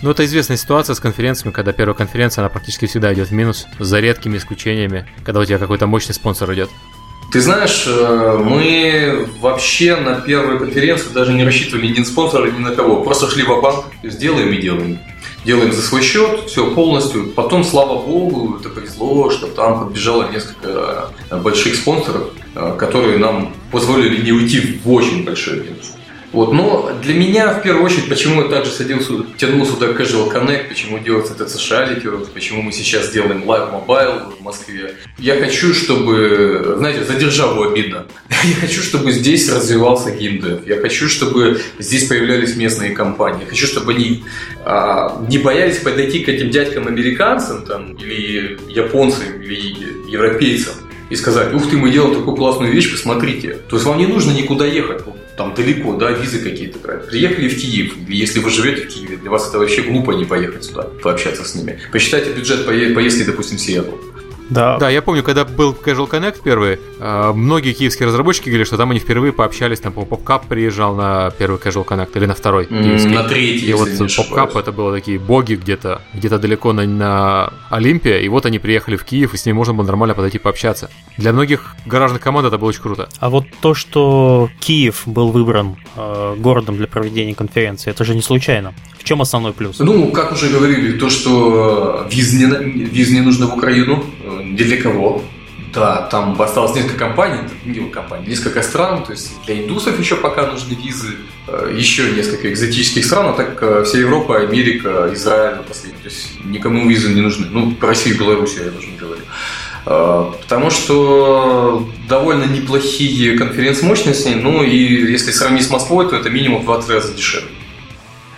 Ну, 0.00 0.10
это 0.10 0.24
известная 0.24 0.56
ситуация 0.56 0.94
с 0.94 1.00
конференциями, 1.00 1.52
когда 1.52 1.72
первая 1.72 1.94
конференция, 1.94 2.42
она 2.42 2.48
практически 2.48 2.86
всегда 2.86 3.12
идет 3.12 3.28
в 3.28 3.32
минус, 3.32 3.66
за 3.80 3.98
редкими 3.98 4.36
исключениями, 4.36 5.08
когда 5.24 5.40
у 5.40 5.44
тебя 5.44 5.58
какой-то 5.58 5.86
мощный 5.86 6.12
спонсор 6.12 6.52
идет. 6.54 6.70
Ты 7.32 7.42
знаешь, 7.42 7.84
э, 7.86 8.40
мы 8.42 9.28
вообще 9.40 9.96
на 9.96 10.20
первую 10.20 10.58
конференцию 10.58 11.12
даже 11.12 11.34
не 11.34 11.44
рассчитывали 11.44 11.88
ни 11.88 11.98
на 11.98 12.04
спонсора, 12.06 12.50
ни 12.50 12.58
на 12.58 12.74
кого. 12.74 13.02
Просто 13.02 13.28
шли 13.28 13.42
в 13.42 13.60
банк 13.60 13.84
сделаем 14.02 14.50
и 14.52 14.62
делаем. 14.62 14.98
Делаем 15.44 15.72
за 15.72 15.82
свой 15.82 16.02
счет, 16.02 16.44
все 16.46 16.70
полностью. 16.74 17.26
Потом, 17.32 17.64
слава 17.64 18.00
богу, 18.02 18.56
это 18.58 18.70
повезло, 18.70 19.30
что 19.30 19.46
там 19.48 19.80
подбежало 19.80 20.30
несколько 20.30 21.10
больших 21.30 21.74
спонсоров, 21.74 22.28
э, 22.54 22.76
которые 22.78 23.18
нам 23.18 23.52
позволили 23.72 24.22
не 24.22 24.32
уйти 24.32 24.80
в 24.82 24.90
очень 24.90 25.24
большой 25.24 25.56
минус. 25.60 25.97
Вот. 26.32 26.52
Но 26.52 26.92
для 27.02 27.14
меня, 27.14 27.54
в 27.54 27.62
первую 27.62 27.84
очередь, 27.84 28.08
почему 28.08 28.42
я 28.42 28.48
также 28.48 28.70
садился, 28.70 29.12
тянул 29.38 29.64
сюда 29.66 29.86
Casual 29.86 30.30
Connect, 30.32 30.68
почему 30.68 30.98
делается 30.98 31.32
этот 31.32 31.48
Sociality, 31.48 32.28
почему 32.34 32.62
мы 32.62 32.72
сейчас 32.72 33.10
делаем 33.10 33.44
Live 33.44 33.72
Mobile 33.72 34.34
в 34.38 34.42
Москве. 34.42 34.94
Я 35.18 35.36
хочу, 35.36 35.72
чтобы, 35.72 36.74
знаете, 36.76 37.04
за 37.04 37.14
державу 37.14 37.62
обидно. 37.62 38.06
Я 38.44 38.54
хочу, 38.60 38.82
чтобы 38.82 39.12
здесь 39.12 39.50
развивался 39.50 40.10
геймдев. 40.10 40.66
Я 40.66 40.80
хочу, 40.80 41.08
чтобы 41.08 41.60
здесь 41.78 42.04
появлялись 42.04 42.56
местные 42.56 42.90
компании. 42.90 43.40
Я 43.42 43.46
хочу, 43.46 43.66
чтобы 43.66 43.92
они 43.92 44.24
а, 44.64 45.24
не 45.28 45.38
боялись 45.38 45.78
подойти 45.78 46.20
к 46.20 46.28
этим 46.28 46.50
дядькам-американцам 46.50 47.64
там, 47.64 47.94
или 47.94 48.58
японцам, 48.68 49.24
или 49.40 50.10
европейцам 50.10 50.74
и 51.10 51.16
сказать, 51.16 51.54
ух 51.54 51.70
ты, 51.70 51.76
мы 51.76 51.90
делаем 51.90 52.14
такую 52.14 52.36
классную 52.36 52.70
вещь, 52.70 52.90
посмотрите. 52.92 53.58
То 53.68 53.76
есть 53.76 53.86
вам 53.86 53.98
не 53.98 54.06
нужно 54.06 54.32
никуда 54.32 54.66
ехать 54.66 55.02
там 55.38 55.54
далеко, 55.54 55.94
да, 55.94 56.10
визы 56.10 56.40
какие-то 56.40 56.80
брать. 56.80 57.06
Приехали 57.06 57.48
в 57.48 57.58
Киев, 57.58 57.94
если 58.08 58.40
вы 58.40 58.50
живете 58.50 58.82
в 58.82 58.88
Киеве, 58.88 59.16
для 59.16 59.30
вас 59.30 59.48
это 59.48 59.58
вообще 59.58 59.82
глупо 59.82 60.10
не 60.10 60.24
поехать 60.24 60.64
сюда, 60.64 60.82
пообщаться 61.02 61.44
с 61.44 61.54
ними. 61.54 61.78
Посчитайте 61.92 62.32
бюджет 62.32 62.66
поездки, 62.66 63.22
допустим, 63.22 63.56
в 63.56 63.60
Сиэтл. 63.60 63.92
Да. 64.50 64.78
Да, 64.78 64.90
я 64.90 65.02
помню, 65.02 65.22
когда 65.22 65.44
был 65.44 65.72
Casual 65.72 66.08
Connect 66.08 66.40
первый, 66.42 66.78
э, 66.98 67.32
многие 67.34 67.72
киевские 67.72 68.08
разработчики 68.08 68.48
говорили, 68.48 68.64
что 68.64 68.76
там 68.76 68.90
они 68.90 69.00
впервые 69.00 69.32
пообщались, 69.32 69.80
там, 69.80 69.92
PopCap 69.92 70.42
приезжал 70.48 70.94
на 70.94 71.30
первый 71.30 71.58
Casual 71.58 71.86
Connect 71.86 72.10
или 72.14 72.26
на 72.26 72.34
второй. 72.34 72.66
Mm, 72.66 73.08
на 73.14 73.24
третий, 73.24 73.66
И 73.66 73.72
вот 73.74 73.88
PopCap 73.88 74.58
это 74.58 74.72
было 74.72 74.94
такие 74.94 75.18
боги 75.18 75.54
где-то, 75.54 76.02
где-то 76.14 76.38
далеко 76.38 76.72
на, 76.72 76.84
на 76.86 77.52
Олимпе, 77.70 78.20
и 78.22 78.28
вот 78.28 78.46
они 78.46 78.58
приехали 78.58 78.96
в 78.96 79.04
Киев, 79.04 79.34
и 79.34 79.36
с 79.36 79.46
ними 79.46 79.56
можно 79.56 79.74
было 79.74 79.84
нормально 79.84 80.14
подойти 80.14 80.38
пообщаться. 80.38 80.90
Для 81.16 81.32
многих 81.32 81.74
гаражных 81.86 82.20
команд 82.22 82.46
это 82.46 82.58
было 82.58 82.68
очень 82.68 82.82
круто. 82.82 83.08
А 83.18 83.30
вот 83.30 83.44
то, 83.60 83.74
что 83.74 84.50
Киев 84.60 85.02
был 85.06 85.30
выбран 85.30 85.76
э, 85.96 86.34
городом 86.38 86.76
для 86.76 86.86
проведения 86.86 87.34
конференции, 87.34 87.90
это 87.90 88.04
же 88.04 88.14
не 88.14 88.22
случайно. 88.22 88.74
В 88.98 89.04
чем 89.04 89.22
основной 89.22 89.52
плюс? 89.52 89.78
Ну, 89.78 90.10
как 90.10 90.32
уже 90.32 90.48
говорили, 90.48 90.98
то, 90.98 91.08
что 91.08 92.06
виз 92.10 92.32
не, 92.34 92.46
виз 92.46 93.10
не 93.10 93.20
нужно 93.20 93.46
в 93.46 93.56
Украину, 93.56 94.04
э, 94.52 94.56
для 94.56 94.80
кого. 94.80 95.22
Да, 95.74 96.08
там 96.10 96.40
осталось 96.40 96.74
несколько 96.74 96.98
компаний, 96.98 97.40
не 97.66 97.80
компаний, 97.90 98.28
несколько 98.28 98.62
стран, 98.62 99.04
то 99.04 99.12
есть 99.12 99.32
для 99.44 99.62
индусов 99.62 99.98
еще 100.00 100.16
пока 100.16 100.46
нужны 100.46 100.74
визы, 100.74 101.16
э, 101.46 101.74
еще 101.76 102.10
несколько 102.12 102.50
экзотических 102.50 103.04
стран, 103.04 103.26
а 103.26 103.32
так 103.32 103.62
э, 103.62 103.84
вся 103.84 103.98
Европа, 103.98 104.38
Америка, 104.38 105.10
Израиль 105.12 105.58
последний, 105.68 106.00
то 106.02 106.08
есть 106.08 106.42
никому 106.44 106.88
визы 106.88 107.12
не 107.12 107.20
нужны. 107.20 107.48
Ну, 107.50 107.76
Россию 107.82 108.14
и 108.14 108.18
Белоруссию 108.18 108.64
я 108.64 108.70
даже 108.70 108.86
не 108.86 108.96
говорю. 108.96 109.22
Потому 109.84 110.68
что 110.70 111.88
довольно 112.08 112.44
неплохие 112.44 113.38
конференц-мощности, 113.38 114.28
ну 114.28 114.62
и 114.62 114.76
если 114.76 115.30
сравнить 115.30 115.64
с 115.64 115.70
Москвой, 115.70 116.10
то 116.10 116.16
это 116.16 116.28
минимум 116.28 116.62
в 116.62 116.64
20 116.64 116.90
раза 116.90 117.14
дешевле. 117.14 117.48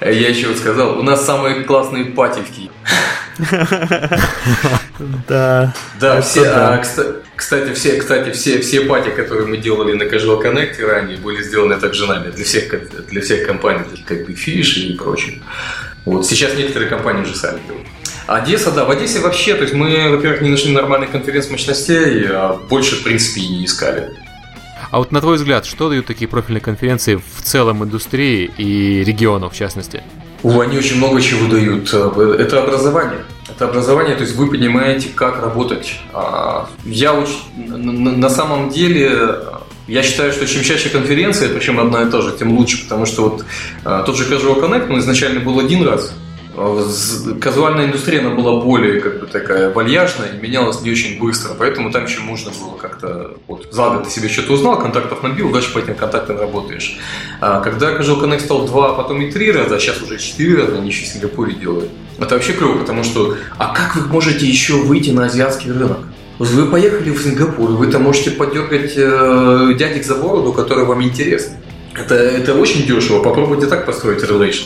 Я 0.01 0.28
еще 0.28 0.48
вот 0.48 0.59
сказал, 0.59 0.98
у 0.98 1.03
нас 1.03 1.24
самые 1.24 1.62
классные 1.64 2.07
пати 2.07 2.40
в 2.40 2.51
Киеве. 2.51 2.70
Да. 5.28 5.74
Да, 5.98 6.20
все, 6.20 6.44
а, 6.44 6.82
кстати, 7.36 7.72
все, 7.72 7.98
кстати, 7.98 8.32
все, 8.32 8.61
все 8.61 8.82
пати, 8.82 9.09
которые 9.11 9.46
мы 9.46 9.57
делали 9.57 9.94
на 9.94 10.03
Casual 10.03 10.42
Connect 10.42 10.84
ранее, 10.86 11.16
были 11.16 11.42
сделаны 11.42 11.76
также 11.76 12.07
нами 12.07 12.30
для 12.30 12.44
всех, 12.44 12.64
для 13.09 13.20
всех 13.22 13.46
компаний, 13.46 13.84
как 14.07 14.28
Big 14.28 14.36
Fish 14.36 14.78
и 14.80 14.94
прочее. 14.96 15.40
Вот 16.05 16.26
сейчас 16.26 16.55
некоторые 16.55 16.90
компании 16.90 17.22
уже 17.22 17.34
сами 17.34 17.61
делают. 17.66 17.86
Одесса, 18.26 18.70
да, 18.70 18.84
в 18.84 18.90
Одессе 18.90 19.20
вообще, 19.20 19.55
то 19.55 19.62
есть 19.62 19.74
мы, 19.74 20.11
во-первых, 20.11 20.42
не 20.42 20.51
нашли 20.51 20.72
нормальной 20.72 21.09
конференц-мощностей, 21.09 22.26
а 22.28 22.59
больше, 22.68 22.96
в 22.96 23.03
принципе, 23.03 23.40
и 23.40 23.48
не 23.48 23.64
искали. 23.64 24.11
А 24.91 24.99
вот 24.99 25.12
на 25.12 25.20
твой 25.20 25.36
взгляд, 25.36 25.66
что 25.66 25.88
дают 25.88 26.07
такие 26.07 26.26
профильные 26.26 26.61
конференции 26.61 27.14
в 27.14 27.43
целом 27.43 27.84
индустрии 27.84 28.51
и 28.59 29.05
региону 29.05 29.49
в 29.49 29.55
частности? 29.55 30.03
О, 30.43 30.61
они 30.61 30.78
очень 30.78 30.97
много 30.97 31.20
чего 31.20 31.49
дают. 31.49 31.93
Это 31.93 32.62
образование. 32.62 33.20
Это 33.49 33.68
образование, 33.68 34.16
то 34.16 34.22
есть 34.22 34.34
вы 34.34 34.49
понимаете, 34.49 35.09
как 35.14 35.41
работать. 35.43 35.97
А, 36.12 36.68
я 36.84 37.14
очень, 37.14 37.38
на 37.57 38.30
самом 38.30 38.70
деле 38.70 39.38
я 39.86 40.03
считаю, 40.03 40.32
что 40.32 40.47
чем 40.47 40.62
чаще 40.62 40.88
конференция, 40.88 41.49
причем 41.51 41.78
одна 41.78 42.03
и 42.03 42.11
та 42.11 42.22
же, 42.22 42.36
тем 42.36 42.57
лучше, 42.57 42.82
потому 42.84 43.07
что 43.07 43.28
вот 43.28 43.45
а, 43.84 44.03
тот 44.03 44.16
же 44.16 44.24
Casual 44.24 44.61
Connect, 44.61 44.91
он 44.91 45.01
изначально 45.01 45.41
был 45.41 45.59
один 45.59 45.86
раз, 45.86 46.14
казуальная 47.41 47.87
индустрия, 47.87 48.21
она 48.21 48.31
была 48.31 48.61
более 48.61 49.01
как 49.01 49.21
бы 49.21 49.27
такая 49.27 49.71
вальяжная 49.71 50.33
менялась 50.33 50.81
не 50.83 50.91
очень 50.91 51.19
быстро, 51.19 51.55
поэтому 51.59 51.91
там 51.91 52.05
еще 52.05 52.21
можно 52.21 52.51
было 52.51 52.77
как-то 52.77 53.37
вот 53.47 53.69
за 53.71 53.91
год 53.91 54.05
ты 54.05 54.11
себе 54.11 54.29
что-то 54.29 54.53
узнал, 54.53 54.79
контактов 54.79 55.23
набил, 55.23 55.51
дальше 55.51 55.73
по 55.73 55.79
этим 55.79 55.95
контактам 55.95 56.39
работаешь. 56.39 56.99
А 57.41 57.61
когда 57.61 57.93
Casual 57.99 58.23
Connect 58.23 58.41
стал 58.41 58.67
два, 58.67 58.91
а 58.91 58.95
потом 58.95 59.23
и 59.23 59.31
три 59.31 59.53
раза, 59.53 59.77
а 59.77 59.79
сейчас 59.79 60.03
уже 60.03 60.19
четыре 60.19 60.57
раза, 60.57 60.77
они 60.77 60.89
еще 60.89 61.05
в 61.05 61.09
Сингапуре 61.09 61.55
делают. 61.55 61.91
Это 62.19 62.35
вообще 62.35 62.53
клево, 62.53 62.79
потому 62.79 63.05
что, 63.05 63.37
а 63.59 63.75
как 63.75 63.97
вы 63.97 64.07
можете 64.13 64.47
еще 64.47 64.75
выйти 64.75 65.11
на 65.11 65.27
азиатский 65.27 65.73
рынок? 65.73 65.99
Вы 66.39 66.67
поехали 66.67 67.11
в 67.11 67.23
Сингапур, 67.23 67.71
вы 67.71 67.87
там 67.89 68.03
можете 68.03 68.31
подергать 68.31 68.95
э, 68.97 69.75
дядек 69.79 70.05
за 70.05 70.15
бороду, 70.17 70.53
которые 70.53 70.87
вам 70.87 71.03
интересны. 71.03 71.57
Это, 72.01 72.14
это 72.14 72.55
очень 72.55 72.86
дешево. 72.86 73.22
Попробуйте 73.22 73.66
так 73.66 73.86
построить 73.86 74.22
relation. 74.22 74.64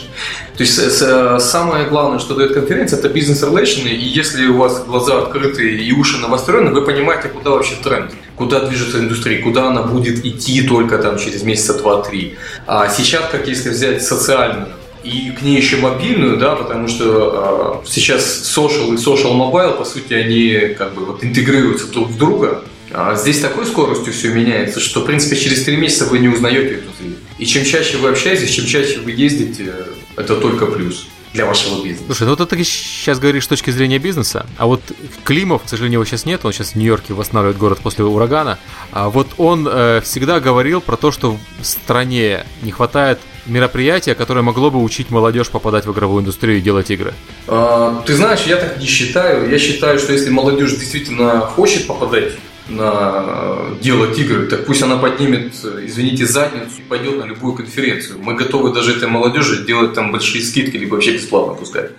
То 0.55 0.63
есть 0.63 0.75
с, 0.75 1.39
самое 1.39 1.87
главное, 1.87 2.19
что 2.19 2.35
дает 2.35 2.53
конференция, 2.53 2.99
это 2.99 3.09
бизнес-релейшны. 3.09 3.89
И 3.89 4.05
если 4.05 4.47
у 4.47 4.57
вас 4.57 4.83
глаза 4.85 5.19
открыты 5.19 5.75
и 5.75 5.91
уши 5.91 6.17
навострены, 6.17 6.71
вы 6.71 6.83
понимаете, 6.83 7.27
куда 7.29 7.51
вообще 7.51 7.75
тренд, 7.83 8.11
куда 8.35 8.65
движется 8.65 8.99
индустрия, 8.99 9.41
куда 9.41 9.67
она 9.67 9.83
будет 9.83 10.25
идти 10.25 10.67
только 10.67 10.97
там 10.97 11.17
через 11.17 11.43
месяца 11.43 11.73
два-три. 11.73 12.37
А 12.67 12.87
сейчас, 12.89 13.23
как 13.31 13.47
если 13.47 13.69
взять 13.69 14.03
социальную 14.03 14.67
и 15.03 15.31
к 15.31 15.43
ней 15.43 15.57
еще 15.57 15.77
мобильную, 15.77 16.37
да, 16.37 16.55
потому 16.55 16.87
что 16.87 17.83
э, 17.83 17.87
сейчас 17.87 18.23
social 18.57 18.93
и 18.93 18.97
social 18.97 19.35
mobile, 19.35 19.77
по 19.77 19.85
сути, 19.85 20.13
они 20.13 20.73
как 20.75 20.95
бы 20.95 21.05
вот 21.05 21.23
интегрируются 21.23 21.87
друг 21.91 22.09
в 22.09 22.17
друга. 22.17 22.63
А 22.97 23.13
здесь 23.15 23.41
такой 23.41 23.65
скоростью 23.65 24.13
все 24.13 24.29
меняется, 24.29 24.79
что, 24.79 25.01
в 25.01 25.05
принципе, 25.05 25.35
через 25.35 25.65
три 25.65 25.75
месяца 25.75 26.05
вы 26.05 26.19
не 26.19 26.29
узнаете 26.29 26.75
эту 26.75 26.93
зрителя. 26.97 27.17
И 27.37 27.45
чем 27.45 27.65
чаще 27.65 27.97
вы 27.97 28.07
общаетесь, 28.07 28.49
чем 28.49 28.65
чаще 28.65 29.01
вы 29.01 29.11
ездите, 29.11 29.73
это 30.15 30.37
только 30.37 30.65
плюс 30.67 31.05
для 31.33 31.45
вашего 31.45 31.83
бизнеса. 31.83 32.05
Слушай, 32.05 32.27
ну 32.27 32.37
ты 32.37 32.63
сейчас 32.63 33.19
говоришь 33.19 33.43
с 33.43 33.47
точки 33.47 33.69
зрения 33.69 33.99
бизнеса, 33.99 34.45
а 34.57 34.65
вот 34.65 34.79
Климов, 35.25 35.63
к 35.63 35.67
сожалению, 35.67 35.97
его 35.97 36.05
сейчас 36.05 36.23
нет, 36.23 36.45
он 36.45 36.53
сейчас 36.53 36.69
в 36.69 36.75
Нью-Йорке 36.75 37.13
восстанавливает 37.13 37.57
город 37.57 37.79
после 37.83 38.05
урагана, 38.05 38.59
а 38.93 39.09
вот 39.09 39.27
он 39.37 39.67
э, 39.69 39.99
всегда 40.01 40.39
говорил 40.39 40.79
про 40.79 40.95
то, 40.95 41.11
что 41.11 41.37
в 41.59 41.65
стране 41.65 42.45
не 42.61 42.71
хватает 42.71 43.19
мероприятия, 43.45 44.15
которое 44.15 44.41
могло 44.41 44.71
бы 44.71 44.81
учить 44.81 45.09
молодежь 45.09 45.49
попадать 45.49 45.85
в 45.85 45.91
игровую 45.91 46.21
индустрию 46.21 46.59
и 46.59 46.61
делать 46.61 46.89
игры? 46.89 47.13
А, 47.49 48.01
ты 48.05 48.15
знаешь, 48.15 48.43
я 48.45 48.55
так 48.55 48.79
не 48.79 48.85
считаю. 48.85 49.49
Я 49.51 49.59
считаю, 49.59 49.99
что 49.99 50.13
если 50.13 50.29
молодежь 50.29 50.71
действительно 50.71 51.41
хочет 51.41 51.85
попадать 51.87 52.31
на 52.67 53.77
делать 53.81 54.17
игры, 54.17 54.47
так 54.47 54.65
пусть 54.65 54.81
она 54.81 54.97
поднимет, 54.97 55.53
извините, 55.83 56.25
задницу 56.25 56.79
и 56.79 56.81
пойдет 56.81 57.17
на 57.17 57.25
любую 57.25 57.53
конференцию. 57.53 58.19
Мы 58.19 58.35
готовы 58.35 58.73
даже 58.73 58.95
этой 58.95 59.07
молодежи 59.07 59.65
делать 59.65 59.93
там 59.93 60.11
большие 60.11 60.43
скидки, 60.43 60.77
либо 60.77 60.95
вообще 60.95 61.13
бесплатно 61.13 61.53
пускать. 61.53 61.91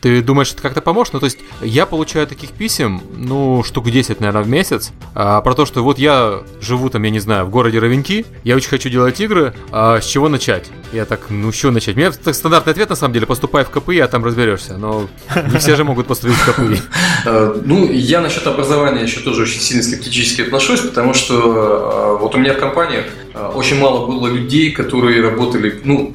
Ты 0.00 0.22
думаешь, 0.22 0.52
это 0.52 0.62
как-то 0.62 0.80
поможет? 0.80 1.14
Ну, 1.14 1.20
то 1.20 1.26
есть, 1.26 1.38
я 1.60 1.84
получаю 1.84 2.26
таких 2.26 2.50
писем, 2.50 3.02
ну, 3.16 3.64
штук 3.64 3.90
10, 3.90 4.20
наверное, 4.20 4.42
в 4.42 4.48
месяц, 4.48 4.92
а, 5.14 5.40
про 5.40 5.54
то, 5.54 5.66
что 5.66 5.82
вот 5.82 5.98
я 5.98 6.42
живу 6.60 6.90
там, 6.90 7.02
я 7.02 7.10
не 7.10 7.18
знаю, 7.18 7.46
в 7.46 7.50
городе 7.50 7.80
Равенки, 7.80 8.24
я 8.44 8.54
очень 8.54 8.68
хочу 8.68 8.88
делать 8.88 9.20
игры, 9.20 9.52
а 9.72 10.00
с 10.00 10.06
чего 10.06 10.28
начать? 10.28 10.70
Я 10.92 11.04
так, 11.06 11.22
ну, 11.28 11.50
с 11.50 11.56
чего 11.56 11.72
начать? 11.72 11.96
У 11.96 11.98
меня 11.98 12.12
так, 12.12 12.36
стандартный 12.36 12.70
ответ, 12.72 12.88
на 12.88 12.94
самом 12.94 13.14
деле, 13.14 13.26
поступай 13.26 13.64
в 13.64 13.70
КПИ, 13.70 13.98
а 13.98 14.06
там 14.06 14.24
разберешься, 14.24 14.76
но 14.76 15.08
не 15.52 15.58
все 15.58 15.74
же 15.74 15.82
могут 15.82 16.06
поступить 16.06 16.36
в 16.36 16.52
КПИ. 16.52 16.80
А, 17.26 17.60
ну, 17.64 17.90
я 17.90 18.20
насчет 18.20 18.46
образования 18.46 19.02
еще 19.02 19.20
тоже 19.20 19.42
очень 19.42 19.60
сильно 19.60 19.82
скептически 19.82 20.42
отношусь, 20.42 20.80
потому 20.80 21.14
что 21.14 21.40
а, 21.42 22.16
вот 22.16 22.36
у 22.36 22.38
меня 22.38 22.54
в 22.54 22.58
компаниях 22.58 23.06
а, 23.34 23.48
очень 23.48 23.80
мало 23.80 24.06
было 24.06 24.28
людей, 24.28 24.70
которые 24.70 25.20
работали, 25.20 25.80
ну, 25.82 26.14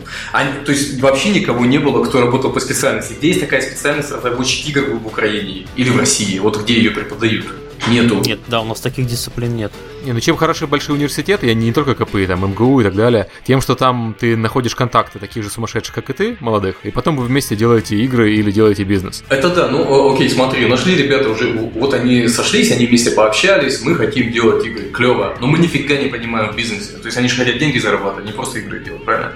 то 0.66 0.72
есть 0.72 1.02
вообще 1.02 1.30
никого 1.30 1.66
не 1.66 1.78
было, 1.78 2.06
кто 2.06 2.22
работал 2.22 2.54
по 2.54 2.62
специальности. 2.62 3.18
Есть 3.22 3.49
такая 3.50 3.62
специальность 3.64 4.12
разработчик 4.12 4.68
игр 4.68 4.94
в 4.94 5.08
Украине 5.08 5.66
или 5.76 5.90
в 5.90 5.98
России, 5.98 6.38
вот 6.38 6.62
где 6.62 6.76
ее 6.76 6.92
преподают? 6.92 7.48
Нету. 7.88 8.22
Нет, 8.26 8.40
да, 8.48 8.62
у 8.62 8.66
нас 8.66 8.82
таких 8.82 9.08
дисциплин 9.08 9.56
нет. 9.56 9.72
Не, 10.04 10.12
ну 10.12 10.20
чем 10.20 10.36
хороши 10.36 10.68
большие 10.68 10.96
университеты, 10.96 11.48
я 11.48 11.54
не 11.54 11.72
только 11.72 11.96
КПИ, 11.96 12.28
там, 12.28 12.46
МГУ 12.46 12.82
и 12.82 12.84
так 12.84 12.94
далее, 12.94 13.30
тем, 13.46 13.62
что 13.62 13.76
там 13.76 14.16
ты 14.20 14.36
находишь 14.36 14.76
контакты 14.76 15.18
таких 15.18 15.44
же 15.44 15.50
сумасшедших, 15.50 15.96
как 15.96 16.10
и 16.10 16.14
ты, 16.14 16.38
молодых, 16.42 16.76
и 16.84 16.92
потом 16.92 17.16
вы 17.16 17.26
вместе 17.26 17.56
делаете 17.56 17.96
игры 17.96 18.36
или 18.36 18.52
делаете 18.52 18.84
бизнес. 18.84 19.24
Это 19.30 19.50
да, 19.50 19.68
ну 19.70 20.14
окей, 20.14 20.30
смотри, 20.30 20.68
нашли 20.68 20.96
ребята 20.96 21.30
уже, 21.30 21.52
вот 21.54 21.94
они 21.94 22.28
сошлись, 22.28 22.72
они 22.72 22.86
вместе 22.86 23.12
пообщались, 23.12 23.82
мы 23.82 23.96
хотим 23.96 24.32
делать 24.32 24.64
игры, 24.66 24.90
клево, 24.90 25.38
но 25.40 25.48
мы 25.48 25.58
нифига 25.58 25.96
не 25.96 26.10
понимаем 26.10 26.52
в 26.52 26.56
бизнесе, 26.56 26.98
то 26.98 27.06
есть 27.06 27.18
они 27.18 27.30
же 27.30 27.38
хотят 27.38 27.58
деньги 27.58 27.80
зарабатывать, 27.80 28.26
не 28.26 28.34
просто 28.34 28.60
игры 28.60 28.84
делать, 28.84 29.04
правильно? 29.06 29.34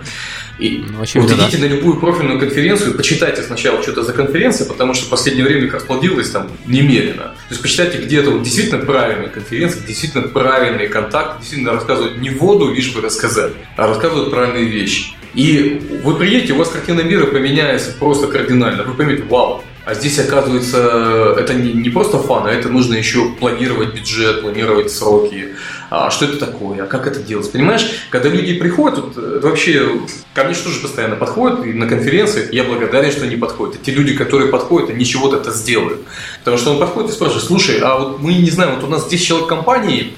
И 0.60 0.84
ну, 0.88 0.99
вот 0.99 1.08
идите 1.32 1.58
да. 1.58 1.64
на 1.64 1.70
любую 1.70 1.97
профильную 1.97 2.39
конференцию, 2.39 2.93
почитайте 2.95 3.41
сначала 3.41 3.82
что-то 3.82 4.04
за 4.04 4.14
конференция, 4.14 4.68
потому 4.68 4.93
что 4.93 5.08
в 5.08 5.10
последнее 5.10 5.45
время 5.45 5.66
их 5.66 5.74
расплодилось 5.74 6.30
там 6.30 6.51
немерено. 6.66 7.24
То 7.24 7.49
есть 7.49 7.62
почитайте, 7.62 7.97
где 7.99 8.20
это 8.20 8.30
вот 8.30 8.43
действительно 8.43 8.86
правильная 8.86 9.30
конференция, 9.30 9.82
действительно 9.86 10.28
правильный 10.28 10.88
контакт, 10.88 11.39
действительно 11.39 11.74
рассказывают 11.74 12.20
не 12.20 12.30
воду, 12.30 12.72
лишь 12.72 12.93
бы 12.93 13.01
рассказать, 13.01 13.54
а 13.76 13.88
рассказывают 13.88 14.30
правильные 14.30 14.66
вещи. 14.66 15.14
И 15.34 15.82
вы 16.04 16.16
приедете, 16.16 16.54
у 16.54 16.58
вас 16.58 16.70
картина 16.70 17.01
мира 17.01 17.26
поменяется 17.26 17.91
просто 17.97 18.28
кардинально. 18.28 18.84
Вы 18.84 18.93
поймете, 18.93 19.24
вау, 19.24 19.64
а 19.86 19.94
здесь, 19.96 20.18
оказывается, 20.18 21.36
это 21.38 21.54
не, 21.54 21.74
не 21.74 21.90
просто 21.90 22.18
фан, 22.18 22.46
а 22.46 22.52
это 22.52 22.70
нужно 22.70 22.96
еще 22.96 23.30
планировать 23.32 23.94
бюджет, 23.94 24.42
планировать 24.42 24.92
сроки. 24.92 25.56
А 25.90 26.10
что 26.10 26.26
это 26.26 26.38
такое? 26.38 26.84
А 26.84 26.88
как 26.88 27.06
это 27.06 27.20
делать? 27.20 27.52
Понимаешь, 27.52 27.86
когда 28.10 28.30
люди 28.30 28.58
приходят, 28.58 29.00
вот, 29.00 29.18
это 29.18 29.46
вообще 29.46 30.02
ко 30.34 30.46
мне 30.46 30.56
тоже 30.56 30.80
постоянно 30.80 31.18
подходят 31.18 31.66
и 31.66 31.74
на 31.74 31.88
конференциях, 31.88 32.54
я 32.54 32.64
благодарен, 32.64 33.12
что 33.12 33.26
они 33.26 33.36
подходят. 33.36 33.76
И 33.76 33.86
те 33.86 33.92
люди, 33.92 34.16
которые 34.16 34.50
подходят, 34.50 34.90
они 34.90 35.06
чего-то 35.06 35.38
это 35.38 35.52
сделают. 35.52 36.02
Потому 36.40 36.58
что 36.58 36.72
он 36.72 36.80
подходит 36.80 37.12
и 37.12 37.14
спрашивает, 37.14 37.44
слушай, 37.44 37.80
а 37.80 37.98
вот 37.98 38.22
мы 38.22 38.34
не 38.34 38.50
знаем, 38.50 38.76
вот 38.76 38.86
у 38.86 38.88
нас 38.88 39.08
10 39.08 39.26
человек 39.26 39.50
компании, 39.50 40.14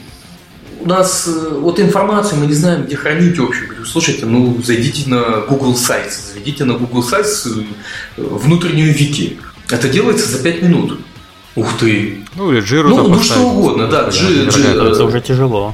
у 0.80 0.88
нас 0.88 1.28
э, 1.28 1.58
вот 1.60 1.80
информацию 1.80 2.40
мы 2.40 2.46
не 2.46 2.54
знаем, 2.54 2.86
где 2.86 2.96
хранить 2.96 3.40
общую. 3.40 3.70
Говорю, 3.70 3.86
слушайте, 3.86 4.28
ну 4.28 4.62
зайдите 4.64 5.10
на 5.10 5.42
Google 5.42 5.74
Sites, 5.74 6.34
зайдите 6.34 6.64
на 6.66 6.76
Google 6.76 7.04
Sites 7.04 7.48
э, 8.18 8.22
внутреннюю 8.22 8.94
вики. 8.94 9.40
Это 9.70 9.90
делается 9.90 10.30
за 10.30 10.44
5 10.44 10.62
минут. 10.62 11.00
Ух 11.56 11.78
ты! 11.80 12.18
Ну 12.36 12.52
или 12.52 12.60
Джиру 12.62 12.90
Ну, 12.90 13.08
ну 13.08 13.22
что 13.22 13.40
угодно, 13.40 13.88
да. 13.88 14.10
Джи- 14.10 14.48
Джи- 14.50 14.72
Это 14.72 15.02
э, 15.02 15.06
уже 15.06 15.22
тяжело. 15.22 15.74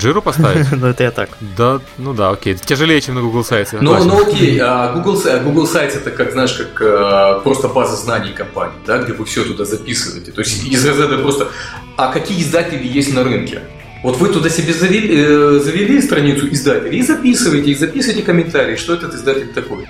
Джиру 0.00 0.22
поставить? 0.22 0.66
Но 0.72 0.88
это 0.88 1.02
я 1.04 1.10
так. 1.10 1.30
Да, 1.56 1.80
ну 1.98 2.14
да, 2.14 2.30
окей. 2.30 2.54
Тяжелее, 2.54 3.00
чем 3.00 3.16
на 3.16 3.20
Google 3.20 3.44
сайте. 3.44 3.78
Ну, 3.80 4.02
ну 4.04 4.26
окей, 4.26 4.58
а 4.60 4.92
Google, 4.94 5.20
Sa- 5.20 5.42
Google 5.42 5.64
Sites 5.66 5.96
это 5.96 6.10
как, 6.10 6.32
знаешь, 6.32 6.52
как 6.52 6.80
э, 6.80 7.40
просто 7.42 7.68
база 7.68 7.96
знаний 7.96 8.32
компании, 8.32 8.76
да, 8.86 8.98
где 8.98 9.12
вы 9.12 9.24
все 9.24 9.44
туда 9.44 9.64
записываете. 9.64 10.32
То 10.32 10.40
есть 10.40 10.64
из 10.66 10.84
разряда 10.86 11.18
просто, 11.18 11.48
а 11.96 12.12
какие 12.12 12.40
издатели 12.40 12.86
есть 12.86 13.12
на 13.12 13.24
рынке? 13.24 13.60
Вот 14.04 14.16
вы 14.18 14.28
туда 14.28 14.48
себе 14.48 14.72
завели, 14.72 15.08
э, 15.12 15.60
завели 15.62 16.00
страницу 16.00 16.48
издателей 16.50 17.00
и 17.00 17.02
записываете, 17.02 17.70
и 17.72 17.74
записывайте 17.74 18.22
комментарии, 18.22 18.76
что 18.76 18.94
этот 18.94 19.14
издатель 19.14 19.48
такой. 19.52 19.86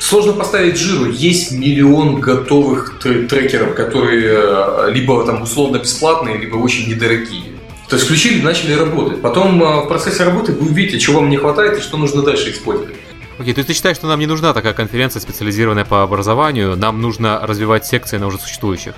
Сложно 0.00 0.32
поставить 0.32 0.78
жиру. 0.78 1.10
Есть 1.10 1.52
миллион 1.52 2.20
готовых 2.20 2.94
тр- 3.04 3.26
трекеров, 3.28 3.74
которые 3.74 4.32
э, 4.32 4.90
либо 4.92 5.24
там 5.26 5.42
условно 5.42 5.76
бесплатные, 5.76 6.38
либо 6.38 6.56
очень 6.56 6.88
недорогие. 6.88 7.52
То 7.86 7.96
есть 7.96 8.06
включили, 8.06 8.40
начали 8.40 8.72
работать. 8.72 9.20
Потом 9.20 9.62
э, 9.62 9.84
в 9.84 9.88
процессе 9.88 10.24
работы 10.24 10.52
вы 10.52 10.70
увидите, 10.70 10.98
чего 10.98 11.20
вам 11.20 11.28
не 11.28 11.36
хватает 11.36 11.78
и 11.78 11.80
что 11.82 11.98
нужно 11.98 12.22
дальше 12.22 12.50
использовать. 12.50 12.94
Окей, 13.38 13.52
то 13.52 13.58
есть 13.58 13.68
ты 13.68 13.74
считаешь, 13.74 13.98
что 13.98 14.06
нам 14.06 14.18
не 14.18 14.26
нужна 14.26 14.54
такая 14.54 14.72
конференция, 14.72 15.20
специализированная 15.20 15.84
по 15.84 16.02
образованию, 16.02 16.76
нам 16.76 17.02
нужно 17.02 17.38
развивать 17.42 17.84
секции 17.84 18.16
на 18.16 18.26
уже 18.26 18.38
существующих? 18.38 18.94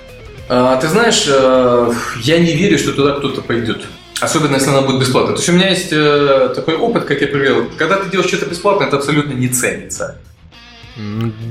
А, 0.47 0.77
ты 0.77 0.87
знаешь, 0.87 1.25
э, 1.27 1.93
я 2.21 2.39
не 2.39 2.55
верю, 2.55 2.79
что 2.79 2.93
туда 2.93 3.11
кто-то 3.17 3.41
пойдет. 3.41 3.81
Особенно, 4.21 4.55
если 4.55 4.69
она 4.69 4.81
будет 4.83 5.01
бесплатной. 5.01 5.33
То 5.35 5.41
есть 5.41 5.49
у 5.49 5.53
меня 5.53 5.69
есть 5.69 5.89
такой 5.89 6.75
опыт, 6.77 7.03
как 7.03 7.19
я 7.19 7.27
привел. 7.27 7.65
Когда 7.77 7.97
ты 7.97 8.09
делаешь 8.09 8.29
что-то 8.29 8.45
бесплатное, 8.45 8.87
это 8.87 8.95
абсолютно 8.95 9.33
не 9.33 9.49
ценится. 9.49 10.17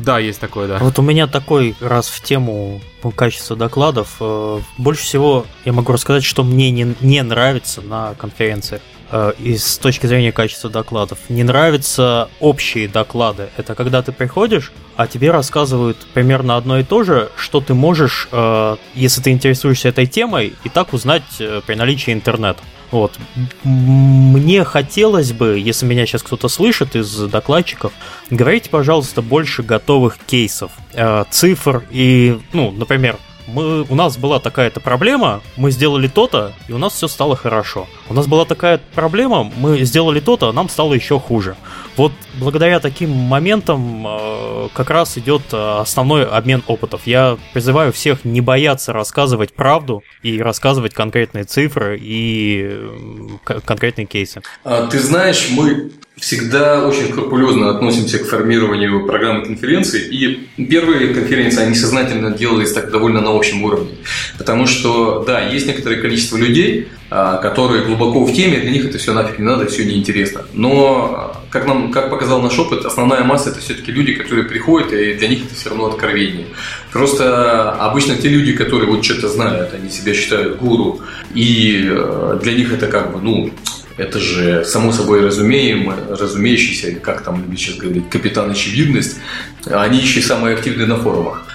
Да, 0.05 0.19
есть 0.19 0.41
такое, 0.41 0.69
да. 0.69 0.79
Вот 0.79 0.99
у 0.99 1.03
меня 1.03 1.27
такой 1.27 1.75
раз 1.81 2.09
в 2.09 2.23
тему 2.23 2.81
качества 3.17 3.57
докладов. 3.57 4.17
э, 4.21 4.61
Больше 4.79 5.03
всего 5.03 5.47
я 5.65 5.73
могу 5.73 5.93
рассказать, 5.93 6.25
что 6.25 6.45
мне 6.45 6.71
не, 6.71 6.95
не 7.01 7.23
нравится 7.23 7.81
на 7.83 8.15
конференциях. 8.15 8.83
э, 9.11 9.33
И 9.41 9.57
с 9.57 9.79
точки 9.79 10.07
зрения 10.07 10.31
качества 10.33 10.71
докладов. 10.71 11.19
Не 11.29 11.43
нравятся 11.43 12.29
общие 12.41 12.87
доклады. 12.89 13.49
Это 13.57 13.75
когда 13.75 14.01
ты 14.03 14.13
приходишь, 14.13 14.73
а 14.97 15.07
тебе 15.07 15.31
рассказывают 15.33 15.97
примерно 16.15 16.57
одно 16.57 16.79
и 16.79 16.85
то 16.85 17.03
же, 17.03 17.31
что 17.37 17.61
ты 17.61 17.75
можешь, 17.75 18.29
э, 18.31 18.77
если 18.95 19.21
ты 19.23 19.31
интересуешься 19.31 19.89
этой 19.89 20.07
темой, 20.07 20.53
и 20.65 20.69
так 20.69 20.93
узнать 20.93 21.23
при 21.67 21.75
наличии 21.75 22.13
интернета. 22.13 22.61
Вот. 22.93 23.19
Мне 23.65 24.65
хотелось 24.65 25.33
бы, 25.33 25.59
если 25.59 25.87
меня 25.87 26.07
сейчас 26.07 26.23
кто-то 26.23 26.49
слышит 26.49 26.95
из 26.95 27.17
докладчиков, 27.17 27.93
говорите, 28.31 28.69
пожалуйста, 28.69 29.23
больше 29.23 29.63
готовых 29.63 30.19
кейсов, 30.19 30.73
э, 30.93 31.25
цифр 31.31 31.83
и, 31.91 32.39
ну, 32.53 32.71
например, 32.71 33.17
мы, 33.47 33.83
у 33.83 33.95
нас 33.95 34.17
была 34.17 34.39
такая-то 34.39 34.81
проблема, 34.81 35.41
мы 35.57 35.71
сделали 35.71 36.09
то-то, 36.09 36.53
и 36.69 36.73
у 36.73 36.79
нас 36.79 36.95
все 36.95 37.09
стало 37.09 37.37
хорошо. 37.37 37.87
У 38.09 38.15
нас 38.15 38.27
была 38.27 38.45
такая 38.45 38.81
проблема, 38.95 39.51
мы 39.57 39.81
сделали 39.81 40.21
то-то, 40.21 40.49
а 40.49 40.53
нам 40.53 40.69
стало 40.69 40.95
еще 40.95 41.19
хуже. 41.19 41.57
Вот 41.97 42.13
благодаря 42.35 42.81
таким 42.81 43.11
моментам 43.11 44.07
э, 44.07 44.69
как 44.73 44.91
раз 44.91 45.19
идет 45.19 45.43
э, 45.53 45.79
основной 45.81 46.25
обмен 46.25 46.63
опытов. 46.67 47.03
Я 47.07 47.37
призываю 47.53 47.93
всех 47.93 48.25
не 48.25 48.41
бояться 48.41 48.93
рассказывать 48.93 49.53
правду 49.53 50.03
и 50.23 50.41
рассказывать 50.41 50.95
конкретные 50.95 51.45
цифры 51.45 51.99
и 52.01 52.67
э, 52.67 53.61
конкретные 53.65 54.07
кейсы. 54.07 54.43
А, 54.65 54.87
Ты 54.87 55.01
знаешь, 55.01 55.49
мы 55.51 55.91
всегда 56.23 56.87
очень 56.87 57.09
скрупулезно 57.09 57.71
относимся 57.71 58.21
к 58.21 58.29
формированию 58.29 59.05
программы 59.07 59.45
конференции. 59.45 60.07
И 60.09 60.49
первые 60.65 61.13
конференции, 61.13 61.65
они 61.65 61.75
сознательно 61.75 62.31
делались 62.31 62.73
так 62.73 62.93
довольно 62.93 63.21
на 63.21 63.37
общем 63.37 63.65
уровне. 63.65 63.91
Потому 64.39 64.67
что, 64.69 65.25
да, 65.27 65.41
есть 65.41 65.67
некоторое 65.67 65.97
количество 65.97 66.37
людей, 66.37 66.89
а, 67.11 67.39
которые 67.39 67.85
глубоко 67.85 68.25
в 68.25 68.33
теме, 68.33 68.61
для 68.61 68.71
них 68.71 68.85
это 68.85 68.99
все 68.99 69.13
нафиг 69.13 69.41
не 69.41 69.45
надо, 69.45 69.67
все 69.67 69.85
неинтересно. 69.85 70.43
Но, 70.53 71.13
а, 71.13 71.43
как, 71.51 71.67
нам, 71.67 71.91
как 71.91 72.09
показал 72.09 72.41
наш 72.41 72.57
опыт, 72.57 72.85
основная 72.85 73.25
масса 73.25 73.51
это 73.51 73.59
все-таки 73.59 73.91
люди, 73.91 74.15
которые 74.15 74.45
приходят, 74.45 74.93
и 74.93 75.15
для 75.15 75.27
них 75.27 75.47
это 75.47 75.57
все 75.57 75.71
равно 75.71 75.87
откровение. 75.87 76.47
Просто 76.93 77.73
обычно 77.73 78.15
те 78.15 78.29
люди, 78.29 78.53
которые 78.53 78.89
вот 78.89 79.05
что-то 79.05 79.29
знают, 79.29 79.75
они 79.75 79.91
себя 79.91 80.15
считают 80.15 80.59
гуру, 80.59 81.01
и 81.35 81.85
э, 81.91 82.39
для 82.41 82.53
них 82.53 82.73
это 82.73 82.87
как 82.87 83.13
бы, 83.13 83.21
ну, 83.21 83.51
это 83.97 84.19
же 84.19 84.65
само 84.65 84.93
собой 84.93 85.25
разумеем, 85.25 85.93
разумеющийся, 86.09 86.95
как 86.95 87.23
там 87.23 87.45
сейчас 87.57 87.77
говорить, 87.77 88.09
капитан 88.11 88.51
очевидность, 88.51 89.19
они 89.67 89.99
еще 89.99 90.21
самые 90.21 90.57
активные 90.57 90.87
на 90.87 90.97
форумах. 90.97 91.52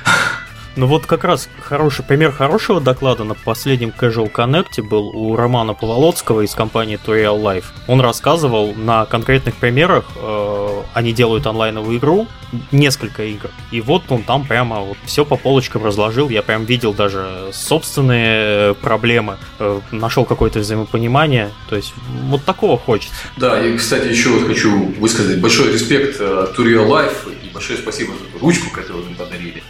Ну 0.77 0.85
вот 0.85 1.07
как 1.07 1.23
раз 1.23 1.49
хороший 1.59 2.05
пример 2.05 2.31
хорошего 2.31 2.79
доклада 2.79 3.23
на 3.23 3.33
последнем 3.33 3.89
Casual 3.89 4.31
Connect 4.31 4.83
был 4.83 5.07
у 5.07 5.35
Романа 5.35 5.73
Поволоцкого 5.73 6.41
из 6.41 6.53
компании 6.53 6.99
Tutorial 7.03 7.41
Life. 7.41 7.65
Он 7.87 7.99
рассказывал 7.99 8.75
на 8.75 9.05
конкретных 9.05 9.55
примерах, 9.55 10.05
э, 10.15 10.81
они 10.93 11.13
делают 11.13 11.47
онлайновую 11.47 11.97
игру, 11.97 12.27
несколько 12.71 13.23
игр, 13.23 13.49
и 13.71 13.81
вот 13.81 14.03
он 14.09 14.21
там 14.21 14.45
прямо 14.45 14.81
вот 14.81 14.97
все 15.03 15.25
по 15.25 15.35
полочкам 15.35 15.83
разложил, 15.83 16.29
я 16.29 16.43
прям 16.43 16.65
видел 16.65 16.93
даже 16.93 17.49
собственные 17.53 18.75
проблемы, 18.75 19.37
э, 19.57 19.79
нашел 19.91 20.25
какое-то 20.25 20.59
взаимопонимание, 20.59 21.49
то 21.69 21.75
есть 21.75 21.95
вот 22.25 22.45
такого 22.45 22.77
хочется. 22.77 23.15
Да, 23.35 23.59
и, 23.65 23.75
кстати, 23.75 24.09
еще 24.09 24.29
вот 24.29 24.45
хочу 24.45 24.93
высказать 24.99 25.41
большой 25.41 25.73
респект 25.73 26.17
э, 26.19 26.47
Tutorial 26.55 26.87
Life 26.87 27.33
и 27.43 27.51
большое 27.51 27.79
спасибо 27.79 28.13
за 28.13 28.39
ручку, 28.39 28.69
которую 28.69 29.07
им 29.07 29.15
подарили. 29.15 29.63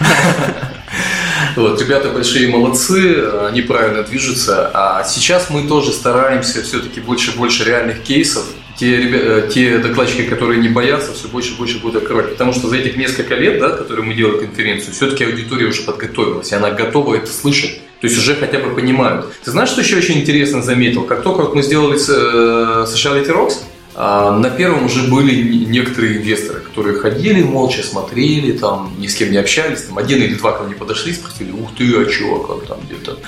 Вот, 1.56 1.80
ребята 1.82 2.08
большие 2.10 2.48
молодцы, 2.48 3.24
они 3.48 3.62
правильно 3.62 4.02
движутся. 4.02 4.70
А 4.72 5.04
сейчас 5.04 5.50
мы 5.50 5.68
тоже 5.68 5.92
стараемся 5.92 6.62
все-таки 6.62 7.00
больше 7.00 7.32
и 7.32 7.36
больше 7.36 7.64
реальных 7.64 8.02
кейсов. 8.02 8.44
Те, 8.78 8.96
ребя- 8.96 9.44
э, 9.46 9.50
те 9.52 9.78
докладчики, 9.78 10.22
которые 10.22 10.60
не 10.60 10.68
боятся, 10.68 11.12
все 11.12 11.28
больше 11.28 11.52
и 11.52 11.56
больше 11.56 11.78
будут 11.78 12.02
открывать. 12.02 12.30
Потому 12.30 12.54
что 12.54 12.68
за 12.68 12.76
этих 12.76 12.96
несколько 12.96 13.34
лет, 13.34 13.60
да, 13.60 13.68
которые 13.70 14.04
мы 14.04 14.14
делаем 14.14 14.38
конференцию, 14.40 14.94
все-таки 14.94 15.24
аудитория 15.24 15.66
уже 15.66 15.82
подготовилась, 15.82 16.50
и 16.52 16.54
она 16.54 16.70
готова 16.70 17.16
это 17.16 17.30
слышать. 17.30 17.80
То 18.00 18.06
есть 18.06 18.18
уже 18.18 18.34
хотя 18.34 18.58
бы 18.58 18.74
понимают. 18.74 19.26
Ты 19.44 19.50
знаешь, 19.50 19.68
что 19.68 19.82
еще 19.82 19.96
очень 19.96 20.20
интересно 20.20 20.62
заметил? 20.62 21.02
Как 21.04 21.22
только 21.22 21.42
вот 21.42 21.54
мы 21.54 21.62
сделали 21.62 21.98
с, 21.98 22.08
э, 22.08 22.86
Sociality 22.88 23.28
Rocks, 23.28 23.58
на 23.94 24.48
первом 24.50 24.86
уже 24.86 25.02
были 25.02 25.34
не- 25.42 25.66
некоторые 25.66 26.16
инвесторы, 26.16 26.60
которые 26.60 26.98
ходили, 26.98 27.42
молча 27.42 27.82
смотрели, 27.82 28.52
там, 28.52 28.94
ни 28.98 29.06
с 29.06 29.14
кем 29.14 29.30
не 29.30 29.36
общались. 29.36 29.82
Там, 29.82 29.98
один 29.98 30.22
или 30.22 30.34
два 30.34 30.52
ко 30.52 30.64
мне 30.64 30.74
подошли, 30.74 31.12
спросили, 31.12 31.50
ух 31.50 31.70
ты, 31.76 31.84
а 32.00 32.06
чё, 32.06 32.36
а 32.36 32.54
как 32.58 32.66
там 32.68 32.78
где-то. 32.86 33.18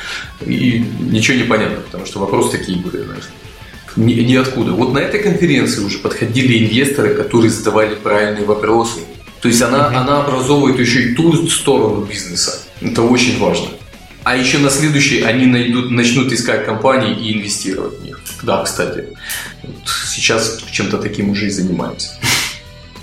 И 0.47 0.85
ничего 1.01 1.37
не 1.37 1.45
понятно, 1.45 1.81
потому 1.83 2.07
что 2.07 2.21
вопросы 2.21 2.57
такие 2.59 2.79
были, 2.79 3.05
знаешь. 3.05 3.25
Ни, 3.97 4.15
ниоткуда. 4.15 4.73
Вот 4.73 4.93
на 4.93 4.99
этой 4.99 5.23
конференции 5.23 5.83
уже 5.85 5.99
подходили 5.99 6.65
инвесторы, 6.65 7.15
которые 7.15 7.51
задавали 7.51 7.95
правильные 7.95 8.45
вопросы. 8.45 9.01
То 9.41 9.49
есть 9.49 9.61
она, 9.61 9.89
она 9.89 10.23
образовывает 10.23 10.81
еще 10.81 11.03
и 11.03 11.15
ту 11.15 11.47
сторону 11.49 12.05
бизнеса. 12.05 12.63
Это 12.81 13.03
очень 13.03 13.39
важно. 13.39 13.69
А 14.25 14.37
еще 14.37 14.57
на 14.59 14.71
следующий 14.71 15.21
они 15.21 15.45
найдут, 15.45 15.91
начнут 15.91 16.33
искать 16.33 16.65
компании 16.65 17.15
и 17.15 17.35
инвестировать 17.39 18.01
в 18.01 18.05
них. 18.05 18.19
Да, 18.43 18.65
кстати. 18.65 19.09
Вот 19.63 19.75
сейчас 20.15 20.61
чем-то 20.71 20.99
таким 20.99 21.31
уже 21.31 21.47
и 21.47 21.51
занимаемся. 21.51 22.11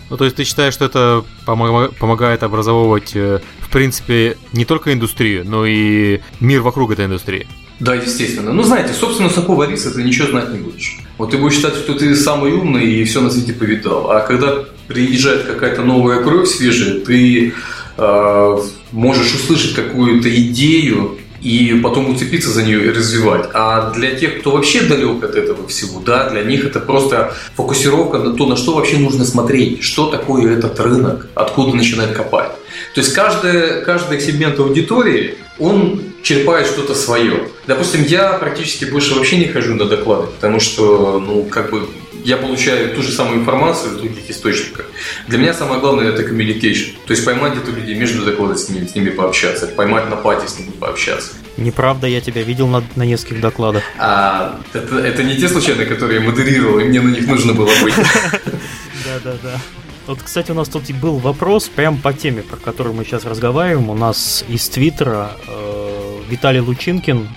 Ну, 0.09 0.17
то 0.17 0.25
есть 0.25 0.35
ты 0.35 0.43
считаешь, 0.43 0.73
что 0.73 0.85
это 0.85 1.23
помо- 1.45 1.93
помогает 1.97 2.43
образовывать, 2.43 3.11
э, 3.15 3.39
в 3.59 3.69
принципе, 3.69 4.37
не 4.51 4.65
только 4.65 4.91
индустрию, 4.91 5.45
но 5.45 5.65
и 5.65 6.19
мир 6.41 6.61
вокруг 6.61 6.91
этой 6.91 7.05
индустрии? 7.05 7.47
Да, 7.79 7.95
естественно. 7.95 8.51
Ну, 8.51 8.63
знаете, 8.63 8.93
собственно, 8.93 9.29
сапога 9.29 9.65
риса 9.67 9.89
ты 9.91 10.03
ничего 10.03 10.27
знать 10.27 10.49
не 10.49 10.59
будешь. 10.59 10.99
Вот 11.17 11.31
ты 11.31 11.37
будешь 11.37 11.55
считать, 11.55 11.75
что 11.75 11.93
ты 11.93 12.13
самый 12.15 12.51
умный 12.51 12.85
и 12.85 13.03
все 13.05 13.21
на 13.21 13.31
свете 13.31 13.53
повидал. 13.53 14.11
А 14.11 14.19
когда 14.19 14.65
приезжает 14.87 15.43
какая-то 15.45 15.81
новая 15.83 16.21
кровь 16.21 16.47
свежая, 16.47 16.99
ты 16.99 17.53
э, 17.97 18.57
можешь 18.91 19.33
услышать 19.33 19.73
какую-то 19.73 20.29
идею 20.29 21.17
и 21.41 21.79
потом 21.81 22.09
уцепиться 22.09 22.49
за 22.49 22.63
нее 22.63 22.85
и 22.85 22.89
развивать. 22.89 23.49
А 23.53 23.91
для 23.91 24.11
тех, 24.15 24.39
кто 24.39 24.51
вообще 24.51 24.81
далек 24.81 25.23
от 25.23 25.35
этого 25.35 25.67
всего, 25.67 25.99
да, 25.99 26.29
для 26.29 26.43
них 26.43 26.65
это 26.65 26.79
просто 26.79 27.33
фокусировка 27.55 28.19
на 28.19 28.35
то, 28.35 28.45
на 28.45 28.55
что 28.55 28.75
вообще 28.75 28.97
нужно 28.97 29.25
смотреть, 29.25 29.83
что 29.83 30.07
такое 30.07 30.57
этот 30.57 30.79
рынок, 30.79 31.27
откуда 31.33 31.75
начинать 31.75 32.13
копать. 32.13 32.51
То 32.93 33.01
есть 33.01 33.13
каждый, 33.13 33.83
каждый 33.83 34.19
сегмент 34.19 34.59
аудитории, 34.59 35.35
он 35.59 36.01
черпает 36.23 36.67
что-то 36.67 36.95
свое. 36.95 37.47
Допустим, 37.67 38.03
я 38.03 38.33
практически 38.33 38.85
больше 38.85 39.15
вообще 39.15 39.37
не 39.37 39.47
хожу 39.47 39.75
на 39.75 39.85
доклады, 39.85 40.27
потому 40.27 40.59
что, 40.59 41.19
ну, 41.19 41.43
как 41.43 41.71
бы 41.71 41.87
я 42.23 42.37
получаю 42.37 42.95
ту 42.95 43.01
же 43.01 43.11
самую 43.11 43.39
информацию 43.39 43.91
в 43.91 43.97
других 43.97 44.29
источниках. 44.29 44.85
Для 45.27 45.37
меня 45.37 45.53
самое 45.53 45.79
главное 45.79 46.09
это 46.09 46.23
communication. 46.23 46.93
То 47.05 47.11
есть 47.11 47.25
поймать 47.25 47.53
где-то 47.53 47.71
людей 47.71 47.95
между 47.95 48.23
докладами 48.23 48.57
с 48.57 48.69
ними, 48.69 48.85
с 48.85 48.95
ними 48.95 49.09
пообщаться, 49.09 49.67
поймать 49.67 50.09
на 50.09 50.15
пати 50.15 50.47
с 50.47 50.59
ними 50.59 50.71
пообщаться. 50.71 51.33
Неправда, 51.57 52.07
я 52.07 52.21
тебя 52.21 52.43
видел 52.43 52.67
на, 52.67 52.83
на 52.95 53.03
нескольких 53.03 53.41
докладах. 53.41 53.83
А 53.97 54.59
это, 54.73 54.97
это 54.99 55.23
не 55.23 55.35
те 55.35 55.47
случайно, 55.47 55.85
которые 55.85 56.19
я 56.21 56.25
модерировал, 56.25 56.79
и 56.79 56.85
мне 56.85 57.01
на 57.01 57.09
них 57.09 57.27
нужно 57.27 57.53
было 57.53 57.71
быть. 57.83 57.93
Да-да-да. 59.05 59.59
Вот, 60.07 60.19
кстати, 60.23 60.51
у 60.51 60.55
нас 60.55 60.67
тут 60.67 60.89
был 60.91 61.17
вопрос 61.17 61.69
прям 61.69 61.97
по 61.97 62.13
теме, 62.13 62.41
про 62.41 62.57
которую 62.57 62.95
мы 62.95 63.05
сейчас 63.05 63.25
разговариваем. 63.25 63.89
У 63.89 63.93
нас 63.93 64.43
из 64.47 64.67
Твиттера 64.69 65.31
э, 65.47 66.19
Виталий 66.29 66.59
Лучинкин 66.59 67.29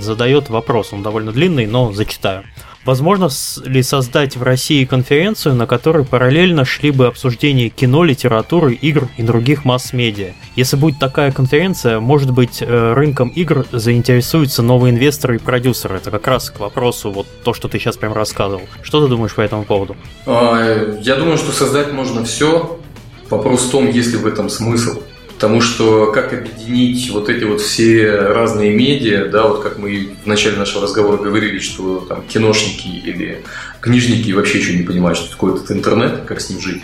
задает 0.00 0.48
вопрос, 0.48 0.92
он 0.92 1.02
довольно 1.02 1.32
длинный, 1.32 1.66
но 1.66 1.92
зачитаю. 1.92 2.44
Возможно 2.84 3.28
ли 3.64 3.82
создать 3.82 4.36
в 4.36 4.42
России 4.42 4.86
конференцию, 4.86 5.54
на 5.54 5.66
которой 5.66 6.06
параллельно 6.06 6.64
шли 6.64 6.90
бы 6.90 7.06
обсуждения 7.06 7.68
кино, 7.68 8.04
литературы, 8.04 8.72
игр 8.72 9.08
и 9.18 9.22
других 9.22 9.66
масс-медиа? 9.66 10.32
Если 10.56 10.76
будет 10.76 10.98
такая 10.98 11.30
конференция, 11.30 12.00
может 12.00 12.30
быть, 12.30 12.62
э, 12.62 12.92
рынком 12.94 13.28
игр 13.28 13.66
заинтересуются 13.70 14.62
новые 14.62 14.94
инвесторы 14.94 15.36
и 15.36 15.38
продюсеры. 15.38 15.96
Это 15.96 16.10
как 16.10 16.26
раз 16.26 16.50
к 16.50 16.58
вопросу 16.58 17.10
вот 17.10 17.26
то, 17.44 17.52
что 17.52 17.68
ты 17.68 17.78
сейчас 17.78 17.98
прям 17.98 18.14
рассказывал. 18.14 18.62
Что 18.82 19.02
ты 19.02 19.08
думаешь 19.08 19.34
по 19.34 19.42
этому 19.42 19.64
поводу? 19.64 19.96
А, 20.24 20.96
я 21.02 21.16
думаю, 21.16 21.36
что 21.36 21.52
создать 21.52 21.92
можно 21.92 22.24
все. 22.24 22.80
Вопрос 23.28 23.66
в 23.66 23.70
том, 23.70 23.90
есть 23.90 24.12
ли 24.12 24.16
в 24.16 24.26
этом 24.26 24.48
смысл. 24.48 25.02
Потому 25.40 25.62
что 25.62 26.12
как 26.12 26.34
объединить 26.34 27.08
вот 27.10 27.30
эти 27.30 27.44
вот 27.44 27.62
все 27.62 28.14
разные 28.14 28.74
медиа, 28.74 29.24
да, 29.24 29.44
вот 29.44 29.62
как 29.62 29.78
мы 29.78 30.10
в 30.22 30.26
начале 30.26 30.58
нашего 30.58 30.82
разговора 30.82 31.16
говорили, 31.16 31.58
что 31.60 32.00
там 32.00 32.20
киношники 32.28 32.88
или 32.88 33.42
книжники 33.80 34.32
вообще 34.32 34.58
еще 34.58 34.76
не 34.76 34.82
понимают, 34.82 35.16
что 35.16 35.30
такое 35.30 35.54
этот 35.54 35.70
интернет, 35.70 36.24
как 36.26 36.42
с 36.42 36.50
ним 36.50 36.60
жить. 36.60 36.82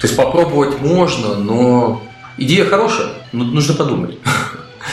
То 0.00 0.08
есть 0.08 0.16
попробовать 0.16 0.80
можно, 0.80 1.36
но 1.36 2.02
идея 2.36 2.64
хорошая, 2.64 3.10
но 3.30 3.44
нужно 3.44 3.74
подумать. 3.74 4.18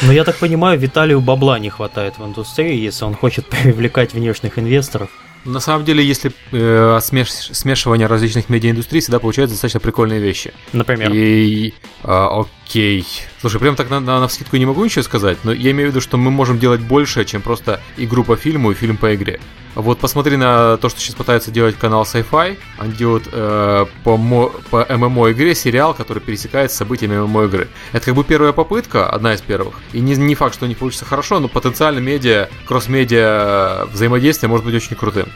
Но 0.04 0.14
я 0.14 0.24
так 0.24 0.36
понимаю, 0.38 0.78
Виталию 0.78 1.22
бабла 1.22 1.58
не 1.58 1.72
хватает 1.72 2.20
в 2.20 2.24
индустрии, 2.24 2.78
если 2.78 3.04
он 3.04 3.16
хочет 3.16 3.48
привлекать 3.50 4.14
внешних 4.14 4.60
инвесторов. 4.60 5.10
На 5.46 5.60
самом 5.60 5.86
деле, 5.86 6.04
если 6.04 6.32
э, 6.52 7.00
смеш, 7.02 7.32
смешивание 7.32 8.08
различных 8.08 8.50
медиаиндустрий, 8.50 9.00
всегда 9.00 9.20
получаются 9.20 9.54
достаточно 9.54 9.80
прикольные 9.80 10.20
вещи. 10.20 10.54
Например? 10.74 11.12
И, 11.14 11.74
э, 12.04 12.28
окей. 12.66 13.06
Слушай, 13.46 13.60
прям 13.60 13.76
так 13.76 13.92
на, 13.92 14.00
на, 14.00 14.20
на 14.20 14.28
вскидку 14.28 14.58
не 14.58 14.66
могу 14.66 14.84
ничего 14.84 15.04
сказать, 15.04 15.38
но 15.44 15.54
я 15.54 15.70
имею 15.70 15.90
в 15.90 15.92
виду, 15.92 16.02
что 16.02 16.18
мы 16.18 16.32
можем 16.32 16.58
делать 16.58 16.82
больше, 16.82 17.24
чем 17.26 17.44
просто 17.44 17.80
игру 17.96 18.24
по 18.24 18.36
фильму 18.36 18.72
и 18.72 18.74
фильм 18.74 18.98
по 18.98 19.14
игре. 19.14 19.40
Вот 19.76 20.00
посмотри 20.00 20.36
на 20.36 20.78
то, 20.78 20.90
что 20.90 21.00
сейчас 21.00 21.14
пытается 21.14 21.52
делать 21.52 21.76
канал 21.78 22.08
Sci-Fi. 22.12 22.58
Он 22.80 22.92
делает 22.94 23.30
э, 23.32 23.86
по, 24.04 24.18
мо, 24.18 24.50
по 24.72 24.88
ММО 24.90 25.34
игре 25.34 25.54
сериал, 25.54 25.94
который 25.94 26.24
пересекает 26.24 26.72
с 26.72 26.76
событиями 26.76 27.20
ММО 27.20 27.44
игры. 27.44 27.68
Это 27.92 28.06
как 28.06 28.16
бы 28.16 28.24
первая 28.24 28.52
попытка, 28.52 29.08
одна 29.08 29.36
из 29.36 29.42
первых. 29.42 29.76
И 29.94 30.00
не, 30.00 30.16
не 30.16 30.34
факт, 30.34 30.56
что 30.56 30.66
не 30.66 30.74
получится 30.74 31.06
хорошо, 31.06 31.40
но 31.40 31.48
потенциально 31.48 32.00
медиа, 32.00 32.50
кросс-медиа 32.66 33.86
взаимодействие 33.92 34.50
может 34.50 34.66
быть 34.66 34.74
очень 34.74 34.96
крутым. 34.96 35.28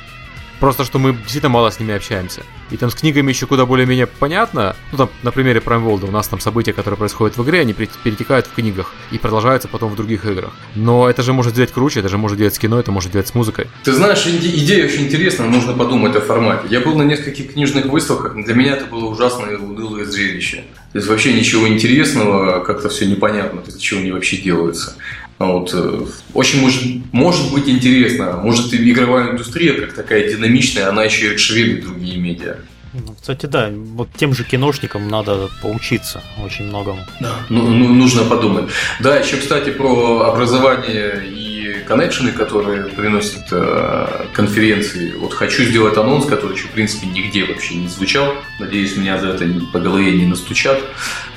Просто 0.60 0.84
что 0.84 0.99
мы 0.99 1.14
действительно 1.14 1.49
мало 1.49 1.70
с 1.70 1.80
ними 1.80 1.93
общаемся. 1.93 2.41
И 2.72 2.78
там 2.78 2.89
с 2.89 2.95
книгами 2.95 3.30
еще 3.32 3.47
куда 3.47 3.66
более-менее 3.66 4.07
понятно. 4.07 4.76
Ну, 4.91 4.97
там, 4.97 5.10
на 5.24 5.32
примере 5.32 5.60
Prime 5.60 5.86
World 5.86 6.07
у 6.07 6.12
нас 6.12 6.28
там 6.28 6.39
события, 6.39 6.74
которые 6.74 6.97
происходят 6.97 7.38
в 7.38 7.43
игре, 7.43 7.62
они 7.62 7.74
перетекают 7.74 8.47
в 8.47 8.53
книгах 8.53 8.93
и 9.12 9.18
продолжаются 9.18 9.68
потом 9.68 9.91
в 9.91 9.95
других 9.95 10.26
играх. 10.26 10.51
Но 10.76 11.10
это 11.10 11.22
же 11.22 11.34
может 11.34 11.53
сделать 11.53 11.72
круче, 11.72 12.01
это 12.01 12.10
же 12.10 12.18
может 12.18 12.38
делать 12.38 12.55
с 12.55 12.60
кино, 12.60 12.80
это 12.80 12.91
может 12.91 13.12
делать 13.12 13.28
с 13.28 13.36
музыкой. 13.36 13.68
Ты 13.84 13.93
знаешь, 13.93 14.26
идея 14.28 14.86
очень 14.86 15.05
интересная, 15.05 15.47
нужно 15.47 15.74
подумать 15.74 16.16
о 16.16 16.22
формате. 16.22 16.68
Я 16.70 16.82
был 16.82 16.95
на 16.95 17.03
нескольких 17.03 17.53
книжных 17.53 17.86
выставках, 17.86 18.36
для 18.36 18.53
меня 18.53 18.74
это 18.74 18.86
было 18.86 19.05
ужасное 19.05 19.57
унылое 19.57 20.05
зрелище. 20.05 20.64
То 20.91 20.97
есть 20.97 21.07
вообще 21.07 21.34
ничего 21.34 21.68
интересного, 21.68 22.64
как-то 22.64 22.89
все 22.89 23.05
непонятно, 23.05 23.62
есть 23.66 23.82
чего 23.82 23.99
они 23.99 24.12
вообще 24.12 24.38
делаются. 24.38 24.95
Вот. 25.40 25.72
Э, 25.74 26.06
очень 26.34 26.62
может, 26.62 26.84
может 27.12 27.52
быть 27.52 27.68
интересно. 27.68 28.34
Может, 28.44 28.74
игровая 28.74 29.32
индустрия, 29.32 29.74
как 29.74 29.94
такая 29.94 30.30
динамичная, 30.30 30.90
она 30.90 31.06
еще 31.06 31.28
и 31.28 31.34
расширит 31.34 31.82
другие 31.82 32.18
медиа. 32.18 32.58
Ну, 32.94 33.14
кстати, 33.14 33.46
да, 33.46 33.70
вот 33.72 34.10
тем 34.18 34.34
же 34.34 34.44
киношникам 34.44 35.08
надо 35.08 35.50
поучиться 35.62 36.24
очень 36.44 36.66
многому. 36.66 37.06
Да, 37.20 37.36
ну, 37.50 37.68
ну, 37.68 37.94
нужно 37.94 38.24
подумать. 38.24 38.66
Да, 39.00 39.18
еще, 39.18 39.38
кстати, 39.38 39.70
про 39.70 40.22
образование 40.22 41.24
и 41.26 41.84
коннекшены, 41.88 42.32
которые 42.32 42.86
приносят 42.86 43.46
э, 43.52 44.26
конференции. 44.34 45.14
Вот 45.18 45.34
хочу 45.34 45.64
сделать 45.64 45.98
анонс, 45.98 46.26
который 46.26 46.56
еще, 46.56 46.68
в 46.68 46.72
принципе, 46.72 47.08
нигде 47.08 47.46
вообще 47.46 47.76
не 47.76 47.88
звучал. 47.88 48.34
Надеюсь, 48.60 48.98
меня 48.98 49.20
за 49.20 49.30
это 49.30 49.46
по 49.72 49.80
голове 49.80 50.12
не 50.12 50.26
настучат. 50.26 50.82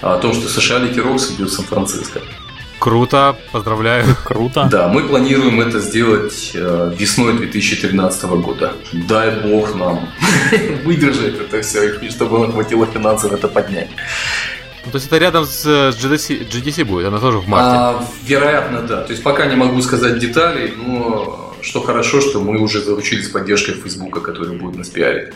О 0.01 0.17
том, 0.19 0.33
что 0.33 0.49
США 0.49 0.79
Лики 0.79 0.99
Рокс 0.99 1.33
идет 1.33 1.51
в 1.51 1.53
Сан-Франциско. 1.53 2.23
Круто, 2.83 3.37
поздравляю. 3.53 4.05
Круто. 4.25 4.67
Да, 4.69 4.89
мы 4.89 5.05
планируем 5.05 5.61
это 5.61 5.79
сделать 5.79 6.51
э, 6.53 6.93
весной 6.99 7.39
2013 7.39 8.25
года. 8.25 8.73
Дай 8.93 9.39
бог 9.41 9.77
нам 9.77 10.09
выдержать 10.85 11.39
это 11.39 11.63
все, 11.63 11.95
и 12.01 12.11
чтобы 12.11 12.41
нам 12.41 12.51
хватило 12.51 12.85
финансов 12.87 13.31
это 13.31 13.47
поднять. 13.47 13.89
Ну, 14.85 14.91
то 14.91 14.97
есть 14.97 15.07
это 15.07 15.19
рядом 15.19 15.45
с 15.45 15.65
GDC, 15.65 16.51
GDC 16.51 16.85
будет, 16.85 17.07
она 17.07 17.21
тоже 17.21 17.39
в 17.39 17.47
марте? 17.47 17.77
А, 17.79 18.05
вероятно, 18.25 18.83
да. 18.83 19.03
То 19.03 19.13
есть 19.13 19.23
пока 19.23 19.47
не 19.47 19.55
могу 19.55 19.81
сказать 19.81 20.19
деталей, 20.19 20.75
но 20.77 21.55
что 21.61 21.83
хорошо, 21.83 22.21
что 22.21 22.41
мы 22.41 22.59
уже 22.59 22.81
заручились 22.81 23.29
поддержкой 23.29 23.75
Фейсбука, 23.75 24.19
который 24.19 24.59
будет 24.59 24.75
нас 24.75 24.89
пиарить. 24.89 25.35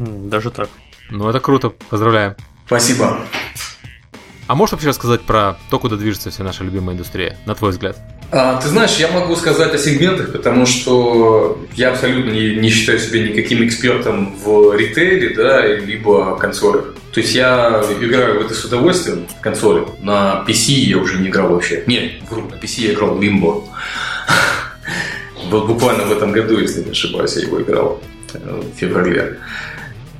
Даже 0.00 0.50
так. 0.50 0.68
Ну, 1.10 1.28
это 1.28 1.38
круто. 1.38 1.70
Поздравляем. 1.90 2.34
Спасибо. 2.66 3.20
А 4.48 4.54
можешь 4.54 4.72
вообще 4.72 4.88
рассказать 4.88 5.20
про 5.20 5.58
то, 5.68 5.78
куда 5.78 5.96
движется 5.96 6.30
вся 6.30 6.42
наша 6.42 6.64
любимая 6.64 6.94
индустрия, 6.94 7.36
на 7.44 7.54
твой 7.54 7.70
взгляд? 7.70 7.98
А, 8.30 8.58
ты 8.58 8.68
знаешь, 8.68 8.96
я 8.96 9.08
могу 9.08 9.36
сказать 9.36 9.74
о 9.74 9.78
сегментах, 9.78 10.32
потому 10.32 10.64
что 10.64 11.62
я 11.74 11.90
абсолютно 11.90 12.30
не, 12.30 12.56
не 12.56 12.70
считаю 12.70 12.98
себя 12.98 13.28
никаким 13.28 13.62
экспертом 13.66 14.34
в 14.36 14.74
ритейле, 14.74 15.34
да, 15.34 15.66
либо 15.66 16.38
консолях. 16.38 16.94
То 17.12 17.20
есть 17.20 17.34
я 17.34 17.84
играю 18.00 18.42
в 18.42 18.46
это 18.46 18.54
с 18.54 18.64
удовольствием, 18.64 19.26
консоли. 19.42 19.86
На 20.00 20.44
PC 20.48 20.72
я 20.72 20.96
уже 20.96 21.18
не 21.18 21.28
играл 21.28 21.50
вообще. 21.50 21.84
Нет, 21.86 22.12
вру, 22.30 22.48
на 22.48 22.54
PC 22.54 22.86
я 22.86 22.92
играл 22.94 23.14
в 23.14 23.20
Limbo. 23.20 23.64
Вот 25.50 25.66
буквально 25.66 26.04
в 26.04 26.12
этом 26.12 26.32
году, 26.32 26.58
если 26.58 26.82
не 26.82 26.90
ошибаюсь, 26.90 27.36
я 27.36 27.42
его 27.42 27.62
играл 27.62 28.02
э, 28.34 28.38
в 28.60 28.78
феврале. 28.78 29.38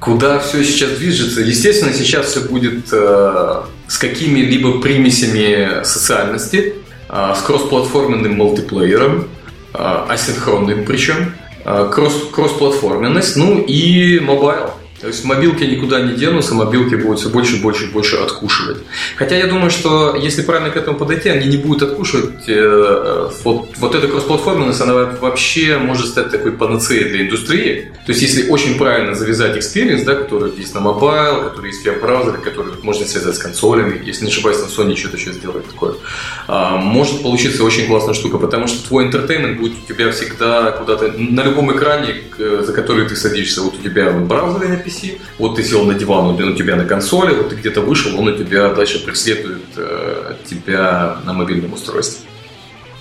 Куда 0.01 0.38
все 0.38 0.62
сейчас 0.62 0.92
движется? 0.92 1.40
Естественно, 1.40 1.92
сейчас 1.92 2.26
все 2.26 2.40
будет 2.40 2.92
э, 2.92 3.62
с 3.88 3.99
какими-либо 3.99 4.80
примесями 4.80 5.82
социальности, 5.82 6.74
э, 7.09 7.34
с 7.36 7.42
кроссплатформенным 7.42 8.36
мультиплеером, 8.36 9.28
э, 9.74 9.78
асинхронным 10.09 10.84
причем, 10.84 11.34
э, 11.64 11.90
кросс, 11.92 12.14
кроссплатформенность, 12.32 13.36
ну 13.36 13.59
и 13.61 14.20
mobile. 14.20 14.70
То 15.01 15.07
есть 15.07 15.24
мобилки 15.24 15.62
никуда 15.62 16.01
не 16.01 16.14
денутся, 16.14 16.55
мобилки 16.55 16.96
будут 16.96 17.20
все 17.20 17.28
больше, 17.28 17.57
больше 17.62 17.86
больше 17.92 18.16
откушивать. 18.16 18.78
Хотя 19.16 19.36
я 19.36 19.46
думаю, 19.46 19.70
что 19.70 20.16
если 20.16 20.42
правильно 20.42 20.70
к 20.70 20.76
этому 20.76 20.99
подойти, 20.99 21.28
они 21.28 21.46
не 21.46 21.57
будут 21.57 21.82
откушивать. 21.82 22.49
Э, 22.49 23.30
вот, 23.44 23.70
вот 23.76 23.94
эта 23.94 24.09
кроссплатформенность, 24.09 24.80
она 24.80 24.94
вообще 25.20 25.78
может 25.78 26.07
стать 26.07 26.32
такой 26.32 26.51
панацеей 26.51 27.11
для 27.11 27.26
индустрии. 27.26 27.92
То 28.07 28.12
есть 28.12 28.22
если 28.22 28.51
очень 28.51 28.76
правильно 28.76 29.14
завязать 29.14 29.57
experience, 29.57 30.05
да, 30.05 30.16
который 30.16 30.53
есть 30.57 30.74
на 30.74 30.80
mobile, 30.80 31.44
который 31.44 31.68
есть 31.68 31.82
в 31.82 31.84
веб-браузере, 31.84 32.38
который 32.38 32.72
можно 32.82 33.07
связать 33.07 33.36
с 33.36 33.38
консолями, 33.38 34.03
если 34.05 34.24
не 34.24 34.32
ошибаюсь, 34.32 34.59
на 34.59 34.64
Sony 34.64 34.96
что-то 34.96 35.16
сейчас 35.16 35.36
делает 35.36 35.66
такое, 35.66 35.94
а, 36.49 36.76
может 36.76 37.22
получиться 37.22 37.62
очень 37.62 37.86
классная 37.86 38.14
штука, 38.14 38.38
потому 38.38 38.66
что 38.66 38.86
твой 38.88 39.07
entertainment 39.06 39.61
будет 39.61 39.74
у 39.84 39.86
тебя 39.86 40.11
всегда 40.11 40.72
куда-то 40.72 41.12
на 41.16 41.44
любом 41.44 41.74
экране, 41.76 42.22
за 42.36 42.72
который 42.72 43.09
ты 43.09 43.14
садишься. 43.14 43.62
Вот 43.62 43.74
у 43.74 43.82
тебя 43.82 44.11
в 44.11 44.26
браузере 44.26 44.68
написано, 44.68 44.88
PC, 44.89 45.18
вот 45.39 45.57
ты 45.57 45.62
сел 45.62 45.84
на 45.84 45.95
диван, 45.95 46.26
он 46.26 46.43
у 46.43 46.55
тебя 46.55 46.76
на 46.76 46.84
консоли, 46.84 47.34
вот 47.34 47.51
ты 47.51 47.57
где-то 47.57 47.80
вышел, 47.80 48.18
он 48.18 48.28
у 48.28 48.36
тебя 48.36 48.72
дальше 48.74 49.05
преследует 49.05 49.64
э, 49.76 50.34
тебя 50.49 51.18
на 51.24 51.32
мобильном 51.32 51.72
устройстве. 51.74 52.28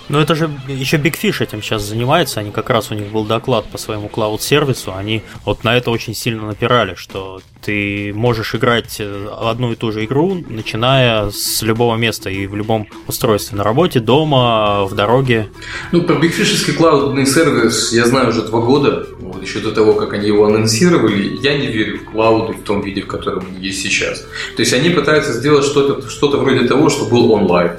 Ну 0.09 0.19
это 0.19 0.35
же 0.35 0.49
еще 0.67 0.97
Big 0.97 1.19
Fish 1.21 1.43
этим 1.43 1.61
сейчас 1.61 1.83
занимается, 1.83 2.39
они 2.39 2.51
как 2.51 2.69
раз 2.69 2.91
у 2.91 2.95
них 2.95 3.11
был 3.11 3.25
доклад 3.25 3.65
по 3.65 3.77
своему 3.77 4.07
клауд-сервису, 4.07 4.93
они 4.95 5.21
вот 5.43 5.65
на 5.65 5.75
это 5.75 5.91
очень 5.91 6.15
сильно 6.15 6.47
напирали, 6.47 6.95
что 6.95 7.41
ты 7.61 8.13
можешь 8.13 8.55
играть 8.55 8.97
э, 8.99 9.27
одну 9.41 9.73
и 9.73 9.75
ту 9.75 9.91
же 9.91 10.05
игру, 10.05 10.41
начиная 10.47 11.29
с 11.29 11.61
любого 11.61 11.97
места 11.97 12.29
и 12.29 12.47
в 12.47 12.55
любом 12.55 12.87
устройстве, 13.07 13.57
на 13.57 13.65
работе, 13.65 13.99
дома, 13.99 14.85
в 14.85 14.95
дороге. 14.95 15.49
Ну, 15.91 16.03
про 16.03 16.15
Big 16.15 16.31
Fish'ский 16.31 16.73
клаудный 16.73 17.25
сервис 17.25 17.91
я 17.91 18.05
знаю 18.05 18.29
уже 18.29 18.43
два 18.43 18.61
года, 18.61 19.05
еще 19.47 19.59
до 19.59 19.71
того, 19.71 19.93
как 19.93 20.13
они 20.13 20.27
его 20.27 20.45
анонсировали, 20.45 21.37
я 21.41 21.57
не 21.57 21.67
верю 21.67 21.99
в 21.99 22.11
клауды 22.11 22.53
в 22.53 22.63
том 22.63 22.81
виде, 22.81 23.01
в 23.01 23.07
котором 23.07 23.45
они 23.47 23.65
есть 23.65 23.81
сейчас. 23.81 24.19
То 24.55 24.61
есть 24.61 24.73
они 24.73 24.89
пытаются 24.89 25.33
сделать 25.33 25.65
что-то 25.65 26.07
что 26.09 26.29
вроде 26.39 26.67
того, 26.67 26.89
что 26.89 27.05
был 27.05 27.31
онлайн. 27.31 27.71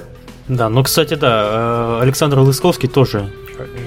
Да, 0.48 0.68
ну, 0.70 0.82
кстати, 0.82 1.14
да, 1.14 1.98
э, 2.00 2.02
Александр 2.02 2.38
Лысковский 2.38 2.88
тоже 2.88 3.30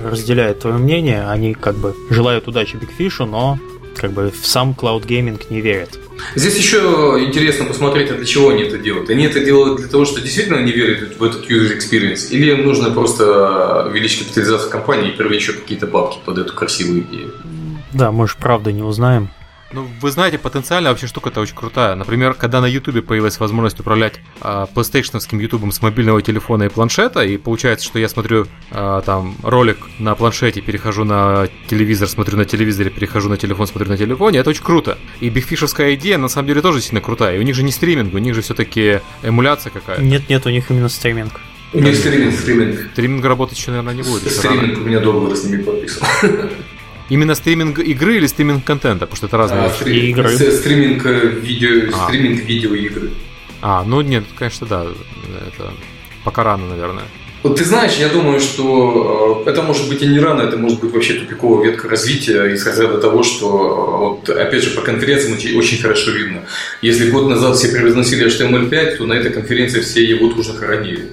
разделяет 0.05 0.59
твое 0.59 0.77
мнение. 0.77 1.27
Они 1.27 1.53
как 1.53 1.75
бы 1.75 1.95
желают 2.09 2.47
удачи 2.47 2.75
Бигфишу, 2.75 3.25
но 3.25 3.57
как 3.95 4.11
бы 4.11 4.31
в 4.31 4.45
сам 4.45 4.75
Cloud 4.79 5.05
Gaming 5.05 5.41
не 5.49 5.61
верят. 5.61 5.97
Здесь 6.35 6.57
еще 6.57 7.17
интересно 7.25 7.65
посмотреть, 7.65 8.11
а 8.11 8.13
для 8.13 8.25
чего 8.25 8.49
они 8.49 8.63
это 8.63 8.77
делают. 8.77 9.09
Они 9.09 9.25
это 9.25 9.39
делают 9.39 9.79
для 9.79 9.87
того, 9.87 10.05
что 10.05 10.21
действительно 10.21 10.59
не 10.59 10.71
верят 10.71 11.17
в 11.17 11.23
этот 11.23 11.49
user 11.49 11.75
experience, 11.77 12.29
или 12.29 12.51
им 12.51 12.65
нужно 12.65 12.91
просто 12.91 13.85
увеличить 13.87 14.19
капитализацию 14.19 14.69
компании 14.69 15.11
и 15.11 15.15
привлечь 15.15 15.47
еще 15.47 15.53
какие-то 15.53 15.87
бабки 15.87 16.19
под 16.25 16.37
эту 16.37 16.53
красивую 16.53 17.01
идею. 17.01 17.31
Да, 17.93 18.11
мы 18.11 18.27
же 18.27 18.35
правда 18.39 18.71
не 18.71 18.83
узнаем. 18.83 19.29
Ну, 19.73 19.87
вы 20.01 20.11
знаете, 20.11 20.37
потенциально 20.37 20.89
вообще 20.89 21.07
штука-то 21.07 21.39
очень 21.39 21.55
крутая. 21.55 21.95
Например, 21.95 22.33
когда 22.33 22.59
на 22.59 22.65
YouTube 22.65 23.05
появилась 23.05 23.39
возможность 23.39 23.79
управлять 23.79 24.15
э, 24.41 24.65
PlayStation 24.73 25.19
YouTube 25.31 25.71
с 25.71 25.81
мобильного 25.81 26.21
телефона 26.21 26.63
и 26.63 26.69
планшета, 26.69 27.23
и 27.23 27.37
получается, 27.37 27.85
что 27.85 27.97
я 27.97 28.09
смотрю 28.09 28.47
э, 28.71 29.01
там 29.05 29.35
ролик 29.43 29.77
на 29.97 30.15
планшете, 30.15 30.59
перехожу 30.59 31.05
на 31.05 31.47
телевизор, 31.69 32.09
смотрю 32.09 32.37
на 32.37 32.43
телевизоре, 32.43 32.89
перехожу 32.89 33.29
на 33.29 33.37
телефон, 33.37 33.65
смотрю 33.65 33.89
на 33.89 33.97
телефоне, 33.97 34.39
это 34.39 34.49
очень 34.49 34.63
круто. 34.63 34.97
И 35.21 35.29
бигфишевская 35.29 35.95
идея 35.95 36.17
на 36.17 36.27
самом 36.27 36.49
деле 36.49 36.61
тоже 36.61 36.81
сильно 36.81 36.99
крутая. 36.99 37.37
И 37.37 37.39
у 37.39 37.43
них 37.43 37.55
же 37.55 37.63
не 37.63 37.71
стриминг, 37.71 38.13
у 38.13 38.17
них 38.17 38.35
же 38.35 38.41
все-таки 38.41 38.99
эмуляция 39.23 39.71
какая-то. 39.71 40.01
Нет, 40.01 40.27
нет, 40.27 40.45
у 40.45 40.49
них 40.49 40.69
именно 40.69 40.89
стриминг. 40.89 41.39
У 41.73 41.79
них 41.79 41.95
стриминг, 41.95 42.33
стриминг. 42.33 42.91
Стриминг 42.91 43.23
работать 43.23 43.57
еще, 43.57 43.71
наверное, 43.71 43.93
не 43.93 44.03
будет. 44.03 44.29
Стриминг, 44.29 44.79
у 44.79 44.81
меня 44.81 44.99
договор 44.99 45.33
с 45.33 45.45
ними 45.45 45.61
подписан. 45.61 46.05
Именно 47.11 47.35
стриминг 47.35 47.79
игры 47.79 48.15
или 48.15 48.25
стриминг 48.25 48.63
контента? 48.63 49.05
Потому 49.05 49.17
что 49.17 49.25
это 49.25 49.35
разные 49.35 49.63
а, 49.63 49.67
вещи. 49.67 49.81
Стрим, 49.81 50.05
игры. 50.05 50.29
Стриминг 50.29 51.05
э, 51.05 51.27
видео, 51.41 51.89
А. 51.93 52.07
стриминг 52.07 52.45
видеоигры. 52.45 53.09
А, 53.61 53.83
ну 53.83 53.99
нет, 53.99 54.23
конечно, 54.39 54.65
да. 54.65 54.85
Это 55.47 55.73
пока 56.23 56.45
рано, 56.45 56.67
наверное. 56.67 57.03
Вот 57.43 57.57
ты 57.57 57.65
знаешь, 57.65 57.95
я 57.97 58.07
думаю, 58.07 58.39
что 58.39 59.43
э, 59.45 59.49
это 59.49 59.61
может 59.61 59.89
быть 59.89 60.01
и 60.03 60.07
не 60.07 60.19
рано, 60.19 60.43
это 60.43 60.57
может 60.57 60.79
быть 60.79 60.93
вообще 60.93 61.15
тупиковая 61.15 61.71
ветка 61.71 61.89
развития 61.89 62.45
из 62.53 62.65
разряда 62.65 62.99
того, 62.99 63.23
что 63.23 63.47
э, 63.47 63.97
вот 63.97 64.29
опять 64.29 64.63
же 64.63 64.69
по 64.69 64.81
конференциям 64.81 65.33
очень, 65.33 65.57
очень 65.57 65.81
хорошо 65.81 66.11
видно. 66.11 66.43
Если 66.81 67.09
год 67.09 67.27
назад 67.27 67.57
все 67.57 67.69
превозносили 67.69 68.27
HTML5, 68.27 68.97
то 68.97 69.05
на 69.05 69.13
этой 69.13 69.33
конференции 69.33 69.81
все 69.81 70.01
его 70.01 70.31
дружно 70.31 70.53
хоронили. 70.53 71.09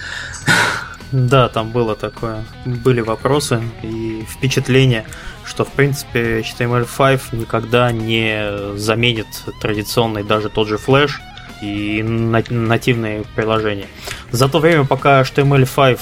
Да, 1.11 1.49
там 1.49 1.71
было 1.71 1.95
такое. 1.95 2.43
Были 2.65 3.01
вопросы 3.01 3.61
и 3.81 4.23
впечатление, 4.29 5.05
что 5.43 5.65
в 5.65 5.69
принципе 5.69 6.41
HTML5 6.41 7.35
никогда 7.35 7.91
не 7.91 8.77
заменит 8.77 9.27
традиционный 9.61 10.23
даже 10.23 10.49
тот 10.49 10.67
же 10.67 10.75
Flash 10.75 11.13
и 11.61 12.03
на- 12.03 12.43
нативные 12.49 13.23
приложения. 13.35 13.87
За 14.31 14.47
то 14.47 14.59
время, 14.59 14.85
пока 14.85 15.21
HTML5 15.21 15.99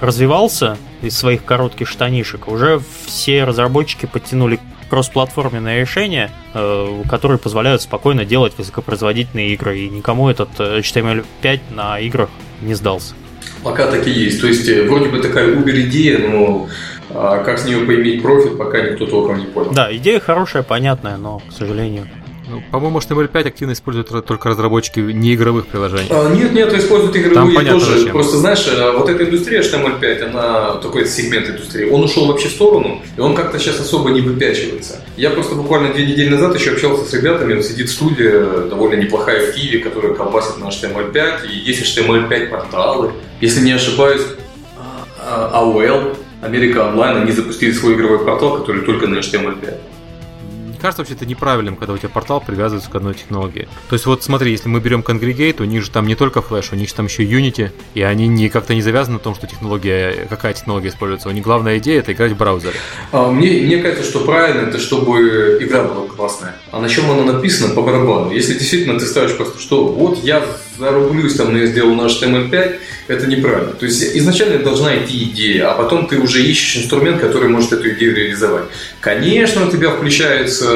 развивался 0.00 0.76
из 1.00 1.16
своих 1.16 1.44
коротких 1.44 1.88
штанишек, 1.88 2.48
уже 2.48 2.80
все 3.06 3.44
разработчики 3.44 4.06
подтянули 4.06 4.58
кроссплатформенные 4.90 5.80
решения, 5.80 6.30
э, 6.52 7.02
которые 7.08 7.38
позволяют 7.38 7.80
спокойно 7.80 8.26
делать 8.26 8.52
высокопроизводительные 8.58 9.54
игры, 9.54 9.78
и 9.78 9.88
никому 9.88 10.28
этот 10.28 10.50
э, 10.58 10.80
HTML5 10.80 11.60
на 11.70 11.98
играх 11.98 12.28
не 12.60 12.74
сдался. 12.74 13.14
Пока 13.62 13.86
так 13.86 14.06
и 14.06 14.10
есть. 14.10 14.40
То 14.40 14.46
есть 14.46 14.68
э, 14.68 14.82
вроде 14.84 15.08
бы 15.08 15.18
такая 15.18 15.54
убер-идея, 15.54 16.18
но 16.18 16.68
а, 17.10 17.42
как 17.44 17.58
с 17.58 17.64
нее 17.64 17.84
поиметь 17.84 18.22
профит, 18.22 18.58
пока 18.58 18.80
никто 18.80 19.06
толком 19.06 19.38
не 19.38 19.46
понял. 19.46 19.72
Да, 19.72 19.94
идея 19.94 20.20
хорошая, 20.20 20.62
понятная, 20.62 21.16
но, 21.16 21.40
к 21.40 21.52
сожалению, 21.52 22.08
Ну, 22.52 22.62
по-моему, 22.70 22.98
HTML5 22.98 23.48
активно 23.48 23.72
используют 23.72 24.08
только 24.26 24.50
разработчики 24.50 25.00
неигровых 25.00 25.68
приложений. 25.68 26.08
А, 26.10 26.34
Нет, 26.34 26.52
нет, 26.52 26.70
используют 26.74 27.14
Там 27.14 27.22
игровые 27.22 27.56
понятно 27.56 27.80
тоже. 27.80 27.98
зачем. 27.98 28.12
Просто 28.12 28.36
знаешь, 28.36 28.66
э, 28.68 28.92
вот 28.92 29.08
эта 29.08 29.24
индустрия 29.24 29.62
HTML5, 29.62 30.22
она 30.24 30.74
такой 30.74 31.06
сегмент 31.06 31.48
индустрии, 31.48 31.88
он 31.88 32.04
ушел 32.04 32.26
вообще 32.26 32.48
в 32.48 32.52
сторону, 32.52 33.00
и 33.16 33.20
он 33.20 33.34
как-то 33.34 33.58
сейчас 33.58 33.80
особо 33.80 34.10
не 34.10 34.20
выпячивается. 34.20 35.00
Я 35.16 35.30
просто 35.30 35.54
буквально 35.54 35.94
две 35.94 36.04
недели 36.04 36.28
назад 36.28 36.54
еще 36.54 36.72
общался 36.72 37.08
с 37.08 37.14
ребятами, 37.14 37.54
вот 37.54 37.64
сидит 37.64 37.88
студия 37.88 38.44
довольно 38.68 39.00
неплохая 39.00 39.50
в 39.50 39.54
Киеве, 39.54 39.78
которая 39.78 40.12
колбасит 40.12 40.58
на 40.58 40.66
HTML5, 40.66 41.50
и 41.50 41.56
есть 41.56 41.80
HTML5 41.98 42.50
порталы. 42.50 43.12
Если 43.40 43.62
не 43.62 43.72
ошибаюсь, 43.72 44.26
а, 45.18 45.62
AOL, 45.64 46.18
Америка 46.42 46.86
Онлайн, 46.88 47.22
они 47.22 47.32
запустили 47.32 47.72
свой 47.72 47.94
игровой 47.94 48.22
портал, 48.26 48.58
который 48.58 48.82
только 48.82 49.06
на 49.06 49.20
HTML5. 49.20 49.74
Кажется, 50.82 51.02
вообще 51.02 51.14
это 51.14 51.26
неправильным, 51.26 51.76
когда 51.76 51.92
у 51.92 51.96
тебя 51.96 52.08
портал 52.08 52.40
привязывается 52.44 52.90
к 52.90 52.94
одной 52.96 53.14
технологии. 53.14 53.68
То 53.88 53.94
есть 53.94 54.04
вот 54.04 54.24
смотри, 54.24 54.50
если 54.50 54.68
мы 54.68 54.80
берем 54.80 55.00
Congregate, 55.00 55.62
у 55.62 55.64
них 55.64 55.84
же 55.84 55.92
там 55.92 56.08
не 56.08 56.16
только 56.16 56.40
Flash, 56.40 56.70
у 56.72 56.74
них 56.74 56.88
же 56.88 56.94
там 56.94 57.06
еще 57.06 57.22
Unity, 57.22 57.70
и 57.94 58.02
они 58.02 58.26
не, 58.26 58.48
как-то 58.48 58.74
не 58.74 58.82
завязаны 58.82 59.14
на 59.14 59.20
том, 59.20 59.36
что 59.36 59.46
технология, 59.46 60.26
какая 60.28 60.54
технология 60.54 60.88
используется. 60.88 61.28
У 61.28 61.32
них 61.32 61.44
главная 61.44 61.78
идея 61.78 62.00
это 62.00 62.12
играть 62.12 62.32
в 62.32 62.36
браузере. 62.36 62.74
А, 63.12 63.30
Мне, 63.30 63.62
мне 63.62 63.78
кажется, 63.78 64.02
что 64.02 64.24
правильно 64.24 64.68
это, 64.68 64.80
чтобы 64.80 65.58
игра 65.60 65.84
была 65.84 66.08
классная. 66.08 66.56
А 66.72 66.80
на 66.80 66.88
чем 66.88 67.08
она 67.12 67.32
написана, 67.32 67.72
по 67.74 67.82
барабану. 67.82 68.32
Если 68.32 68.54
действительно 68.54 68.98
ты 68.98 69.06
ставишь 69.06 69.36
просто, 69.36 69.60
что 69.60 69.86
вот 69.86 70.18
я 70.24 70.44
зарублюсь, 70.78 71.34
там, 71.34 71.52
но 71.52 71.58
я 71.58 71.66
сделал 71.66 71.94
на 71.94 72.06
HTML5, 72.06 72.78
это 73.08 73.26
неправильно. 73.26 73.72
То 73.72 73.86
есть 73.86 74.16
изначально 74.16 74.58
должна 74.58 74.96
идти 74.96 75.24
идея, 75.24 75.70
а 75.70 75.74
потом 75.74 76.06
ты 76.06 76.18
уже 76.18 76.42
ищешь 76.42 76.82
инструмент, 76.82 77.20
который 77.20 77.48
может 77.48 77.72
эту 77.72 77.90
идею 77.90 78.16
реализовать. 78.16 78.64
Конечно, 79.00 79.66
у 79.66 79.70
тебя 79.70 79.90
включается 79.90 80.71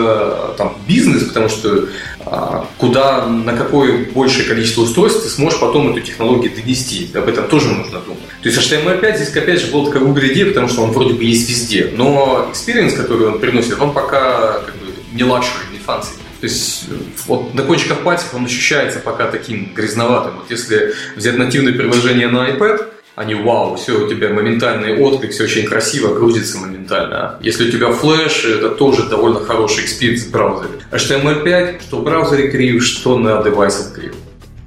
там 0.56 0.76
бизнес, 0.86 1.24
потому 1.24 1.48
что 1.48 1.88
а, 2.28 2.66
куда, 2.78 3.26
на 3.26 3.56
какое 3.56 4.04
большее 4.06 4.46
количество 4.46 4.82
устройств 4.82 5.22
ты 5.22 5.28
сможешь 5.28 5.60
потом 5.60 5.92
эту 5.92 6.00
технологию 6.00 6.52
донести. 6.54 7.08
Об 7.14 7.28
этом 7.28 7.46
тоже 7.46 7.68
нужно 7.68 8.00
думать. 8.00 8.22
То 8.42 8.48
есть 8.48 8.58
HTML5 8.58 9.16
здесь, 9.16 9.36
опять 9.36 9.60
же, 9.60 9.70
была 9.70 9.86
такая 9.86 10.02
убер-идея, 10.02 10.46
потому 10.46 10.68
что 10.68 10.82
он 10.82 10.90
вроде 10.90 11.14
бы 11.14 11.24
есть 11.24 11.48
везде. 11.48 11.92
Но 11.94 12.50
experience, 12.52 12.96
который 12.96 13.28
он 13.28 13.38
приносит, 13.38 13.80
он 13.80 13.92
пока 13.92 14.60
как 14.60 14.74
бы 14.76 14.86
не 15.12 15.22
luxury, 15.22 15.72
не 15.72 15.78
fancy. 15.78 16.18
То 16.40 16.46
есть 16.46 16.84
э, 16.90 16.94
вот 17.26 17.54
на 17.54 17.62
кончиках 17.62 18.00
пальцев 18.00 18.34
он 18.34 18.44
ощущается 18.44 18.98
пока 18.98 19.30
таким 19.30 19.72
грязноватым. 19.74 20.36
Вот 20.36 20.50
если 20.50 20.94
взять 21.14 21.38
нативное 21.38 21.72
приложение 21.72 22.28
на 22.28 22.50
iPad, 22.50 22.92
они 23.16 23.34
вау, 23.34 23.76
все 23.76 24.04
у 24.04 24.08
тебя 24.08 24.28
моментальный 24.28 25.02
отклик, 25.02 25.32
все 25.32 25.44
очень 25.44 25.64
красиво, 25.64 26.14
грузится 26.14 26.58
моментально. 26.58 27.16
А 27.16 27.38
Если 27.40 27.68
у 27.68 27.72
тебя 27.72 27.90
флеш, 27.90 28.44
это 28.44 28.68
тоже 28.68 29.08
довольно 29.08 29.40
хороший 29.40 29.84
experience 29.84 30.26
в 30.26 30.30
браузере. 30.30 30.74
HTML5, 30.92 31.80
что 31.80 31.98
в 31.98 32.04
браузере 32.04 32.50
крив, 32.50 32.84
что 32.84 33.18
на 33.18 33.42
девайсах 33.42 33.94
крив. 33.94 34.14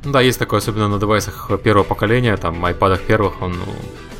Да, 0.03 0.19
есть 0.21 0.39
такое, 0.39 0.59
особенно 0.59 0.87
на 0.87 0.99
девайсах 0.99 1.51
первого 1.63 1.83
поколения, 1.83 2.35
там, 2.37 2.65
айпадах 2.65 3.01
первых, 3.01 3.39
он 3.41 3.51
ну, 3.51 3.65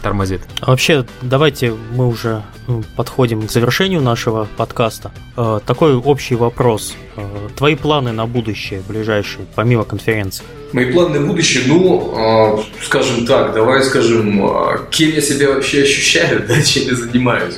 тормозит. 0.01 0.41
А 0.61 0.71
вообще, 0.71 1.05
давайте 1.21 1.73
мы 1.91 2.07
уже 2.07 2.43
ну, 2.67 2.83
подходим 2.95 3.45
к 3.47 3.51
завершению 3.51 4.01
нашего 4.01 4.47
подкаста. 4.57 5.11
Э, 5.37 5.59
Такой 5.65 5.95
общий 5.95 6.35
вопрос. 6.35 6.95
Э, 7.15 7.25
Твои 7.55 7.75
планы 7.75 8.11
на 8.11 8.25
будущее, 8.25 8.81
ближайшие, 8.87 9.45
помимо 9.55 9.83
конференции? 9.83 10.43
Мои 10.71 10.91
планы 10.91 11.19
на 11.19 11.25
будущее, 11.25 11.63
ну, 11.65 12.13
а, 12.15 12.63
скажем 12.83 13.25
так, 13.25 13.55
давай 13.55 13.83
скажем, 13.83 14.39
кем 14.91 15.09
я 15.09 15.19
себя 15.21 15.49
вообще 15.49 15.81
ощущаю, 15.81 16.45
да, 16.47 16.61
чем 16.61 16.83
я 16.83 16.95
занимаюсь. 16.95 17.55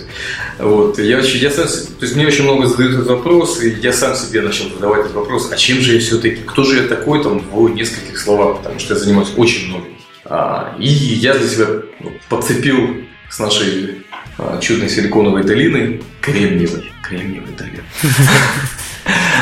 Вот, 0.59 0.97
я, 0.97 1.17
очень- 1.17 1.39
я 1.39 1.51
сам, 1.51 1.65
то 1.65 2.05
есть 2.05 2.15
мне 2.15 2.25
очень 2.27 2.45
много 2.45 2.67
задают 2.67 2.93
этот 2.93 3.07
вопрос, 3.07 3.61
и 3.61 3.69
я 3.81 3.91
сам 3.91 4.15
себе 4.15 4.41
начал 4.41 4.69
задавать 4.69 5.01
этот 5.01 5.13
вопрос, 5.15 5.51
а 5.51 5.57
чем 5.57 5.79
же 5.81 5.95
я 5.95 5.99
все-таки, 5.99 6.37
кто 6.37 6.63
же 6.63 6.81
я 6.83 6.87
такой 6.87 7.21
там 7.21 7.39
в 7.51 7.69
нескольких 7.69 8.17
словах, 8.17 8.59
потому 8.59 8.79
что 8.79 8.93
я 8.93 8.99
занимаюсь 8.99 9.29
очень 9.35 9.67
многим. 9.67 9.90
А, 10.33 10.73
и 10.79 10.87
я 10.87 11.33
для 11.33 11.45
себя 11.45 11.65
ну, 11.99 12.13
подцепил 12.29 12.95
с 13.29 13.37
нашей 13.37 14.05
а, 14.37 14.59
чудной 14.61 14.87
силиконовой 14.87 15.43
долины 15.43 16.01
кремниевой, 16.21 16.89
кремниевой 17.03 17.53
долины. 17.57 17.83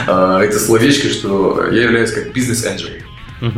А, 0.08 0.42
Это 0.42 0.58
словечко, 0.58 1.10
что 1.10 1.68
я 1.72 1.84
являюсь 1.84 2.12
как 2.12 2.34
бизнес-энджел. 2.34 2.90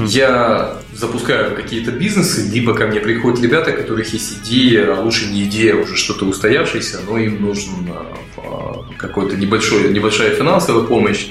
Я 0.08 0.82
запускаю 0.92 1.56
какие-то 1.56 1.92
бизнесы, 1.92 2.50
либо 2.52 2.74
ко 2.74 2.88
мне 2.88 3.00
приходят 3.00 3.42
ребята, 3.42 3.72
у 3.72 3.76
которых 3.76 4.12
есть 4.12 4.40
идея, 4.40 4.96
а 4.96 5.00
лучше 5.00 5.28
не 5.28 5.44
идея, 5.44 5.76
уже 5.76 5.96
что-то 5.96 6.26
устоявшееся, 6.26 7.00
но 7.08 7.18
им 7.18 7.42
нужна 7.42 8.08
какой-то 8.98 9.38
небольшой, 9.38 9.94
небольшая 9.94 10.36
финансовая 10.36 10.84
помощь 10.84 11.28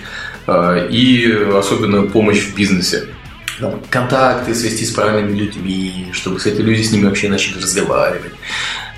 и 0.48 1.46
особенно 1.52 2.02
помощь 2.02 2.40
в 2.40 2.54
бизнесе. 2.54 3.08
Там, 3.60 3.80
Контакты 3.90 4.54
свести 4.54 4.84
с 4.84 4.92
правильными 4.92 5.36
людьми, 5.36 6.08
чтобы, 6.12 6.36
кстати, 6.36 6.60
люди 6.60 6.82
с 6.82 6.92
ними 6.92 7.06
вообще 7.06 7.28
начали 7.28 7.58
разговаривать. 7.58 8.32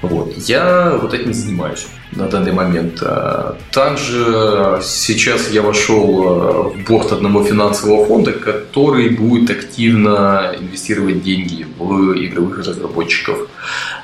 Вот. 0.03 0.37
Я 0.37 0.99
вот 1.01 1.15
этим 1.15 1.33
занимаюсь 1.33 1.87
на 2.11 2.27
данный 2.29 2.53
момент. 2.53 2.99
А, 3.03 3.57
Также 3.71 4.81
сейчас 4.83 5.51
я 5.51 5.63
вошел 5.63 6.25
а, 6.27 6.63
в 6.71 6.85
борт 6.85 7.13
одного 7.13 7.45
финансового 7.45 8.05
фонда, 8.07 8.33
который 8.33 9.11
будет 9.11 9.51
активно 9.51 10.55
инвестировать 10.59 11.23
деньги 11.23 11.67
в 11.79 12.13
игровых 12.15 12.59
разработчиков. 12.59 13.49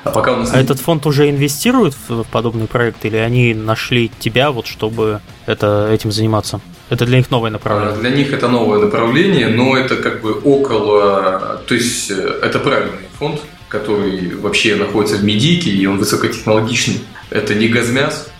А 0.03 0.11
пока 0.11 0.33
у 0.33 0.37
нас 0.37 0.51
А 0.53 0.59
этот 0.59 0.79
фонд 0.79 1.05
уже 1.05 1.29
инвестирует 1.29 1.93
в 2.07 2.23
подобный 2.23 2.67
проект, 2.67 3.03
или 3.05 3.17
они 3.17 3.53
нашли 3.53 4.09
тебя, 4.19 4.51
вот 4.51 4.67
чтобы 4.67 5.19
это, 5.45 5.89
этим 5.91 6.11
заниматься? 6.11 6.61
Это 6.89 7.05
для 7.05 7.17
них 7.17 7.29
новое 7.29 7.51
направление. 7.51 7.99
Для 7.99 8.09
них 8.09 8.33
это 8.33 8.47
новое 8.47 8.79
направление, 8.79 9.47
но 9.47 9.77
это 9.77 9.95
как 9.95 10.21
бы 10.21 10.33
около... 10.33 11.61
То 11.67 11.75
есть 11.75 12.09
э, 12.09 12.39
это 12.41 12.59
правильный 12.59 13.07
фонд, 13.17 13.41
который 13.67 14.35
вообще 14.35 14.75
находится 14.75 15.17
в 15.17 15.23
медийке, 15.23 15.69
и 15.69 15.85
он 15.85 15.99
высокотехнологичный. 15.99 17.01
Это 17.29 17.53
не 17.53 17.67
газмяс, 17.67 18.31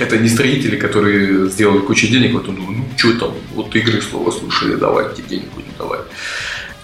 это 0.00 0.18
не 0.18 0.28
строители, 0.28 0.76
которые 0.76 1.48
сделали 1.48 1.78
кучу 1.78 2.08
денег, 2.08 2.32
вот 2.32 2.48
он, 2.48 2.56
ну 2.56 2.84
что 2.96 3.18
там, 3.18 3.34
вот 3.54 3.74
игры 3.76 4.02
слово 4.02 4.30
слушали, 4.30 4.74
давайте 4.74 5.22
денег 5.22 5.46
будем 5.54 5.72
давать. 5.78 6.02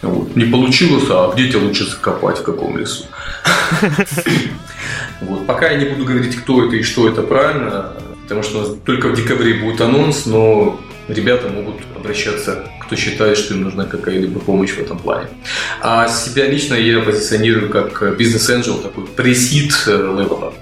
Вот. 0.03 0.35
Не 0.35 0.45
получилось, 0.45 1.05
а 1.11 1.33
где 1.35 1.49
тебя 1.49 1.59
лучше 1.61 1.85
закопать, 1.85 2.39
в 2.39 2.43
каком 2.43 2.79
лесу? 2.79 3.05
Вот. 5.21 5.47
Пока 5.47 5.71
я 5.71 5.77
не 5.77 5.85
буду 5.85 6.07
говорить, 6.07 6.35
кто 6.35 6.65
это 6.65 6.77
и 6.77 6.83
что 6.83 7.07
это 7.07 7.23
правильно, 7.23 7.93
потому 8.31 8.45
что 8.45 8.77
только 8.85 9.09
в 9.09 9.17
декабре 9.17 9.55
будет 9.55 9.81
анонс, 9.81 10.25
но 10.25 10.79
ребята 11.09 11.49
могут 11.49 11.81
обращаться, 11.97 12.65
кто 12.81 12.95
считает, 12.95 13.37
что 13.37 13.55
им 13.55 13.63
нужна 13.63 13.87
какая-либо 13.87 14.39
помощь 14.39 14.71
в 14.71 14.79
этом 14.79 14.99
плане. 14.99 15.27
А 15.83 16.07
себя 16.07 16.47
лично 16.47 16.75
я 16.75 17.01
позиционирую 17.01 17.69
как 17.71 18.17
бизнес-энджел, 18.17 18.77
такой 18.77 19.05
пресид 19.09 19.73
э, 19.89 19.97
левела. 19.97 20.55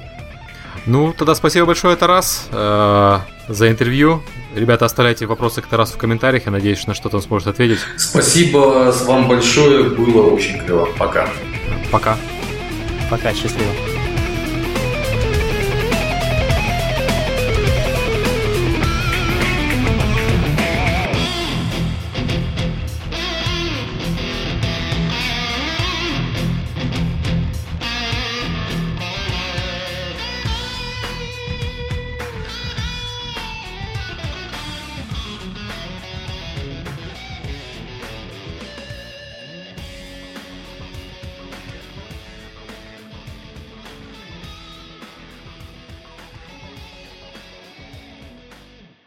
Ну, 0.87 1.13
тогда 1.13 1.35
спасибо 1.35 1.67
большое, 1.67 1.95
Тарас, 1.97 2.49
э, 2.53 3.19
за 3.49 3.69
интервью. 3.69 4.23
Ребята, 4.55 4.87
оставляйте 4.87 5.27
вопросы 5.27 5.61
к 5.61 5.67
Тарасу 5.67 5.93
в 5.93 5.99
комментариях. 5.99 6.47
Я 6.47 6.53
надеюсь, 6.53 6.87
на 6.87 6.95
что-то 6.95 7.17
он 7.19 7.23
сможет 7.23 7.49
ответить. 7.49 7.81
Спасибо 7.99 8.95
вам 9.05 9.29
большое. 9.29 9.91
Было 9.91 10.31
очень 10.31 10.59
клево. 10.59 10.89
Пока. 10.97 11.29
Пока. 11.93 12.17
Пока. 13.11 13.35
Счастливо. 13.35 13.88